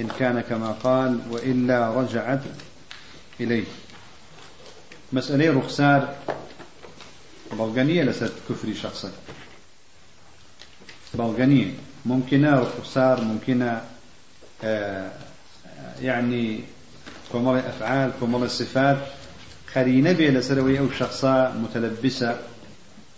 إن 0.00 0.08
كان 0.18 0.40
كما 0.40 0.72
قال 0.72 1.20
وإلا 1.30 1.90
رجعت 2.00 2.40
إليه. 3.40 3.64
مسألة 5.12 5.58
رخسار 5.58 6.14
بلغانية 7.52 8.02
لسد 8.02 8.32
كفري 8.48 8.74
شخصا. 8.74 9.12
بلغانية. 11.14 11.70
ممكنة 12.06 12.58
رخصار 12.60 13.24
ممكنة 13.24 13.82
آه، 14.64 15.10
يعني 16.00 16.60
كمال 17.32 17.56
أفعال 17.58 18.10
كمال 18.20 18.42
الصفات 18.42 18.98
خرينة 19.74 20.12
بي 20.12 20.30
لسروي 20.30 20.78
أو 20.78 20.90
شخصا 20.98 21.54
متلبسة. 21.62 22.36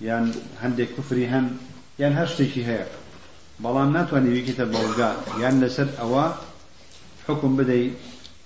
يعني 0.01 0.31
هندي 0.63 0.87
كفري 0.87 1.27
هم 1.29 1.57
يعني 1.99 2.25
هشتكي 2.25 2.67
هيك. 2.67 2.87
بەڵام 3.65 3.91
ناتوانانی 3.97 4.35
ویکیتە 4.35 4.65
بەڵگا 4.75 5.11
یان 5.43 5.57
لەسەر 5.63 5.89
ئەوە 6.01 6.27
حکم 7.27 7.53
بدەی 7.59 7.87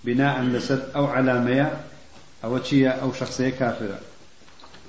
بناء 0.06 0.36
لەسەر 0.54 0.80
ئەو 0.94 1.06
علامەیە 1.16 1.68
ئەوە 2.42 2.58
چییە 2.66 2.92
ئەو 3.00 3.10
شخصەیە 3.18 3.52
کافرە 3.60 3.98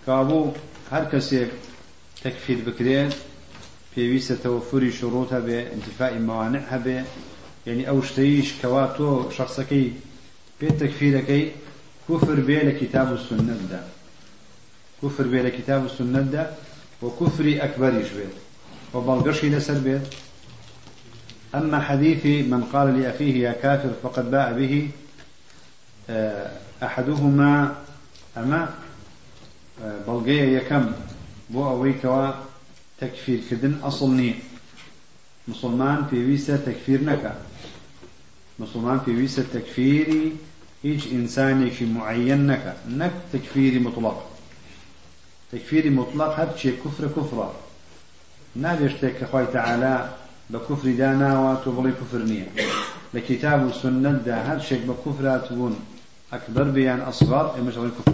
کابوو 0.05 0.53
هەر 0.91 1.03
کەسێک 1.11 1.51
تەکفیر 2.23 2.59
بکرێت 2.67 3.13
پێویستە 3.93 4.35
تەوەفری 4.43 4.95
شروط 4.99 5.29
هەبێ 5.37 5.59
انتفاعی 5.75 6.19
موانع 6.29 6.63
هەبێ 6.73 6.99
یعنی 7.67 7.83
ئەو 7.89 7.99
شتەیش 8.07 8.49
کەوا 8.61 8.85
تۆ 8.97 9.11
شخصەکەی 9.37 9.87
پێ 10.59 10.69
تەکفیرەکەی 10.81 11.45
کوفر 12.07 12.39
بێ 12.47 12.59
لە 12.67 12.73
کتاب 12.81 13.07
و 13.11 13.17
سنەتدا 13.27 13.81
کوفر 14.99 15.25
بێ 15.31 15.39
لە 15.47 15.51
کتاب 15.57 15.81
و 15.85 15.89
سنەتدا 15.97 16.43
و 17.03 17.05
کوفری 17.19 17.59
ئەکبەریش 17.61 18.09
بێت 18.17 18.35
و 18.93 18.97
بەڵگەشی 19.07 19.53
لەسەر 19.55 19.79
بێت 19.85 20.05
أما 21.55 21.79
حديث 21.79 22.47
من 22.47 22.63
قال 22.63 22.99
لأخيه 22.99 23.35
يا 23.35 23.51
كافر 23.51 23.89
فقد 24.03 24.31
باء 24.31 24.53
به 24.53 24.89
آه، 26.09 26.51
أحدهما 26.83 27.75
أما 28.37 28.73
آه، 29.83 29.99
بلغية 30.07 30.57
يكم 30.57 30.91
بو 31.49 31.69
أويكوا 31.69 32.31
تكفير 33.01 33.41
كدن 33.51 33.79
أصل 33.83 34.33
مسلمان 35.47 36.05
في 36.09 36.25
ويسة 36.25 36.57
تكفير 36.57 37.03
نكا. 37.03 37.35
مسلمان 38.59 38.99
في 38.99 39.11
ويسة 39.11 39.45
تكفيري 39.53 40.31
إنساني 40.95 41.71
في 41.71 41.85
معين 41.85 42.47
نكا 42.47 42.77
نك 42.89 43.11
تكفيري 43.33 43.79
مطلق. 43.79 44.29
تكفيري 45.51 45.89
مطلق 45.89 46.39
هر 46.39 46.57
شيء 46.57 46.75
كفر 46.85 47.07
كفرة 47.07 47.53
نابشتك 48.55 49.23
أخوي 49.23 49.45
تعالى 49.45 50.09
بكفر 50.49 50.91
دانا 50.91 51.39
وتبغي 51.51 51.91
كفر 51.91 52.17
نية 52.17 52.47
لكتاب 53.13 53.65
والسنة 53.65 54.11
دا 54.11 54.35
هر 54.35 54.59
شيء 54.59 54.81
بكفر 54.87 55.37
تبون 55.37 55.79
أكبر 56.33 56.63
بيان 56.63 56.99
أصغر 56.99 57.59
إما 57.59 57.71
شغل 57.71 57.89
كفر 57.89 58.13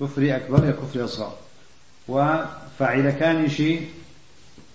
كفري 0.00 0.36
أكبر 0.36 0.64
يا 0.64 0.70
كفري 0.70 1.04
أصغر 1.04 1.32
وفعل 2.08 3.10
كان 3.10 3.48
شيء 3.50 3.88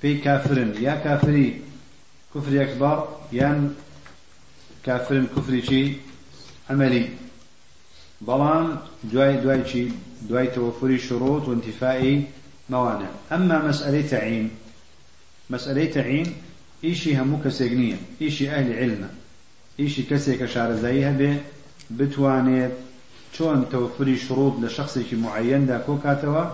في 0.02 0.18
كافر 0.18 0.58
يا 0.80 0.96
كافري 1.04 1.62
كفري 2.36 2.64
أكبر 2.64 3.08
يا 3.32 3.74
كافر 4.84 5.26
كفري 5.36 5.62
شيء 5.62 6.00
عملي 6.72 7.10
بلان 8.22 8.78
دواي 9.04 9.38
دواي 9.38 9.68
شيء 9.70 9.92
دواي 10.30 10.48
توفر 10.48 10.98
شروط 10.98 11.48
وانتفاء 11.48 12.24
موانع. 12.70 13.10
أما 13.32 13.68
مسألة 13.68 14.08
تعين 14.08 14.50
مسألة 15.50 15.86
تعين 15.86 16.34
إيشي 16.84 17.18
همو 17.18 17.38
كسيقنية 17.46 17.98
إيشي 18.22 18.50
أهل 18.50 18.74
علم 18.74 19.10
إيشي 19.80 20.04
كسيك 20.04 20.46
شارزايها 20.46 21.12
به 21.12 21.40
بتوانيت 21.92 22.72
چۆن 23.38 23.72
توفري 23.72 24.18
شروط 24.18 24.54
لشخصێکی 24.60 25.14
معين 25.14 25.66
دا 25.66 25.80
کۆ 25.88 25.96
کاتەوە؟ 26.04 26.46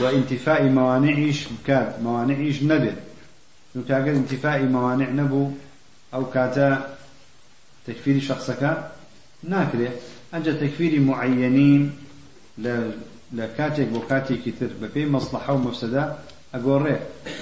و 0.00 0.04
انتفاء 0.04 0.68
موانعیش 0.68 1.48
بکات 1.48 2.00
موانعیش 2.02 2.58
نەبێت. 2.60 2.98
نوتاگەر 3.76 4.14
انتفاء 4.20 4.62
موانع 4.62 5.10
نەبوو 5.10 5.52
ئەو 6.12 6.24
کاتە 6.34 6.68
تكفيري 7.86 8.20
شخصەکە 8.28 8.72
ناکرێت 9.52 9.96
ئەنجە 10.32 10.52
تكفيري 10.62 10.98
معينين 10.98 11.82
لە 13.38 13.46
کاتێک 13.58 13.88
بۆ 13.94 14.00
کاتێکی 14.10 14.52
تر 14.58 14.70
بە 14.80 14.88
پێی 14.94 15.06
مەسلحە 15.14 15.52
و 15.54 15.64
مەفسەدا 15.66 16.04
ئەگۆڕێ. 16.54 16.96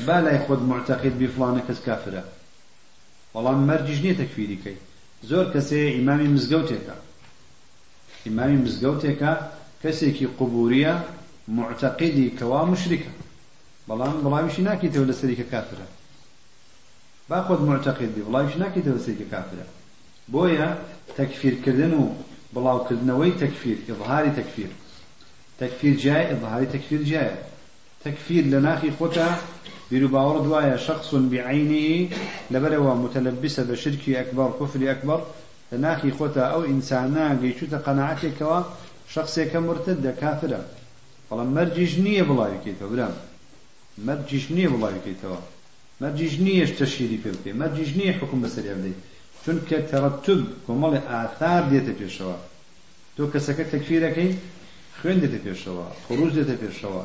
با 0.07 0.16
لای 0.24 0.38
خۆت 0.45 0.61
معتەقید 0.70 1.14
بی 1.20 1.28
فڵانە 1.34 1.62
کەس 1.68 1.80
کافرە. 1.86 2.22
بەڵام 3.34 3.59
مەرجیش 3.68 3.99
نییە 4.05 4.18
تەکفیریکەی 4.20 4.78
زۆر 5.30 5.47
کەسێ 5.55 5.80
ئیمامی 5.97 6.28
مزگەوتێکە. 6.34 6.97
ئیمامی 8.26 8.59
مزگەوتێکە 8.64 9.32
کەسێکی 9.82 10.26
قوبوریە 10.38 10.95
معتەقیدی 11.57 12.28
کەوا 12.38 12.61
مشرکە. 12.72 13.12
بەڵام 13.88 14.16
بەڵاویشی 14.24 14.62
ناکەیتەوە 14.68 15.09
لە 15.11 15.14
سەریکە 15.20 15.47
کافرە. 15.53 15.86
با 17.28 17.38
خۆت 17.47 17.61
معتەقید 17.68 18.11
بی 18.14 18.22
بەڵاویش 18.26 18.55
ناکەیتەوە 18.62 18.97
لە 18.99 19.03
سەریکە 19.07 19.26
کافرە. 19.34 19.66
بۆیە 20.32 20.68
تەکفیرکردن 21.18 21.92
و 22.00 22.04
بڵاوکردنەوەی 22.54 23.38
تەکفیر 23.42 23.78
ئظهاری 23.90 24.32
تەکفیر. 24.38 24.70
تەکفیر 25.60 25.94
جای 26.04 26.24
ئظهاری 26.32 26.66
تەکفیر 26.74 27.02
جایە. 27.10 27.36
تەکفیر 28.04 28.44
لە 28.52 28.58
ناخی 28.66 28.90
خۆتا 28.98 29.28
بیرروباوەڕ 29.90 30.38
دوایە 30.46 30.76
شخص 30.86 31.08
بعینی 31.32 32.10
لەبەرەوە 32.52 32.92
متەلبیسە 33.02 33.62
بە 33.68 33.74
شرکی 33.82 34.16
ئەکبەر 34.18 34.50
کوفری 34.58 34.90
ئەکبەر. 34.90 35.20
لە 35.70 35.78
ناخی 35.84 36.10
خۆتا 36.18 36.44
ئەو 36.52 36.62
ئینسانە 36.70 37.26
گەیچوتە 37.42 37.78
قەنەعاتێکەوە 37.86 38.60
شخصێکە 39.14 39.60
مرتد 39.68 39.98
دەکاترە 40.06 40.60
بەڵام 41.28 41.50
مەرجیش 41.56 41.92
نییە 42.04 42.24
بڵاوکەیتەوە 42.28 42.88
برام. 42.92 43.14
مەرجیش 44.06 44.44
نییە 44.56 44.70
بڵاوکەیتەوە. 44.74 45.40
مەرجیش 46.02 46.34
نییە 46.46 46.66
تەشیری 46.78 47.18
پێ 47.22 47.30
بکەی 47.36 47.54
مەرجیش 47.62 47.90
نییە 47.98 48.12
حکوم 48.20 48.38
بەسەریان 48.44 48.80
دەیت. 48.84 49.00
ترتب 49.47 50.45
كمال 50.68 50.95
آثار 51.09 51.68
ديتا 51.68 51.93
في 51.93 52.05
الشوا 52.05 52.34
تو 53.16 53.30
كسكت 53.30 53.66
تكفيرك 53.72 54.34
خوين 55.03 55.20
ديتا 55.20 55.38
في 55.38 55.51
الشوا 55.51 55.84
خروج 56.09 56.32
في 56.32 56.66
الشوا 56.66 57.03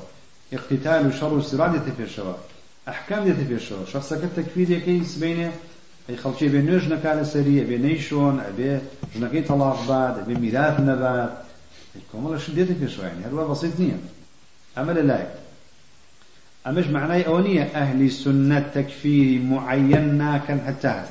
اقتتال 0.54 1.08
وشر 1.08 1.34
وصراع 1.34 1.68
ديتا 1.68 1.92
في 1.98 2.04
الشوا 2.04 2.34
أحكام 2.88 3.24
ديتا 3.24 3.44
في 3.44 3.54
الشوا 3.54 3.86
شخصك 3.94 4.22
تكفيرك 4.36 5.04
سبينه 5.04 5.52
أي 6.10 6.18
خلشي 6.18 6.48
بين 6.48 6.72
نوج 6.72 6.88
نكال 6.88 7.28
سريع 7.28 7.64
بين 7.64 7.82
نيشون 7.82 8.40
أبي 8.40 8.80
جنكي 9.16 9.42
طلاق 9.42 9.88
بعد 9.88 10.20
أبي 10.20 10.36
ميراث 10.36 10.80
نبات 10.80 11.38
الكمال 11.96 12.42
شديت 12.42 12.72
في 12.72 12.88
شو 12.88 13.02
يعني 13.02 13.26
هذا 13.26 13.44
بسيط 13.44 13.80
نية 13.80 14.00
أمل 14.78 15.08
لا 15.08 15.28
أمش 16.68 16.86
معناه 16.86 17.24
أونية 17.24 17.64
أهل 17.64 18.12
سنة 18.12 18.60
تكفير 18.60 19.42
معين 19.42 20.40
كان 20.48 20.62
حتى 20.68 21.04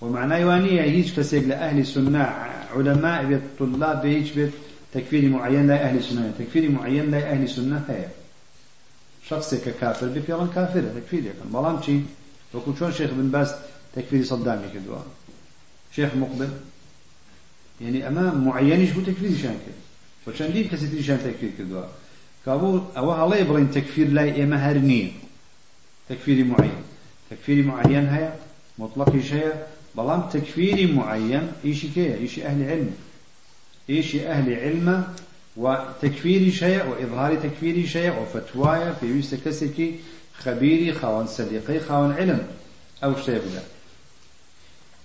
ومعناه 0.00 0.38
يوانية 0.38 0.82
هيج 0.82 1.16
كسيق 1.16 1.46
لأهل 1.46 1.86
سنة 1.86 2.22
علماء 2.74 3.24
بيت 3.24 3.40
طلاب 3.58 4.02
بيج 4.02 4.32
بيت 4.32 4.50
تكفير 4.94 5.28
معين 5.28 5.66
لا 5.66 5.84
أهل 5.84 6.04
سنة 6.04 6.32
تكفير 6.38 6.70
معين 6.70 7.10
لا 7.10 7.32
أهل 7.32 7.48
سنة 7.48 7.84
هي 7.88 8.08
شخص 9.28 9.54
ككافر 9.54 10.06
بفعلا 10.06 10.46
كافر 10.54 10.82
تكفير 10.82 11.20
يكن. 11.20 11.50
بلام 11.52 11.82
شي؟ 11.82 12.00
وكل 12.54 12.78
شون 12.78 12.92
شيخ 12.92 13.10
بن 13.10 13.28
باز 13.30 13.54
تكفير 13.96 14.24
صدامي 14.24 14.68
كدوا. 14.74 14.96
شيخ 15.96 16.14
مقبل. 16.14 16.48
يعني 17.80 18.08
أما 18.08 18.34
معينش 18.34 18.90
بو 18.90 19.00
تكفير 19.00 19.38
شان 19.42 19.58
كد. 19.66 20.32
وشان 20.32 20.52
ديب 20.52 20.66
كسيتي 20.66 21.02
شان 21.02 21.18
تكفير 21.18 21.50
كدوا. 21.58 21.82
كابو 22.46 22.80
أو 22.96 23.12
هلا 23.12 23.36
يبغين 23.36 23.70
تكفير 23.70 24.08
لا 24.08 24.42
إما 24.42 24.56
هرنية 24.56 25.10
تكفير 26.08 26.44
معين. 26.44 26.82
تكفير 27.30 27.64
معين 27.64 28.06
هيا 28.08 28.36
مطلق 28.78 29.18
شيء 29.18 29.52
بلام 29.96 30.22
تكفير 30.32 30.92
معين 30.92 31.52
إيش 31.64 31.86
كيا 31.94 32.14
إيش 32.14 32.38
أهل 32.38 32.70
علم. 32.70 32.90
إيش 33.90 34.16
أهل 34.16 34.54
علم 34.54 35.04
وتكفير 35.56 36.52
شيء 36.52 36.86
وإظهار 36.86 37.34
تكفير 37.34 37.86
شيء 37.86 38.12
وفتوايا 38.22 38.92
في 38.92 39.12
ويست 39.12 39.34
كسكي 39.44 39.94
خبيري 40.38 40.92
خاون 40.92 41.26
صديقي 41.26 41.80
خاون 41.80 42.12
علم. 42.12 42.46
أو 43.04 43.16
شيء 43.16 43.38
بلا. 43.38 43.62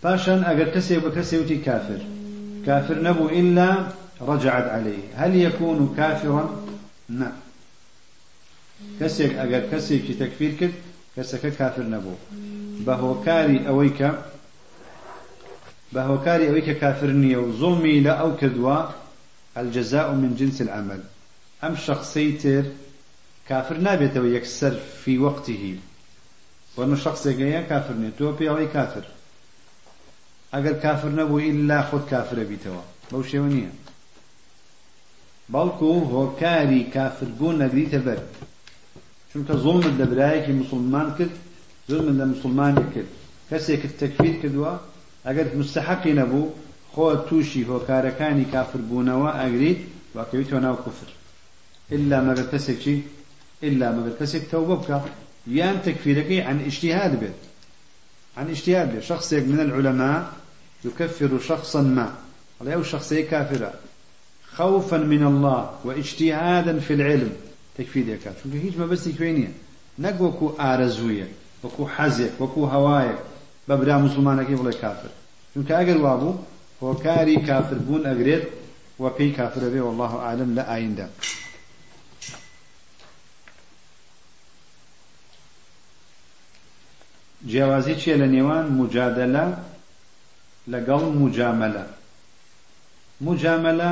باشان 0.04 0.44
أجر 0.44 0.70
كسي 0.70 0.98
وكسي 0.98 1.58
كافر. 1.58 2.00
كافر 2.66 3.02
نبو 3.02 3.30
إلا 3.30 3.88
رجعت 4.22 4.70
عليه. 4.70 5.04
هل 5.16 5.36
يكون 5.36 5.94
كافرا؟ 5.98 6.66
نعم. 7.10 7.32
كسيك 9.00 9.34
أجر 9.34 9.60
كسيك 9.72 10.20
تكفير 10.20 10.52
كد 10.60 10.72
كسك 11.18 11.54
كافر 11.58 11.84
نبو. 11.84 12.14
بهوكاري 12.86 13.68
أويك 13.68 14.12
بهوكاري 15.96 16.50
أويك 16.50 16.78
كافرني 16.78 17.36
وظلمي 17.36 18.00
لا 18.00 18.12
أو 18.12 18.38
كدوا 18.38 18.84
الجزاء 19.58 20.12
من 20.12 20.36
جنس 20.39 20.62
العمل. 20.62 21.04
أم 21.64 21.76
شخصيتر 21.76 22.64
كافر 23.50 23.78
نابێتەوە 23.78 24.36
يكسر 24.36 24.80
في 25.04 25.18
وقته. 25.20 25.76
وأن 26.78 26.96
شخص 26.98 27.26
يا 27.26 27.62
كافر 27.62 27.93
نيتو 27.93 28.32
بيعلي 28.32 28.68
كافر. 28.68 29.04
أجر 30.54 30.74
كافر 30.74 31.10
نبو 31.10 31.39
إلا 31.39 31.82
خود 31.82 32.02
كافر 32.10 32.43
بيتوا. 32.43 32.82
بوشي 33.12 33.39
ونيا 33.39 33.72
بەڵکو 35.54 35.89
هۆکاری 36.14 36.82
کافربوون 36.96 37.56
نەگریتە 37.64 38.00
بەر 38.06 38.20
چونکە 39.30 39.54
زۆڵمت 39.64 39.96
لە 40.00 40.06
برایەکی 40.12 40.54
مسلمان 40.62 41.08
کرد 41.18 41.34
زۆرمت 41.89 42.16
لە 42.22 42.26
مسلمانی 42.34 42.86
کرد 42.93 43.10
کەسێکت 43.50 43.93
تەکفیر 44.02 44.36
کردووە 44.41 44.74
ئەگەر 45.26 45.47
مستحقی 45.59 46.13
نەبوو 46.19 46.53
خۆ 46.93 47.07
تووشی 47.28 47.67
هۆکارەکانی 47.71 48.49
کافربوونەوە 48.53 49.30
ئەگریت 49.39 49.80
واکەویتەوە 50.15 50.59
ناو 50.65 50.76
کوفر. 50.84 51.09
إلا 51.95 52.17
مەگەر 52.28 52.47
کەسێکی 52.53 52.97
إلا 53.63 53.91
ما 53.91 54.09
كسك 54.19 54.43
توبك 54.51 55.01
يان 55.47 55.82
تكفيرك 55.82 56.32
عن 56.47 56.59
اجتهاد 56.59 57.19
به 57.19 57.32
عن 58.38 58.49
اجتهاد 58.49 58.93
به 58.93 59.01
شخص 59.01 59.34
من 59.34 59.59
العلماء 59.59 60.34
يكفر 60.86 61.39
شخصا 61.39 61.82
ما. 61.82 62.13
أو 62.61 62.84
شخصية 62.84 63.26
كافرة. 63.30 63.73
خوفا 64.51 64.97
من 64.97 65.23
الله 65.23 65.69
واجتهادا 65.84 66.80
في 66.80 66.93
العلم. 66.93 67.32
تكفير 67.78 68.17
كافر. 68.26 68.49
هيج 68.53 68.78
ما 68.78 68.86
بس 68.86 69.07
يكفيني؟ 69.07 69.47
نقوكو 69.99 70.49
آرزوية 70.59 71.28
وكو 71.63 71.88
حزك 71.88 72.32
وكو 72.39 72.65
هوايك 72.65 73.17
بە 73.68 73.76
برا 73.80 73.95
مسلمانەکەی 74.05 74.57
بڵێ 74.59 74.74
کافر. 74.82 75.11
چونکە 75.53 75.74
ئەگەر 75.80 75.97
وابوو 76.05 76.39
هۆکاری 76.82 77.38
کافر 77.47 77.78
بوون 77.86 78.03
ئەگرێت 78.09 78.45
وە 79.01 79.09
پێی 79.18 79.32
کافرە 79.38 79.68
بێ 79.74 79.82
والله 79.88 80.13
عالم 80.26 80.49
لە 80.57 80.63
ئایندا 80.70 81.07
جیاوازی 87.49 87.95
چیە 88.01 88.16
لە 88.22 88.28
نێوان؟ 88.36 88.66
مجادلە 88.80 89.45
لەگەڵ 90.74 91.03
مجاملە. 91.22 91.86
مجاملە 93.28 93.91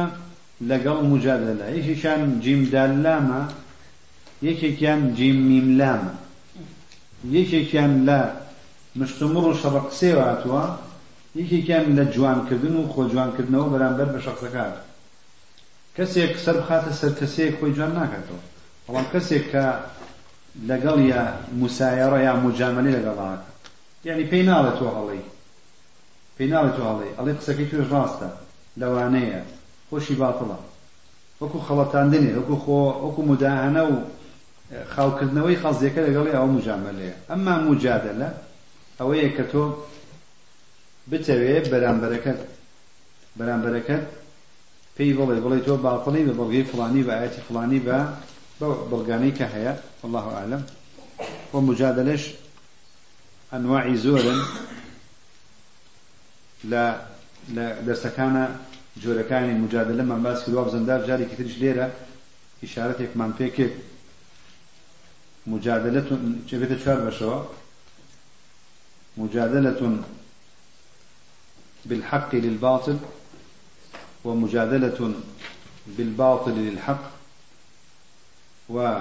لەگەڵ 0.69 0.99
مجادلە. 1.11 1.65
یەکێکیان 1.77 2.21
جیمداللامە 2.43 3.41
یەکێکیان 4.47 5.01
جیم 5.17 5.37
میملامە 5.49 6.13
یەکێکیان 7.37 7.93
لە 8.07 8.19
مشتمڕ 8.99 9.45
و 9.49 9.57
شەڕە 9.61 9.81
قسێ 9.89 10.11
هاتووە 10.21 10.63
یەکێکیان 11.39 11.85
لە 11.97 12.05
جوانکردن 12.13 12.75
و 12.77 12.89
خۆ 12.93 13.01
جوانکردنەوە 13.11 13.67
بەرامبەر 13.73 14.07
بە 14.13 14.19
شخصەکان. 14.25 14.73
کەسێک 15.95 16.33
سەر 16.43 16.55
بخاتە 16.61 16.91
سەر 16.99 17.11
کەسێک 17.19 17.53
خۆی 17.59 17.73
جوان 17.77 17.91
ناکاتەوە. 17.99 18.41
بەڵام 18.85 19.07
کەسێک 19.13 19.43
کە 19.53 19.65
لەگەڵ 20.69 20.97
یا 21.11 21.23
مسایڕە 21.61 22.19
یا 22.27 22.33
مجاملی 22.45 22.95
لەگەڵاکە 22.97 23.49
یعنی 24.07 24.23
پێی 24.31 24.43
ناڵێت 24.49 24.75
تۆ 24.79 24.87
هەڵی. 24.97 25.23
پێی 26.37 26.49
ناڵێت 26.53 26.73
تۆ 26.77 26.81
هەڵی. 26.89 27.09
ئەڵێ 27.17 27.33
قسەکەی 27.39 27.67
توێش 27.69 27.87
ڕاستە. 27.93 28.29
لەوانەیە. 28.79 29.41
خۆشی 29.89 30.15
باتڵە 30.21 30.57
وەکو 31.41 31.59
خەڵەتاندنێ 31.67 32.31
وەکو 32.39 32.55
خۆ 32.63 32.79
وەکو 33.05 33.21
مداهنە 33.31 33.83
و 33.91 33.95
خاوکردنەوەی 34.93 35.59
خەڵزیەکە 35.61 36.01
لەگەڵی 36.07 36.35
ئەوە 36.35 36.49
مجاملەیە. 36.55 37.15
ئەمما 37.29 37.55
مجادلە 37.67 38.29
ئەوەیە 39.03 39.29
کە 39.37 39.45
تۆ 39.51 39.63
بتەوێ 41.11 41.55
بەرامبەرەکەت. 41.71 42.39
بەرامبەرەکەت 43.37 44.03
پێی 44.95 45.13
بڵێ 45.17 45.37
بڵێ 45.45 45.59
تۆ 45.65 45.73
باڵی 45.85 46.23
بە 46.27 46.33
بەڵگەی 46.39 46.65
فلانی 46.71 47.03
بە 47.07 47.13
ئاەتی 47.19 47.41
فلانی 47.47 47.81
بە 47.87 47.97
بەڵگانەی 48.91 49.33
کە 49.37 49.45
هەیە 49.53 49.73
والله 50.01 50.25
أعلم 50.39 50.63
ومجادلش 51.53 52.23
أنواع 53.53 53.85
زورا 54.03 54.35
لا 56.71 56.85
لا 57.55 57.65
دەرسەکانە 57.87 58.45
جۆرەکانی 59.01 59.53
مجادلە 59.63 60.03
من 60.11 60.19
باس 60.25 60.39
کردووە 60.43 60.63
بزەندار 60.67 60.99
جارێکی 61.07 61.35
تریش 61.39 61.55
لێرە 61.61 61.87
ئیشارەتێکمان 62.63 63.31
پێ 63.37 63.47
کرد. 63.57 63.75
مجادلة 65.47 66.01
چێتە 66.47 66.75
چوار 66.83 66.99
بەشەوە؟ 67.05 67.39
مجادلة 69.17 70.03
بالحق 71.85 72.35
للباطل 72.35 72.97
ومجادلة 74.23 75.13
بالباطل 75.87 76.51
للحق 76.51 77.11
و 78.69 78.99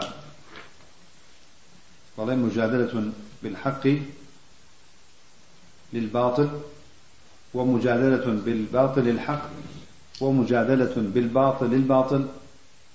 مجادلة 2.19 3.13
بالحق 3.43 3.89
للباطل 5.93 6.49
ومجادلة 7.55 8.25
بالباطل 8.45 9.03
للحق 9.05 9.51
ومجادلة 10.21 10.95
بالباطل 10.97 11.67
للباطل 11.71 12.27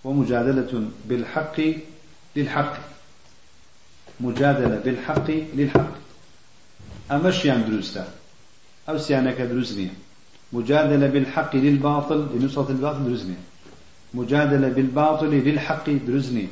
ومجادلة 0.03 0.89
بالحق 1.05 1.61
للحق 2.35 2.77
مجادلة 4.19 4.75
بالحق 4.85 5.29
للحق 5.29 6.06
أمشيان 7.11 7.69
دروستا 7.69 8.07
أو 8.89 8.97
سيانك 8.97 9.41
دروسني 9.41 9.89
مجادلة 10.53 11.07
بالحق 11.07 11.55
للباطل 11.55 12.27
لنصرة 12.35 12.71
الباطل 12.71 13.03
دروسني 13.05 13.35
مجادلة 14.13 14.67
بالباطل 14.69 15.29
للحق 15.29 15.89
دروزني 15.89 16.47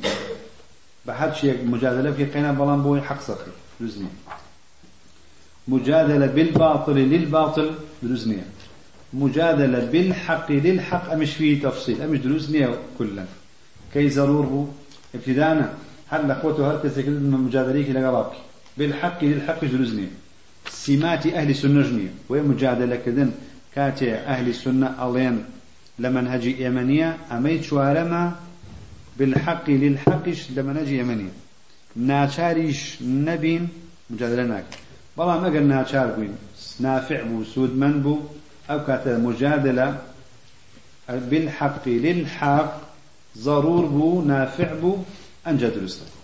بحد 1.06 1.34
شيء 1.34 1.64
مجادلة 1.64 2.12
في 2.12 2.24
قنا 2.24 2.52
بلان 2.52 2.82
بوي 2.82 3.00
حق 3.02 3.20
سخي 3.20 3.50
دروزني 3.80 4.08
مجادلة 5.68 6.26
بالباطل 6.26 6.94
للباطل 6.94 7.74
دروزني 8.02 8.38
مجادلة 9.12 9.84
بالحق 9.84 10.52
للحق 10.52 11.12
أمش 11.12 11.34
فيه 11.34 11.62
تفصيل 11.62 12.02
أمش 12.02 12.18
دروزني 12.18 12.68
كلا 12.98 13.24
كي 13.92 14.08
ضروره 14.08 14.74
ابتدانا. 15.14 15.74
هل 16.08 16.30
أخوته 16.30 16.72
هل 16.72 16.82
تسكت 16.82 17.08
من 17.08 17.30
مجادليك 17.30 17.90
لقرابك 17.90 18.36
بالحق 18.78 19.24
للحق 19.24 19.64
دروزني 19.64 20.08
سمات 20.70 21.26
أهل 21.26 21.50
السنة 21.50 22.08
وهي 22.28 22.42
مجادلة 22.42 22.96
كذن 22.96 23.32
كاتي 23.74 24.14
أهل 24.14 24.48
السنة 24.48 25.08
ألين. 25.08 25.44
لمنهج 25.98 26.44
يمنية 26.46 27.16
أميت 27.32 27.62
شوارما 27.62 28.36
بالحق 29.16 29.70
للحقش 29.70 30.50
لمنهج 30.50 30.88
يمنية. 30.88 31.32
ناچاريش 31.96 33.02
نبين 33.02 33.68
مجادلة 34.10 34.42
ناك 34.42 34.64
بلا 35.16 35.40
ما 35.40 35.48
قال 35.48 35.68
ناچار 35.68 36.06
بوين 36.16 36.34
نافع 36.80 37.22
بو 37.22 37.44
سود 37.44 37.76
من 37.76 38.02
بو 38.02 38.20
أو 38.70 38.84
كاتا 38.84 39.18
مجادلة 39.18 39.98
بالحق 41.08 41.88
للحق 41.88 42.80
ضرور 43.38 43.86
بو 43.86 44.22
نافع 44.22 44.74
بو 44.74 44.96
أنجد 45.46 45.78
رسل 45.84 46.15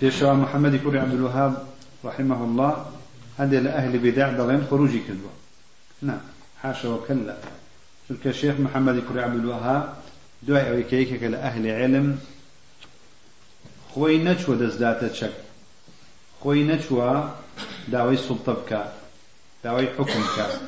بيشوا 0.00 0.32
محمد 0.32 0.76
كوري 0.76 0.98
عبد 0.98 1.14
الوهاب 1.14 1.66
رحمه 2.04 2.44
الله 2.44 2.86
هذا 3.38 3.60
لأهل 3.60 3.98
بدع 3.98 4.32
دلين 4.32 4.66
خروجي 4.70 4.98
كذبه 4.98 5.30
نعم 6.02 6.20
حاشا 6.62 6.88
وكلا. 6.88 7.36
تلك 8.08 8.26
الشيخ 8.26 8.60
محمد 8.60 9.02
كوري 9.08 9.22
عبد 9.22 9.34
الوهاب 9.34 9.94
دعاء 10.42 10.74
ويكيك 10.74 11.22
لأهل 11.22 11.66
علم. 11.66 12.18
خوي 13.94 14.18
نشوى 14.18 14.56
دزدات 14.56 15.14
شك. 15.14 15.32
خوي 16.40 16.64
نشوى 16.64 17.30
داوي 17.88 18.16
سلطبك 18.16 18.92
داوي 19.64 19.86
حكمك 19.86 20.60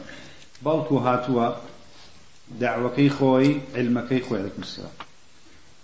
بلكو 0.62 0.98
هاتوا 0.98 1.54
دعوكي 2.60 3.10
خوي 3.10 3.60
علمكي 3.74 4.20
خوي 4.20 4.38
عليكم 4.38 4.62
السلام 4.62 4.90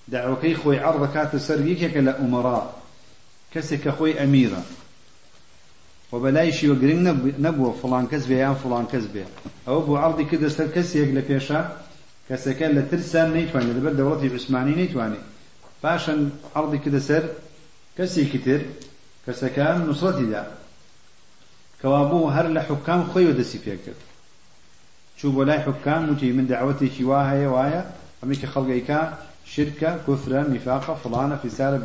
دعوكي 0.08 0.54
خوي 0.54 0.78
عرضك 0.78 1.30
تسر 1.32 1.66
يكيك 1.66 1.96
لأمراء 1.96 2.75
کەسێک 3.52 3.80
کە 3.84 3.92
خۆی 3.96 4.18
ئەمیرە. 4.20 4.62
و 6.12 6.14
بەلایشی 6.24 6.66
وە 6.70 6.76
گرنگ 6.82 7.02
نەبووە 7.44 7.70
فڵان 7.80 8.04
کەس 8.12 8.24
بێ 8.30 8.36
یان 8.44 8.56
فڵان 8.62 8.86
کەس 8.92 9.06
بێ. 9.14 9.24
ئەوە 9.66 9.80
بۆ 9.86 9.94
عڕدی 10.04 10.26
کردە 10.30 10.50
سەر 10.56 10.68
کەسێک 10.76 11.10
لە 11.16 11.22
پێشە 11.28 11.60
کەسەکە 12.28 12.66
لە 12.76 12.82
ترسان 12.90 13.28
نەیتوانێت 13.36 13.74
لەبەر 13.78 13.94
دەوڵەتی 13.98 14.32
عوسمانی 14.34 14.78
نەیتوانێت. 14.80 15.24
پاشان 15.82 16.20
عڕدی 16.56 16.78
کردە 16.84 17.00
سەر 17.08 17.24
کەسێکی 17.96 18.40
تر 18.46 18.60
کەسەکە 19.24 19.66
نووسڵەتیدا 19.86 20.42
کەوا 21.80 22.02
بوو 22.10 22.32
هەر 22.36 22.46
لە 22.56 22.60
حکام 22.68 23.00
خۆی 23.10 23.34
دەسی 23.38 23.58
پێ 23.64 23.74
کرد. 23.84 24.00
چوو 25.18 25.34
بۆ 25.36 25.42
لای 25.48 25.60
حکام 25.66 26.02
وتی 26.10 26.32
من 26.36 26.46
دعوەتێکی 26.52 27.04
وا 27.10 27.20
هەیە 27.30 27.48
وایە 27.54 27.82
ئەمەی 28.20 28.38
کە 28.40 28.48
خەڵگەیکا 28.52 29.00
شركة 29.46 29.90
كفرة 30.06 30.40
نفاقة 30.54 30.94
فلانة 30.94 31.36
فسارة 31.36 31.78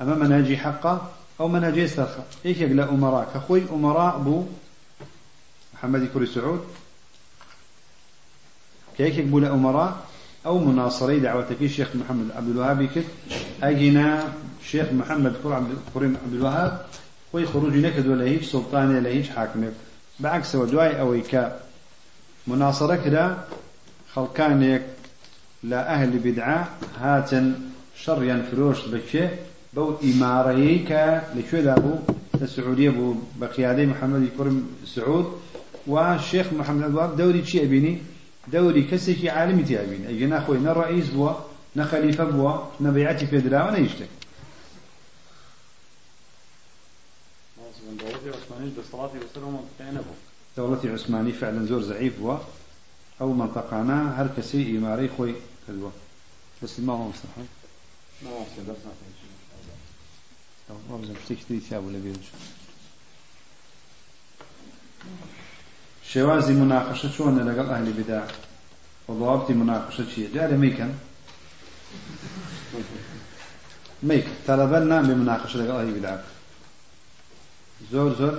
أما 0.00 0.14
مناجي 0.14 0.56
حقا 0.56 1.10
أو 1.40 1.48
مناجي 1.48 1.88
سرخة. 1.88 2.24
إيش 2.46 2.58
يقلا 2.58 2.90
أمراء. 2.90 3.30
كخوي 3.34 3.62
أمراء 3.72 4.18
بو 4.18 4.44
محمد 5.74 6.08
كوري 6.12 6.26
سعود. 6.26 6.64
كيك 8.96 9.18
يقبل 9.18 9.44
أمراء؟ 9.44 9.96
أو 10.46 10.58
مناصري 10.58 11.20
دعوة 11.20 11.46
في 11.58 11.68
شيخ 11.68 11.88
محمد 11.96 12.30
عبد 12.36 12.48
الوهاب 12.48 12.88
كت 12.94 13.04
أجينا 13.62 14.32
شيخ 14.64 14.92
محمد 14.92 15.34
كوري 15.92 16.06
عبد 16.06 16.32
الوهاب. 16.32 16.86
خوي 17.32 17.46
خروج 17.46 17.76
نكد 17.76 18.06
ولا 18.06 18.24
هيج 18.24 18.42
سلطان 18.42 18.96
ولا 18.96 19.08
هيج 19.08 19.28
حاكم. 19.28 19.70
بعكس 20.20 20.54
ودواي 20.54 21.00
أو 21.00 21.14
إيكا 21.14 21.60
مناصرة 22.46 22.96
كده 22.96 23.36
خلقانك 24.14 24.86
لا 25.62 25.94
أهل 25.94 26.18
بدعة 26.18 26.68
هاتن 27.00 27.54
شر 27.96 28.42
فروش 28.50 28.86
بكيه 28.86 29.38
بو 29.76 29.94
إماريك 30.04 30.90
لشو 31.34 31.56
أبو 31.56 31.94
السعودية 32.42 32.90
بو 32.90 33.14
بقيادة 33.40 33.84
محمد 33.86 34.28
كرم 34.38 34.68
سعود. 34.84 35.40
والشيخ 35.86 36.52
محمد 36.52 36.84
الوهاب 36.84 37.16
دوري 37.16 37.44
شيء 37.46 37.64
أبيني 37.64 37.98
دوري 38.52 38.82
كسيكي 38.82 39.30
عالمي 39.30 39.62
تي 39.62 39.80
أبيني 39.82 40.08
أي 40.08 40.26
ناخوي 40.26 40.58
نا 40.58 40.72
رئيس 40.72 41.10
بوا 41.10 41.32
نا 41.74 41.84
خليفة 41.84 42.24
بوا 42.24 42.58
نا 42.80 42.90
بيعتي 42.90 43.26
في 43.26 43.38
درا 43.38 43.64
وأنا 43.64 43.78
يشتك 43.78 44.08
دولتي 50.56 50.90
عثماني 50.90 51.32
فعلا 51.32 51.66
زور 51.66 51.82
زعيف 51.82 52.20
بوا 52.20 52.38
أو 53.20 53.32
منطقانا 53.32 54.20
هر 54.22 54.28
كسي 54.36 54.78
إماري 54.78 55.08
خوي 55.08 55.34
كذبوا 55.68 55.90
بس 56.62 56.80
ما 56.80 56.92
هو 56.92 57.08
مستحيل 57.08 57.46
ما 58.22 58.30
هو 58.30 58.40
مستحيل 58.40 59.15
شتێک 60.66 61.40
تری 61.46 61.60
چا 61.68 61.80
بوو 61.80 61.92
لە 61.94 62.00
بێ 62.04 62.12
شوازي 66.10 66.54
مناقشة 66.54 67.10
شون 67.10 67.38
لقل 67.38 67.70
أهل 67.70 67.92
بدع 67.92 68.22
وضوابط 69.08 69.50
مناقشة 69.50 70.04
شيء 70.14 70.30
جاء 70.34 70.52
ميكا 70.52 70.94
ميك 74.02 74.26
طلبنا 74.46 75.02
بمناقشة 75.02 75.56
لقل 75.58 75.70
أهل 75.70 75.90
بدع 75.98 76.16
زور 77.92 78.14
زور 78.14 78.34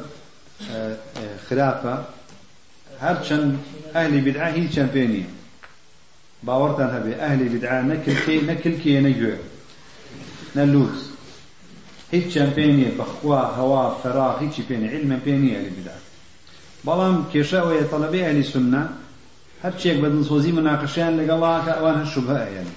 خلافة 1.49 2.05
هرچن 3.01 3.57
أهل 3.95 4.21
بدعة 4.21 4.49
هي 4.49 4.71
شامبيونية 4.71 5.29
باورتان 6.43 6.89
هبي 6.95 7.15
أهل 7.15 7.49
بدعة 7.49 7.81
نكل 7.81 8.77
كي 8.77 9.01
هیچ 12.13 12.25
چەند 12.33 12.51
پێ 12.55 12.65
نیە 12.77 12.91
بەخوا 12.99 13.41
هەوا 13.57 13.83
فەراغ 14.01 14.35
هیچی 14.43 14.63
پێنی 14.69 14.89
علمە 14.95 15.17
پێ 15.25 15.33
نیە 15.43 15.59
لە 15.65 15.71
بدات 15.77 16.03
بەڵام 16.85 17.17
کێشەوەیە 17.31 17.85
تەلەبێ 17.93 18.21
ئەلی 18.27 18.45
سنە 18.51 18.83
هەرچێک 19.63 19.97
بەدنسۆزی 20.03 20.55
مناقەشیان 20.57 21.13
لەگەڵاکە 21.19 21.73
ئەوان 21.77 21.97
هە 22.01 22.07
شوبهەیەن 22.13 22.69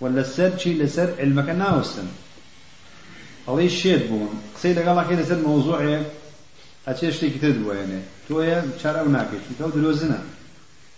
و 0.00 0.04
لەسەر 0.16 0.50
چی 0.60 0.70
لەسەر 0.80 1.08
علمەکە 1.20 1.54
ناوەستن 1.62 2.08
ئەڵی 3.48 3.70
شێت 3.80 4.02
بوون. 4.08 4.32
قسەی 4.54 4.74
لەگەڵاکەی 4.78 5.16
لەسەر 5.20 5.38
مۆزوعێ 5.46 5.96
ئەچێ 6.88 7.08
شتێکی 7.14 7.40
تر 7.42 7.52
دوێنێ 7.58 8.00
تۆیە 8.26 8.58
چارە 8.80 8.98
ئەو 9.02 9.08
ناکەیت. 9.16 9.44
تەو 9.60 9.70
درۆزنە. 9.76 10.20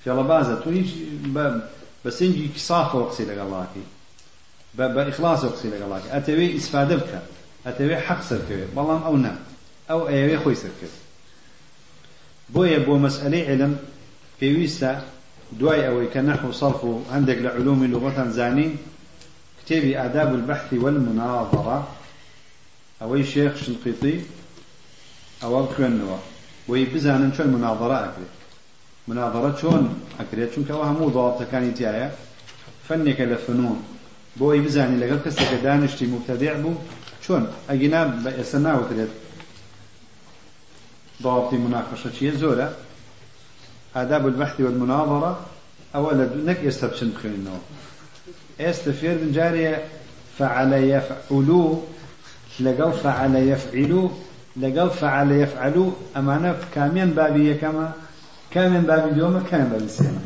فێڵەبازە 0.02 0.54
تۆ 0.62 0.68
هیچ 0.78 0.90
بە 2.02 2.10
سنگی 2.18 2.48
کسافەوە 2.56 3.04
قسەی 3.10 3.26
لەگەڵاکی 3.30 3.84
بە 4.76 5.02
ئیخلاصەوە 5.08 5.52
قسەی 5.54 5.70
لەگەڵاکی 5.74 6.08
ئەتەوێ 6.14 6.46
ئیسفادە 6.56 6.96
بکات 7.02 7.26
ئەتەوێ 7.66 7.96
حەق 8.06 8.20
سەرکەوێت 8.28 8.70
بەڵام 8.76 9.02
ئەو 9.06 9.16
نا 9.24 9.32
ئەو 9.90 10.00
ئەوێ 10.10 10.36
خۆی 10.42 10.56
سەرکرد 10.62 10.96
بۆیە 12.54 12.80
بۆ 12.86 12.94
مەسئلەی 13.04 13.46
علم 13.50 13.72
پێویستە 14.38 14.92
دوای 15.58 15.80
ئەوەی 15.86 16.08
کە 16.14 16.20
نەحو 16.28 16.52
صرف 16.60 16.80
و 16.84 16.92
هەندێک 17.14 17.38
لە 17.44 17.50
علومی 17.56 17.88
لغەتان 17.94 18.30
زانین 18.38 18.72
کتێبی 19.58 19.92
آداب 20.06 20.30
البحث 20.38 20.68
والمناظرة. 20.72 21.78
ئەوەی 23.00 23.24
شێخ 23.32 23.54
شنقیطی 23.64 24.16
ئەوە 25.42 25.60
بخوێنەوە 25.66 26.18
بۆی 26.68 26.86
بزانن 26.92 27.30
چۆن 27.36 27.48
مناظرە 27.54 27.98
ئەکرێت. 28.04 28.34
مناظرە 29.08 29.50
چۆن 29.60 29.84
ئەکرێت؟ 30.18 30.50
چونکە 30.54 30.72
ئەوە 30.74 30.86
هەموو 30.90 31.12
ضوابطەکانی 31.16 31.72
تایە 31.78 32.08
فەنێکە 32.86 33.24
لە 33.32 33.38
فنون. 33.44 33.78
بۆی 34.38 34.60
بزانی 34.66 35.00
لەگەڵ 35.02 35.20
کەسێکە 35.26 35.58
دانیشتی 35.64 36.06
مبتدع 36.14 36.54
بوو 36.62 36.74
چۆن؟ 37.26 37.44
ئەگینا 37.68 38.00
بە 38.24 38.30
ئێستا 38.38 38.58
ناوترێت. 38.66 39.12
ضابط 41.22 41.52
مناقشة 41.52 42.10
شيء 42.18 42.32
زورة 42.42 42.68
آداب 43.96 44.26
البحث 44.26 44.60
والمناظرة. 44.60 45.32
أولا 45.96 46.28
نك 46.46 46.58
يستبشن 46.62 47.08
بخيرنا 47.08 47.50
استفير 48.60 49.14
من 49.14 49.32
جارية 49.32 49.84
فعل 50.38 50.72
يفعلوا 50.72 51.80
لقل 52.60 52.92
فعل 52.92 53.36
يفعلوا 53.36 54.08
لقل 54.56 54.90
فعل 54.90 55.32
يفعلوا 55.32 55.90
أمانة 56.16 56.56
كاميا 56.74 57.04
بابية 57.04 57.52
كما 57.52 57.92
كاميا 58.50 58.80
بابي 58.80 59.10
اليوم 59.10 59.44
كاميا 59.50 59.64
بابي 59.64 59.84
السيما 59.84 60.20